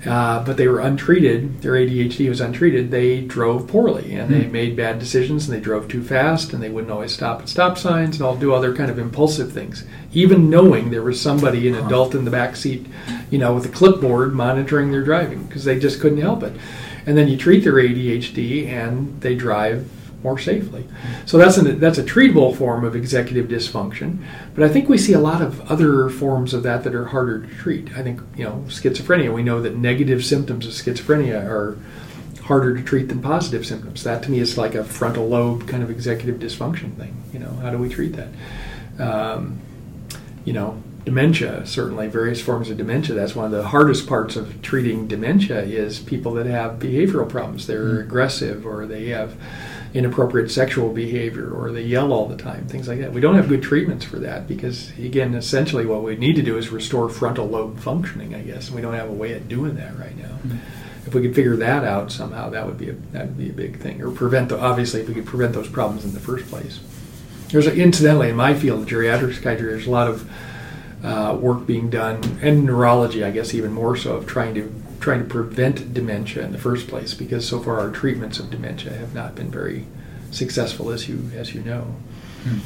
uh, 0.05 0.43
but 0.43 0.57
they 0.57 0.67
were 0.67 0.79
untreated. 0.79 1.61
Their 1.61 1.73
ADHD 1.73 2.29
was 2.29 2.41
untreated. 2.41 2.91
They 2.91 3.21
drove 3.21 3.67
poorly 3.67 4.13
and 4.13 4.33
they 4.33 4.43
hmm. 4.43 4.51
made 4.51 4.75
bad 4.75 4.99
decisions 4.99 5.47
and 5.47 5.55
they 5.55 5.61
drove 5.61 5.87
too 5.87 6.03
fast 6.03 6.53
and 6.53 6.61
they 6.61 6.69
wouldn't 6.69 6.91
always 6.91 7.13
stop 7.13 7.41
at 7.41 7.49
stop 7.49 7.77
signs 7.77 8.17
and 8.17 8.25
all 8.25 8.35
do 8.35 8.53
other 8.53 8.75
kind 8.75 8.91
of 8.91 8.99
impulsive 8.99 9.51
things. 9.51 9.83
Even 10.13 10.49
knowing 10.49 10.91
there 10.91 11.01
was 11.01 11.19
somebody, 11.19 11.67
an 11.67 11.75
adult 11.75 12.15
in 12.15 12.25
the 12.25 12.31
back 12.31 12.55
seat, 12.55 12.85
you 13.29 13.37
know, 13.37 13.53
with 13.53 13.65
a 13.65 13.69
clipboard 13.69 14.33
monitoring 14.33 14.91
their 14.91 15.03
driving 15.03 15.43
because 15.45 15.65
they 15.65 15.79
just 15.79 15.99
couldn't 15.99 16.21
help 16.21 16.43
it. 16.43 16.53
and 17.05 17.17
then 17.17 17.27
you 17.27 17.37
treat 17.37 17.63
their 17.63 17.73
ADHD 17.73 18.67
and 18.67 19.21
they 19.21 19.35
drive 19.35 19.89
more 20.25 20.39
safely. 20.39 20.83
So 21.25 21.37
that's 21.37 21.57
an, 21.57 21.79
that's 21.79 21.99
a 21.99 22.03
treatable 22.03 22.57
form 22.57 22.83
of 22.83 22.95
executive 22.95 23.47
dysfunction. 23.47 24.17
But 24.55 24.63
I 24.63 24.69
think 24.69 24.89
we 24.89 24.97
see 24.97 25.13
a 25.13 25.19
lot 25.19 25.41
of 25.41 25.61
other 25.71 26.09
forms 26.09 26.53
of 26.53 26.63
that 26.63 26.83
that 26.83 26.95
are 26.95 27.05
harder 27.05 27.45
to 27.45 27.55
treat. 27.55 27.95
I 27.95 28.01
think 28.01 28.19
you 28.35 28.43
know 28.43 28.65
schizophrenia. 28.67 29.33
We 29.33 29.43
know 29.43 29.61
that 29.61 29.77
negative 29.77 30.25
symptoms 30.25 30.65
of 30.65 30.73
schizophrenia 30.73 31.45
are 31.45 31.77
harder 32.41 32.75
to 32.75 32.83
treat 32.83 33.07
than 33.07 33.21
positive 33.21 33.65
symptoms. 33.65 34.03
That 34.03 34.23
to 34.23 34.31
me 34.31 34.39
is 34.39 34.57
like 34.57 34.73
a 34.75 34.83
frontal 34.83 35.27
lobe 35.29 35.67
kind 35.67 35.83
of 35.83 35.89
executive 35.91 36.39
dysfunction 36.39 36.95
thing. 36.95 37.15
You 37.31 37.39
know, 37.39 37.51
how 37.61 37.69
do 37.69 37.77
we 37.77 37.87
treat 37.87 38.13
that? 38.13 38.29
Um, 38.99 39.59
you 40.43 40.53
know, 40.53 40.81
dementia 41.05 41.63
certainly 41.67 42.07
various 42.07 42.41
forms 42.41 42.69
of 42.71 42.77
dementia 42.77 43.13
that's 43.15 43.35
one 43.35 43.45
of 43.45 43.51
the 43.51 43.67
hardest 43.67 44.07
parts 44.07 44.35
of 44.35 44.59
treating 44.63 45.07
dementia 45.07 45.61
is 45.61 45.99
people 45.99 46.33
that 46.33 46.47
have 46.47 46.79
behavioral 46.79 47.29
problems 47.29 47.67
they're 47.67 47.89
mm-hmm. 47.89 48.07
aggressive 48.07 48.65
or 48.65 48.87
they 48.87 49.09
have 49.09 49.37
inappropriate 49.95 50.51
sexual 50.51 50.91
behavior 50.91 51.49
or 51.49 51.71
they 51.71 51.81
yell 51.81 52.11
all 52.11 52.27
the 52.27 52.35
time 52.35 52.67
things 52.67 52.87
like 52.87 52.99
that. 52.99 53.13
We 53.13 53.21
don't 53.21 53.35
have 53.35 53.47
good 53.47 53.63
treatments 53.63 54.03
for 54.03 54.19
that 54.19 54.47
because 54.47 54.91
again 54.99 55.33
essentially 55.33 55.85
what 55.85 56.03
we 56.03 56.17
need 56.17 56.35
to 56.35 56.41
do 56.41 56.57
is 56.57 56.69
restore 56.69 57.09
frontal 57.09 57.47
lobe 57.47 57.79
functioning 57.79 58.35
i 58.35 58.41
guess. 58.41 58.67
And 58.67 58.75
we 58.75 58.81
don't 58.81 58.93
have 58.93 59.09
a 59.09 59.13
way 59.13 59.33
of 59.33 59.47
doing 59.47 59.75
that 59.75 59.97
right 59.97 60.15
now. 60.17 60.25
Mm-hmm. 60.25 61.07
if 61.07 61.15
we 61.15 61.21
could 61.21 61.33
figure 61.33 61.55
that 61.55 61.85
out 61.85 62.11
somehow 62.11 62.49
that 62.49 62.65
would 62.65 62.77
be 62.77 62.89
a, 62.89 62.93
that 63.13 63.27
would 63.27 63.37
be 63.37 63.49
a 63.49 63.53
big 63.53 63.79
thing. 63.79 64.01
Or 64.01 64.11
prevent 64.11 64.49
the 64.49 64.59
obviously 64.59 65.01
if 65.01 65.07
we 65.07 65.13
could 65.13 65.25
prevent 65.25 65.53
those 65.53 65.69
problems 65.69 66.03
in 66.03 66.13
the 66.13 66.19
first 66.19 66.45
place. 66.47 66.79
There's 67.49 67.67
a, 67.67 67.73
incidentally 67.73 68.29
in 68.29 68.35
my 68.35 68.53
field 68.53 68.87
geriatric 68.87 69.33
psychiatry 69.35 69.67
there's 69.67 69.87
a 69.87 69.91
lot 69.91 70.09
of 70.09 70.29
uh, 71.05 71.37
work 71.39 71.67
being 71.67 71.89
done, 71.89 72.39
and 72.41 72.65
neurology, 72.65 73.23
I 73.23 73.29
guess, 73.29 73.53
even 73.53 73.71
more 73.71 73.95
so, 73.95 74.15
of 74.15 74.25
trying 74.25 74.55
to 74.55 74.73
trying 75.05 75.19
to 75.19 75.29
prevent 75.29 75.93
dementia 75.93 76.43
in 76.43 76.51
the 76.51 76.57
first 76.57 76.87
place, 76.87 77.13
because 77.13 77.47
so 77.47 77.59
far 77.59 77.79
our 77.79 77.91
treatments 77.91 78.39
of 78.39 78.49
dementia 78.49 78.91
have 78.91 79.13
not 79.13 79.35
been 79.35 79.51
very 79.51 79.85
successful, 80.31 80.89
as 80.89 81.07
you 81.07 81.29
as 81.35 81.53
you 81.53 81.61
know. 81.61 81.95
Hmm. 82.43 82.59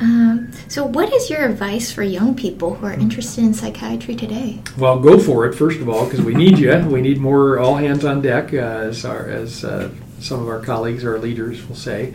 Um, 0.00 0.50
so, 0.66 0.84
what 0.84 1.12
is 1.12 1.30
your 1.30 1.44
advice 1.44 1.92
for 1.92 2.02
young 2.02 2.34
people 2.34 2.74
who 2.74 2.86
are 2.86 2.92
interested 2.92 3.44
in 3.44 3.54
psychiatry 3.54 4.16
today? 4.16 4.60
Well, 4.76 4.98
go 4.98 5.20
for 5.20 5.46
it 5.46 5.54
first 5.54 5.78
of 5.78 5.88
all, 5.88 6.06
because 6.06 6.22
we 6.22 6.34
need 6.34 6.58
you. 6.58 6.76
We 6.88 7.00
need 7.00 7.18
more 7.18 7.60
all 7.60 7.76
hands 7.76 8.04
on 8.04 8.22
deck, 8.22 8.52
uh, 8.52 8.56
as 8.56 9.04
our, 9.04 9.24
as 9.28 9.62
uh, 9.62 9.90
some 10.18 10.40
of 10.40 10.48
our 10.48 10.60
colleagues 10.60 11.04
or 11.04 11.16
leaders 11.20 11.64
will 11.68 11.76
say. 11.76 12.12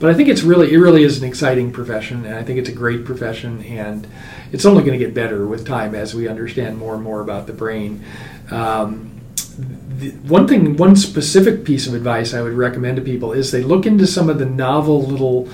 But 0.00 0.10
I 0.10 0.14
think 0.14 0.28
it's 0.28 0.42
really 0.42 0.72
it 0.72 0.78
really 0.78 1.04
is 1.04 1.22
an 1.22 1.28
exciting 1.28 1.70
profession, 1.72 2.26
and 2.26 2.34
I 2.34 2.42
think 2.42 2.58
it's 2.58 2.68
a 2.68 2.72
great 2.72 3.04
profession, 3.04 3.62
and 3.62 4.08
it's 4.52 4.64
only 4.64 4.82
going 4.84 4.98
to 4.98 5.04
get 5.04 5.14
better 5.14 5.46
with 5.46 5.66
time 5.66 5.94
as 5.94 6.14
we 6.14 6.28
understand 6.28 6.78
more 6.78 6.94
and 6.94 7.02
more 7.02 7.20
about 7.20 7.46
the 7.46 7.52
brain. 7.52 8.04
Um, 8.50 9.20
the, 9.58 10.10
one 10.10 10.46
thing, 10.46 10.76
one 10.76 10.96
specific 10.96 11.64
piece 11.64 11.86
of 11.86 11.94
advice 11.94 12.34
I 12.34 12.42
would 12.42 12.52
recommend 12.52 12.96
to 12.96 13.02
people 13.02 13.32
is 13.32 13.50
they 13.50 13.62
look 13.62 13.86
into 13.86 14.06
some 14.06 14.28
of 14.28 14.38
the 14.38 14.46
novel 14.46 15.02
little 15.02 15.48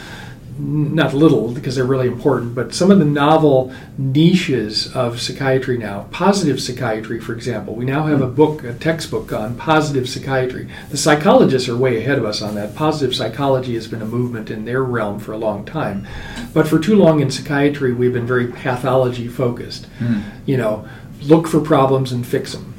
not 0.58 1.14
little 1.14 1.52
because 1.52 1.76
they're 1.76 1.84
really 1.84 2.08
important, 2.08 2.54
but 2.54 2.74
some 2.74 2.90
of 2.90 2.98
the 2.98 3.04
novel 3.04 3.72
niches 3.96 4.94
of 4.94 5.20
psychiatry 5.20 5.78
now. 5.78 6.06
Positive 6.10 6.60
psychiatry, 6.60 7.20
for 7.20 7.32
example. 7.32 7.74
We 7.74 7.84
now 7.84 8.06
have 8.06 8.20
a 8.20 8.26
book, 8.26 8.62
a 8.64 8.74
textbook 8.74 9.32
on 9.32 9.56
positive 9.56 10.08
psychiatry. 10.08 10.68
The 10.90 10.96
psychologists 10.96 11.68
are 11.68 11.76
way 11.76 11.98
ahead 11.98 12.18
of 12.18 12.24
us 12.24 12.42
on 12.42 12.54
that. 12.56 12.74
Positive 12.74 13.14
psychology 13.14 13.74
has 13.74 13.86
been 13.86 14.02
a 14.02 14.06
movement 14.06 14.50
in 14.50 14.64
their 14.64 14.82
realm 14.82 15.18
for 15.18 15.32
a 15.32 15.38
long 15.38 15.64
time. 15.64 16.06
But 16.52 16.68
for 16.68 16.78
too 16.78 16.96
long 16.96 17.20
in 17.20 17.30
psychiatry, 17.30 17.92
we've 17.92 18.12
been 18.12 18.26
very 18.26 18.48
pathology 18.48 19.28
focused. 19.28 19.86
Mm. 19.98 20.22
You 20.46 20.56
know, 20.58 20.88
look 21.22 21.48
for 21.48 21.60
problems 21.60 22.12
and 22.12 22.26
fix 22.26 22.52
them 22.52 22.71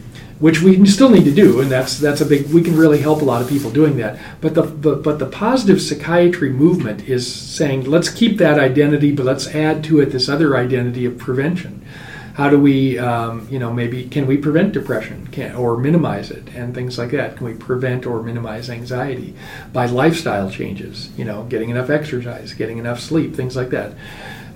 which 0.43 0.61
we 0.61 0.85
still 0.85 1.09
need 1.09 1.23
to 1.23 1.31
do, 1.33 1.61
and 1.61 1.71
that's 1.71 1.97
that's 1.97 2.19
a 2.19 2.25
big. 2.25 2.47
We 2.47 2.61
can 2.61 2.75
really 2.75 2.99
help 2.99 3.21
a 3.21 3.23
lot 3.23 3.41
of 3.41 3.47
people 3.47 3.71
doing 3.71 3.95
that. 3.95 4.19
But 4.41 4.55
the, 4.55 4.63
the 4.63 4.97
but 4.97 5.17
the 5.17 5.25
positive 5.25 5.81
psychiatry 5.81 6.49
movement 6.49 7.07
is 7.07 7.23
saying 7.33 7.85
let's 7.85 8.09
keep 8.09 8.39
that 8.39 8.59
identity, 8.59 9.13
but 9.13 9.25
let's 9.25 9.47
add 9.55 9.85
to 9.85 10.01
it 10.01 10.07
this 10.07 10.27
other 10.27 10.57
identity 10.57 11.05
of 11.05 11.17
prevention. 11.17 11.85
How 12.33 12.49
do 12.49 12.59
we, 12.59 12.99
um, 12.99 13.47
you 13.49 13.57
know, 13.57 13.71
maybe 13.71 14.03
can 14.09 14.27
we 14.27 14.35
prevent 14.35 14.73
depression 14.73 15.27
can, 15.27 15.55
or 15.55 15.77
minimize 15.77 16.29
it 16.29 16.49
and 16.53 16.75
things 16.75 16.97
like 16.97 17.11
that? 17.11 17.37
Can 17.37 17.45
we 17.45 17.53
prevent 17.53 18.05
or 18.05 18.21
minimize 18.21 18.69
anxiety 18.69 19.35
by 19.71 19.85
lifestyle 19.85 20.49
changes? 20.49 21.09
You 21.15 21.23
know, 21.23 21.43
getting 21.43 21.69
enough 21.69 21.89
exercise, 21.89 22.53
getting 22.53 22.79
enough 22.79 22.99
sleep, 22.99 23.33
things 23.33 23.55
like 23.55 23.69
that. 23.69 23.93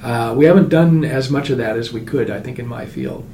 Uh, 0.03 0.33
we 0.35 0.43
haven't 0.43 0.67
done 0.67 1.05
as 1.05 1.29
much 1.29 1.49
of 1.49 1.59
that 1.59 1.77
as 1.77 1.93
we 1.93 2.01
could, 2.01 2.29
I 2.29 2.41
think, 2.41 2.59
in 2.59 2.67
my 2.67 2.85
field. 2.85 3.25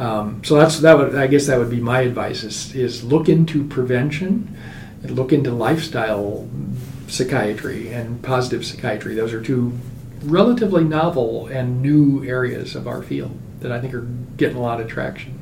Um, 0.00 0.42
so 0.42 0.54
that's 0.54 0.78
that 0.80 0.96
would 0.96 1.14
I 1.14 1.26
guess 1.26 1.46
that 1.46 1.58
would 1.58 1.68
be 1.68 1.78
my 1.78 2.00
advice 2.00 2.42
is, 2.42 2.74
is 2.74 3.04
look 3.04 3.28
into 3.28 3.64
prevention, 3.64 4.56
and 5.02 5.10
look 5.10 5.30
into 5.30 5.50
lifestyle 5.50 6.48
psychiatry 7.06 7.92
and 7.92 8.22
positive 8.22 8.64
psychiatry. 8.64 9.14
Those 9.14 9.34
are 9.34 9.42
two 9.42 9.78
relatively 10.22 10.84
novel 10.84 11.48
and 11.48 11.82
new 11.82 12.24
areas 12.24 12.74
of 12.74 12.88
our 12.88 13.02
field 13.02 13.38
that 13.60 13.70
I 13.70 13.78
think 13.78 13.92
are 13.92 14.06
getting 14.38 14.56
a 14.56 14.62
lot 14.62 14.80
of 14.80 14.88
traction. 14.88 15.38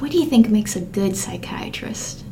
What 0.00 0.10
do 0.10 0.18
you 0.18 0.26
think 0.26 0.48
makes 0.48 0.74
a 0.74 0.80
good 0.80 1.16
psychiatrist? 1.16 2.24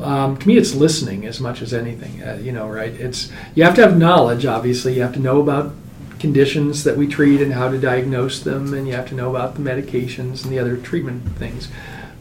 Um, 0.00 0.36
to 0.36 0.48
me, 0.48 0.56
it's 0.56 0.74
listening 0.74 1.26
as 1.26 1.40
much 1.40 1.62
as 1.62 1.74
anything. 1.74 2.22
Uh, 2.22 2.38
you 2.40 2.52
know, 2.52 2.68
right? 2.68 2.92
It's 2.92 3.32
you 3.56 3.64
have 3.64 3.74
to 3.74 3.82
have 3.82 3.98
knowledge. 3.98 4.46
Obviously, 4.46 4.94
you 4.94 5.02
have 5.02 5.14
to 5.14 5.20
know 5.20 5.40
about 5.42 5.74
conditions 6.22 6.84
that 6.84 6.96
we 6.96 7.08
treat 7.08 7.42
and 7.42 7.52
how 7.52 7.68
to 7.68 7.76
diagnose 7.76 8.40
them, 8.40 8.72
and 8.72 8.86
you 8.86 8.94
have 8.94 9.08
to 9.08 9.14
know 9.14 9.28
about 9.28 9.56
the 9.56 9.60
medications 9.60 10.44
and 10.44 10.52
the 10.52 10.58
other 10.58 10.76
treatment 10.76 11.36
things. 11.36 11.68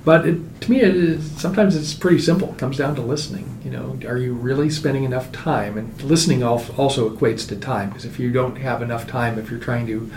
But 0.03 0.25
it, 0.27 0.61
to 0.61 0.71
me, 0.71 0.81
it 0.81 0.95
is, 0.95 1.39
sometimes 1.39 1.75
it's 1.75 1.93
pretty 1.93 2.17
simple. 2.17 2.49
It 2.49 2.57
comes 2.57 2.77
down 2.79 2.95
to 2.95 3.01
listening. 3.01 3.61
You 3.63 3.69
know, 3.69 3.99
are 4.07 4.17
you 4.17 4.33
really 4.33 4.71
spending 4.71 5.03
enough 5.03 5.31
time? 5.31 5.77
And 5.77 6.01
listening 6.01 6.41
also 6.41 7.15
equates 7.15 7.47
to 7.49 7.55
time 7.55 7.89
because 7.89 8.03
if 8.03 8.19
you 8.19 8.31
don't 8.31 8.55
have 8.55 8.81
enough 8.81 9.05
time, 9.05 9.37
if 9.37 9.51
you're 9.51 9.59
trying 9.59 9.85
to 9.85 10.11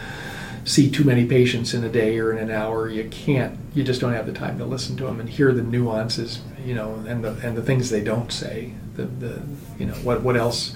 see 0.65 0.91
too 0.91 1.05
many 1.05 1.27
patients 1.27 1.75
in 1.75 1.85
a 1.85 1.91
day 1.91 2.19
or 2.19 2.33
in 2.33 2.39
an 2.39 2.51
hour, 2.51 2.89
you 2.89 3.07
can't. 3.11 3.59
You 3.75 3.85
just 3.85 4.01
don't 4.01 4.15
have 4.15 4.25
the 4.25 4.33
time 4.33 4.57
to 4.57 4.65
listen 4.65 4.97
to 4.97 5.05
them 5.05 5.21
and 5.21 5.29
hear 5.29 5.53
the 5.53 5.63
nuances. 5.63 6.41
You 6.65 6.75
know, 6.75 7.05
and 7.07 7.23
the 7.23 7.33
and 7.47 7.55
the 7.55 7.63
things 7.63 7.91
they 7.91 8.03
don't 8.03 8.33
say. 8.33 8.73
The 8.97 9.05
the 9.05 9.43
you 9.79 9.85
know 9.85 9.97
what 9.97 10.23
what 10.23 10.39
else 10.39 10.75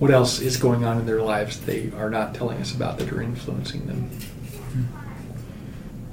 what 0.00 0.10
else 0.10 0.40
is 0.40 0.56
going 0.56 0.84
on 0.84 0.98
in 0.98 1.06
their 1.06 1.22
lives 1.22 1.60
they 1.60 1.92
are 1.94 2.10
not 2.10 2.34
telling 2.34 2.58
us 2.58 2.74
about 2.74 2.98
that 2.98 3.12
are 3.12 3.22
influencing 3.22 3.86
them. 3.86 4.10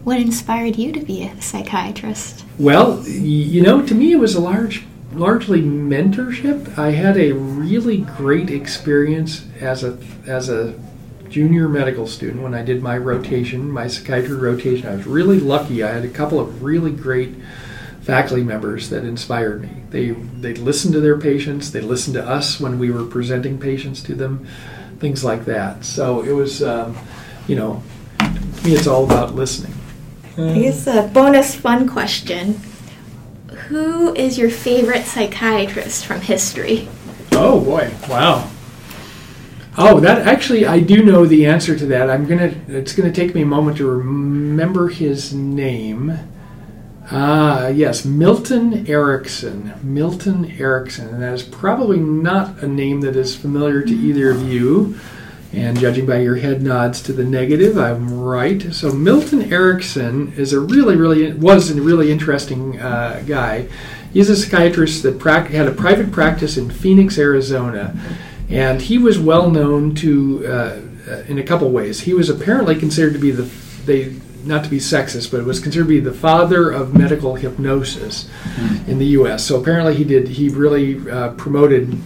What 0.03 0.19
inspired 0.19 0.75
you 0.75 0.91
to 0.91 0.99
be 0.99 1.23
a 1.23 1.41
psychiatrist? 1.41 2.45
Well, 2.59 3.01
you 3.07 3.61
know, 3.61 3.85
to 3.85 3.95
me 3.95 4.11
it 4.11 4.17
was 4.17 4.35
a 4.35 4.41
large 4.41 4.85
largely 5.13 5.61
mentorship. 5.61 6.77
I 6.77 6.91
had 6.91 7.17
a 7.17 7.31
really 7.31 7.99
great 7.99 8.49
experience 8.49 9.45
as 9.59 9.83
a 9.83 9.97
as 10.25 10.49
a 10.49 10.77
junior 11.29 11.67
medical 11.67 12.07
student 12.07 12.41
when 12.41 12.53
I 12.53 12.63
did 12.63 12.83
my 12.83 12.97
rotation, 12.97 13.71
my 13.71 13.87
psychiatry 13.87 14.35
rotation. 14.35 14.87
I 14.87 14.95
was 14.95 15.05
really 15.05 15.39
lucky. 15.39 15.81
I 15.83 15.93
had 15.93 16.05
a 16.05 16.09
couple 16.09 16.39
of 16.39 16.61
really 16.61 16.91
great 16.91 17.35
faculty 18.07 18.41
members 18.41 18.89
that 18.89 19.03
inspired 19.03 19.61
me. 19.61 19.69
They 19.89 20.11
they 20.11 20.53
listened 20.53 20.93
to 20.93 21.01
their 21.01 21.19
patients. 21.19 21.71
They 21.71 21.81
listened 21.81 22.13
to 22.13 22.25
us 22.25 22.57
when 22.57 22.79
we 22.79 22.89
were 22.89 23.03
presenting 23.03 23.59
patients 23.59 24.01
to 24.03 24.15
them, 24.15 24.47
things 24.99 25.25
like 25.25 25.43
that. 25.43 25.83
So 25.83 26.21
it 26.21 26.31
was, 26.31 26.63
um, 26.63 26.97
you 27.47 27.57
know, 27.57 27.83
to 28.19 28.63
me 28.63 28.73
it's 28.73 28.87
all 28.87 29.03
about 29.03 29.35
listening. 29.35 29.73
I 30.37 30.57
guess 30.57 30.87
a 30.87 31.09
bonus 31.13 31.53
fun 31.53 31.89
question: 31.89 32.61
Who 33.67 34.15
is 34.15 34.37
your 34.37 34.51
favorite 34.51 35.03
psychiatrist 35.03 36.05
from 36.05 36.21
history? 36.21 36.87
Oh 37.33 37.59
boy! 37.59 37.91
Wow. 38.07 38.49
Oh, 39.77 39.99
that 39.99 40.25
actually, 40.25 40.65
I 40.65 40.79
do 40.79 41.03
know 41.03 41.25
the 41.25 41.45
answer 41.45 41.77
to 41.77 41.85
that. 41.87 42.09
I'm 42.09 42.25
gonna. 42.25 42.55
It's 42.69 42.93
gonna 42.93 43.11
take 43.11 43.35
me 43.35 43.41
a 43.41 43.45
moment 43.45 43.77
to 43.77 43.85
remember 43.85 44.87
his 44.87 45.33
name. 45.33 46.17
Ah, 47.09 47.67
yes, 47.67 48.03
Milton 48.03 48.85
Erickson. 48.87 49.73
Milton 49.81 50.51
Erickson. 50.59 51.07
And 51.07 51.21
that 51.21 51.33
is 51.33 51.43
probably 51.43 51.99
not 51.99 52.61
a 52.61 52.67
name 52.67 53.01
that 53.01 53.15
is 53.15 53.35
familiar 53.35 53.81
to 53.81 53.93
either 53.93 54.29
of 54.29 54.43
you. 54.43 54.99
And 55.53 55.79
judging 55.79 56.05
by 56.05 56.19
your 56.19 56.35
head 56.35 56.61
nods 56.61 57.01
to 57.03 57.13
the 57.13 57.23
negative, 57.23 57.77
I'm 57.77 58.19
right. 58.19 58.61
So 58.73 58.91
Milton 58.91 59.53
Erickson 59.53 60.33
is 60.33 60.51
a 60.51 60.59
really, 60.59 60.97
really 60.97 61.31
was 61.31 61.71
a 61.71 61.81
really 61.81 62.11
interesting 62.11 62.79
uh, 62.81 63.23
guy. 63.25 63.69
He's 64.11 64.29
a 64.29 64.35
psychiatrist 64.35 65.03
that 65.03 65.19
pra- 65.19 65.47
had 65.47 65.67
a 65.67 65.71
private 65.71 66.11
practice 66.11 66.57
in 66.57 66.69
Phoenix, 66.69 67.17
Arizona, 67.17 67.97
and 68.49 68.81
he 68.81 68.97
was 68.97 69.17
well 69.17 69.49
known 69.49 69.95
to 69.95 70.45
uh, 70.45 70.81
in 71.27 71.39
a 71.39 71.43
couple 71.43 71.69
ways. 71.71 72.01
He 72.01 72.13
was 72.13 72.29
apparently 72.29 72.75
considered 72.75 73.13
to 73.13 73.19
be 73.19 73.31
the 73.31 73.49
they 73.85 74.15
not 74.47 74.63
to 74.63 74.69
be 74.69 74.77
sexist, 74.77 75.31
but 75.31 75.39
it 75.39 75.45
was 75.45 75.59
considered 75.59 75.83
to 75.85 75.89
be 75.89 75.99
the 75.99 76.13
father 76.13 76.71
of 76.71 76.95
medical 76.95 77.35
hypnosis 77.35 78.29
mm. 78.55 78.87
in 78.87 78.97
the 78.97 79.05
U.S. 79.07 79.45
So 79.45 79.59
apparently, 79.59 79.95
he 79.95 80.03
did. 80.03 80.27
He 80.27 80.49
really 80.49 81.09
uh, 81.09 81.31
promoted 81.31 81.97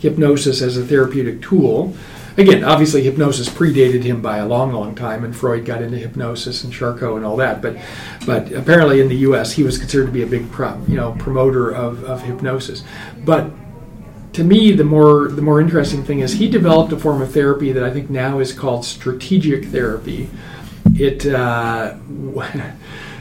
hypnosis 0.00 0.60
as 0.60 0.76
a 0.76 0.84
therapeutic 0.84 1.40
tool. 1.40 1.94
again, 2.36 2.62
obviously 2.62 3.02
hypnosis 3.02 3.48
predated 3.48 4.02
him 4.02 4.20
by 4.20 4.38
a 4.38 4.46
long, 4.46 4.72
long 4.72 4.94
time, 4.94 5.24
and 5.24 5.34
Freud 5.34 5.64
got 5.64 5.80
into 5.80 5.96
hypnosis 5.96 6.62
and 6.62 6.72
Charcot 6.72 7.16
and 7.16 7.24
all 7.24 7.36
that. 7.36 7.62
But, 7.62 7.78
but 8.26 8.52
apparently 8.52 9.00
in 9.00 9.08
the 9.08 9.16
U.S. 9.28 9.52
he 9.52 9.62
was 9.62 9.78
considered 9.78 10.06
to 10.06 10.12
be 10.12 10.22
a 10.22 10.26
big, 10.26 10.50
pro, 10.50 10.78
you 10.86 10.96
know, 10.96 11.12
promoter 11.18 11.70
of, 11.70 12.04
of 12.04 12.22
hypnosis. 12.22 12.84
But 13.24 13.50
to 14.34 14.42
me, 14.44 14.72
the 14.72 14.84
more 14.84 15.28
the 15.28 15.42
more 15.42 15.60
interesting 15.60 16.04
thing 16.04 16.20
is 16.20 16.34
he 16.34 16.48
developed 16.48 16.92
a 16.92 16.98
form 16.98 17.22
of 17.22 17.32
therapy 17.32 17.72
that 17.72 17.84
I 17.84 17.90
think 17.90 18.10
now 18.10 18.40
is 18.40 18.52
called 18.52 18.84
strategic 18.84 19.66
therapy. 19.66 20.28
It 20.94 21.26
uh, 21.26 21.94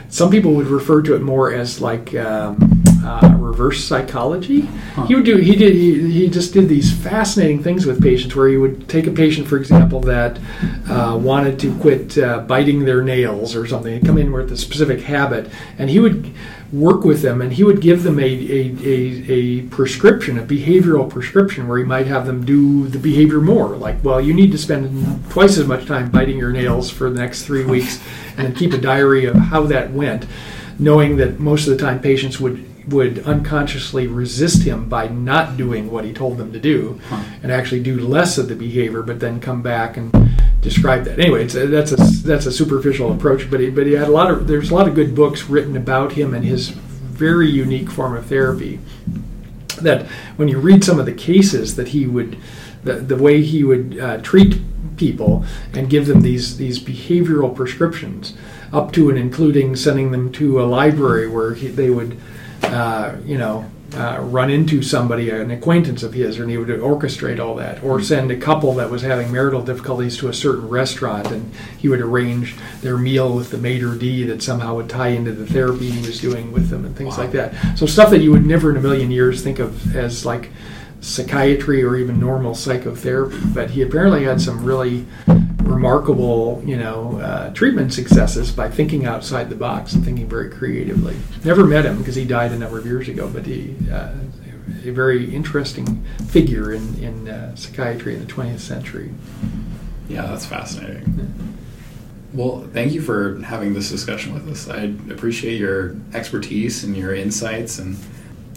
some 0.09 0.30
people 0.30 0.53
would 0.53 0.68
refer 0.68 1.01
to 1.01 1.16
it 1.16 1.22
more 1.22 1.53
as 1.53 1.82
like 1.82 2.14
um, 2.16 2.84
uh, 3.03 3.36
reverse 3.39 3.84
psychology. 3.84 4.61
Huh. 4.61 5.05
He 5.05 5.16
would 5.16 5.26
do 5.26 5.38
he 5.38 5.55
did 5.55 5.74
he, 5.74 6.11
he 6.11 6.30
just 6.30 6.53
did 6.53 6.70
these 6.70 6.91
fascinating 6.91 7.64
things 7.64 7.86
with 7.86 8.01
patients 8.01 8.36
where 8.36 8.47
he 8.47 8.57
would 8.57 8.88
take 8.88 9.07
a 9.07 9.11
patient, 9.11 9.47
for 9.47 9.57
example, 9.57 9.99
that 10.01 10.39
uh, 10.88 11.18
wanted 11.22 11.59
to 11.59 11.76
quit 11.80 12.18
uh, 12.18 12.39
biting 12.39 12.86
their 12.86 13.01
nails 13.01 13.55
or 13.55 13.66
something, 13.66 13.93
and 13.93 14.05
come 14.05 14.18
in 14.18 14.32
with 14.32 14.51
a 14.51 14.57
specific 14.57 15.01
habit, 15.01 15.49
and 15.78 15.89
he 15.89 15.99
would 15.99 16.32
work 16.74 17.03
with 17.03 17.21
them 17.21 17.39
and 17.39 17.53
he 17.53 17.63
would 17.63 17.80
give 17.80 18.01
them 18.01 18.19
a, 18.19 18.24
a, 18.24 18.76
a, 18.84 19.32
a, 19.32 19.61
prescription, 19.67 20.39
a 20.39 20.41
behavioral 20.41 21.07
prescription, 21.07 21.67
where 21.67 21.78
he 21.78 21.84
might 21.84 22.07
have 22.07 22.26
them 22.26 22.43
do 22.43 22.88
the 22.88 22.97
behavior 22.97 23.39
more. 23.39 23.69
Like, 23.78 24.03
well, 24.03 24.19
you 24.19 24.34
need 24.34 24.51
to 24.53 24.57
spend 24.57 25.24
twice 25.30 25.57
as 25.57 25.67
much 25.67 25.86
time 25.86 26.09
biting 26.09 26.38
your 26.38 26.51
nails 26.51 26.89
for 26.89 27.11
the 27.11 27.19
next 27.19 27.43
three 27.43 27.63
weeks 27.63 28.01
and 28.38 28.57
keep 28.57 28.74
a 28.74 28.80
diary 28.80 29.26
of 29.26 29.36
how 29.36 29.67
that 29.67 29.91
went, 29.91 30.26
knowing 30.80 31.17
that 31.17 31.39
most 31.39 31.67
of 31.67 31.78
the 31.78 31.84
time 31.84 32.01
patients 32.01 32.39
would 32.39 32.65
would 32.88 33.19
unconsciously 33.19 34.07
resist 34.07 34.63
him 34.63 34.89
by 34.89 35.07
not 35.07 35.55
doing 35.55 35.89
what 35.89 36.03
he 36.03 36.11
told 36.11 36.38
them 36.38 36.51
to 36.51 36.59
do 36.59 36.99
huh. 37.07 37.24
and 37.41 37.49
actually 37.49 37.82
do 37.82 37.97
less 37.97 38.38
of 38.38 38.49
the 38.49 38.55
behavior 38.55 39.01
but 39.01 39.21
then 39.21 39.39
come 39.39 39.61
back 39.61 39.95
and 39.95 40.11
describe 40.64 41.03
that. 41.05 41.20
Anyway, 41.20 41.45
a, 41.45 41.68
that's 41.68 41.91
a 41.91 41.97
that's 41.97 42.45
a 42.45 42.51
superficial 42.51 43.11
approach, 43.11 43.51
but 43.51 43.59
he, 43.59 43.70
but 43.70 43.86
he 43.86 43.93
had 43.93 44.07
a 44.07 44.11
lot 44.11 44.32
of 44.32 44.47
there's 44.47 44.72
a 44.72 44.74
lot 44.74 44.88
of 44.88 44.95
good 44.95 45.14
books 45.14 45.43
written 45.49 45.78
about 45.78 46.14
him 46.14 46.34
and 46.34 46.45
his 46.45 46.70
very 46.70 47.49
unique 47.49 47.91
form 47.91 48.16
of 48.16 48.26
therapy. 48.26 48.80
That 49.82 50.07
when 50.38 50.47
you 50.47 50.59
read 50.59 50.84
some 50.84 50.99
of 50.99 51.05
the 51.05 51.14
cases 51.14 51.76
that 51.76 51.89
he 51.89 52.07
would, 52.07 52.38
the, 52.84 52.93
the 52.93 53.18
way 53.18 53.41
he 53.41 53.64
would 53.64 53.99
uh, 53.99 54.18
treat 54.22 54.61
people 54.97 55.43
and 55.74 55.89
give 55.89 56.05
them 56.07 56.22
these 56.22 56.57
these 56.57 56.80
behavioral 56.80 57.53
prescriptions, 57.53 58.36
up 58.72 58.91
to 58.93 59.09
and 59.09 59.18
including 59.18 59.76
sending 59.76 60.11
them 60.11 60.32
to 60.32 60.61
a 60.61 60.64
library 60.64 61.28
where 61.28 61.53
he, 61.53 61.68
they 61.68 61.89
would, 61.89 62.18
uh, 62.64 63.16
you 63.26 63.38
know, 63.38 63.70
uh, 63.95 64.19
run 64.21 64.49
into 64.49 64.81
somebody, 64.81 65.29
an 65.29 65.51
acquaintance 65.51 66.03
of 66.03 66.13
his, 66.13 66.39
and 66.39 66.49
he 66.49 66.57
would 66.57 66.69
orchestrate 66.69 67.39
all 67.39 67.55
that, 67.55 67.83
or 67.83 68.01
send 68.01 68.31
a 68.31 68.37
couple 68.37 68.73
that 68.75 68.89
was 68.89 69.01
having 69.01 69.31
marital 69.31 69.61
difficulties 69.61 70.17
to 70.17 70.27
a 70.29 70.33
certain 70.33 70.67
restaurant, 70.67 71.31
and 71.31 71.53
he 71.77 71.87
would 71.87 72.01
arrange 72.01 72.55
their 72.81 72.97
meal 72.97 73.35
with 73.35 73.51
the 73.51 73.57
maitre 73.57 73.97
d 73.97 74.23
that 74.23 74.41
somehow 74.41 74.75
would 74.75 74.89
tie 74.89 75.09
into 75.09 75.31
the 75.31 75.45
therapy 75.45 75.89
he 75.91 76.05
was 76.05 76.19
doing 76.19 76.51
with 76.51 76.69
them, 76.69 76.85
and 76.85 76.95
things 76.95 77.17
wow. 77.17 77.23
like 77.23 77.31
that. 77.33 77.77
So 77.77 77.85
stuff 77.85 78.09
that 78.09 78.21
you 78.21 78.31
would 78.31 78.45
never 78.45 78.71
in 78.71 78.77
a 78.77 78.81
million 78.81 79.11
years 79.11 79.43
think 79.43 79.59
of 79.59 79.95
as 79.95 80.25
like 80.25 80.49
psychiatry 81.01 81.83
or 81.83 81.97
even 81.97 82.19
normal 82.19 82.55
psychotherapy, 82.55 83.37
but 83.53 83.71
he 83.71 83.81
apparently 83.81 84.23
had 84.23 84.39
some 84.39 84.63
really 84.63 85.05
remarkable, 85.64 86.61
you 86.66 86.78
know, 86.78 87.20
uh, 87.20 87.53
treatment 87.53 87.93
successes 87.93 88.51
by 88.51 88.70
thinking 88.70 89.05
outside 89.05 89.49
the 89.49 89.55
box 89.55 89.93
and 89.93 90.03
thinking 90.03 90.28
very 90.28 90.49
creatively. 90.49 91.16
Never 91.43 91.66
met 91.66 91.86
him 91.86 91.97
because 91.97 92.16
he 92.16 92.26
died 92.26 92.51
a 92.51 92.57
number 92.57 92.78
of 92.78 92.86
years 92.86 93.07
ago, 93.07 93.30
but 93.30 93.45
he 93.45 93.76
uh, 93.91 94.14
a 94.86 94.91
very 94.91 95.34
interesting 95.34 96.03
figure 96.28 96.74
in 96.74 96.95
in 97.01 97.30
uh, 97.30 97.55
psychiatry 97.55 98.16
in 98.16 98.26
the 98.26 98.32
20th 98.32 98.59
century. 98.59 99.14
Yeah, 100.07 100.24
that's 100.24 100.45
fascinating. 100.45 101.57
Well, 102.34 102.68
thank 102.74 102.93
you 102.93 103.01
for 103.01 103.39
having 103.41 103.74
this 103.74 103.89
discussion 103.89 104.34
with 104.34 104.49
us. 104.49 104.68
I 104.68 104.93
appreciate 105.11 105.59
your 105.59 105.95
expertise 106.14 106.84
and 106.84 106.97
your 106.97 107.14
insights. 107.14 107.78
And 107.78 107.95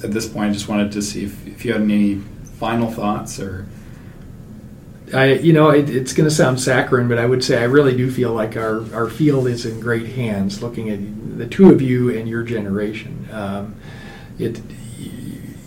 at 0.03 0.13
this 0.13 0.27
point, 0.27 0.51
I 0.51 0.53
just 0.53 0.67
wanted 0.67 0.93
to 0.93 1.03
see 1.03 1.25
if, 1.25 1.47
if 1.47 1.65
you 1.65 1.73
had 1.73 1.83
any 1.83 2.17
final 2.59 2.91
thoughts 2.91 3.39
or 3.39 3.67
I, 5.15 5.35
you 5.35 5.53
know, 5.53 5.71
it, 5.71 5.89
it's 5.89 6.13
going 6.13 6.29
to 6.29 6.35
sound 6.35 6.61
saccharine, 6.61 7.09
but 7.09 7.19
I 7.19 7.27
would 7.27 7.45
say 7.45 7.59
I 7.59 7.65
really 7.65 7.97
do 7.97 8.11
feel 8.11 8.33
like 8.33 8.57
our, 8.57 8.93
our 8.95 9.09
field 9.09 9.47
is 9.47 9.65
in 9.65 9.81
great 9.81 10.09
hands. 10.09 10.63
Looking 10.63 10.91
at 10.91 11.39
the 11.39 11.47
two 11.47 11.71
of 11.71 11.81
you 11.81 12.11
and 12.11 12.29
your 12.29 12.43
generation, 12.43 13.29
um, 13.31 13.77
it, 14.39 14.61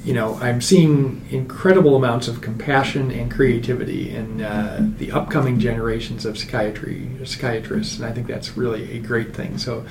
you 0.03 0.13
know, 0.13 0.35
I'm 0.35 0.59
seeing 0.59 1.25
incredible 1.29 1.95
amounts 1.95 2.27
of 2.27 2.41
compassion 2.41 3.11
and 3.11 3.31
creativity 3.31 4.09
in 4.09 4.41
uh, 4.41 4.91
the 4.97 5.11
upcoming 5.11 5.59
generations 5.59 6.25
of 6.25 6.37
psychiatry 6.37 7.09
psychiatrists, 7.23 7.97
and 7.97 8.05
I 8.05 8.11
think 8.11 8.27
that's 8.27 8.57
really 8.57 8.97
a 8.97 8.99
great 8.99 9.35
thing. 9.35 9.57
So, 9.57 9.85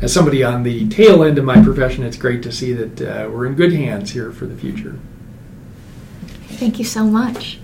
as 0.00 0.12
somebody 0.12 0.44
on 0.44 0.62
the 0.62 0.88
tail 0.88 1.24
end 1.24 1.38
of 1.38 1.44
my 1.44 1.62
profession, 1.62 2.04
it's 2.04 2.16
great 2.16 2.42
to 2.42 2.52
see 2.52 2.72
that 2.72 3.00
uh, 3.00 3.30
we're 3.30 3.46
in 3.46 3.54
good 3.54 3.72
hands 3.72 4.10
here 4.10 4.30
for 4.30 4.46
the 4.46 4.56
future. 4.56 4.98
Thank 6.48 6.78
you 6.78 6.84
so 6.84 7.04
much. 7.04 7.58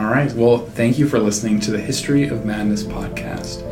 All 0.00 0.06
right. 0.06 0.32
Well, 0.32 0.64
thank 0.64 0.98
you 0.98 1.06
for 1.06 1.18
listening 1.18 1.60
to 1.60 1.70
the 1.70 1.78
History 1.78 2.26
of 2.26 2.46
Madness 2.46 2.82
podcast. 2.84 3.62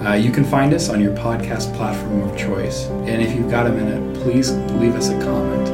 Uh, 0.00 0.12
you 0.12 0.30
can 0.30 0.44
find 0.44 0.72
us 0.72 0.88
on 0.88 1.00
your 1.00 1.12
podcast 1.16 1.74
platform 1.74 2.22
of 2.22 2.38
choice. 2.38 2.84
And 2.86 3.20
if 3.20 3.34
you've 3.34 3.50
got 3.50 3.66
a 3.66 3.72
minute, 3.72 4.22
please 4.22 4.52
leave 4.52 4.94
us 4.94 5.08
a 5.08 5.20
comment 5.20 5.68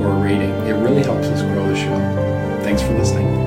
or 0.00 0.12
a 0.12 0.22
rating. 0.22 0.50
It 0.68 0.74
really 0.74 1.02
helps 1.02 1.26
us 1.26 1.42
grow 1.42 1.66
the 1.66 1.74
show. 1.74 2.62
Thanks 2.62 2.82
for 2.82 2.92
listening. 2.92 3.37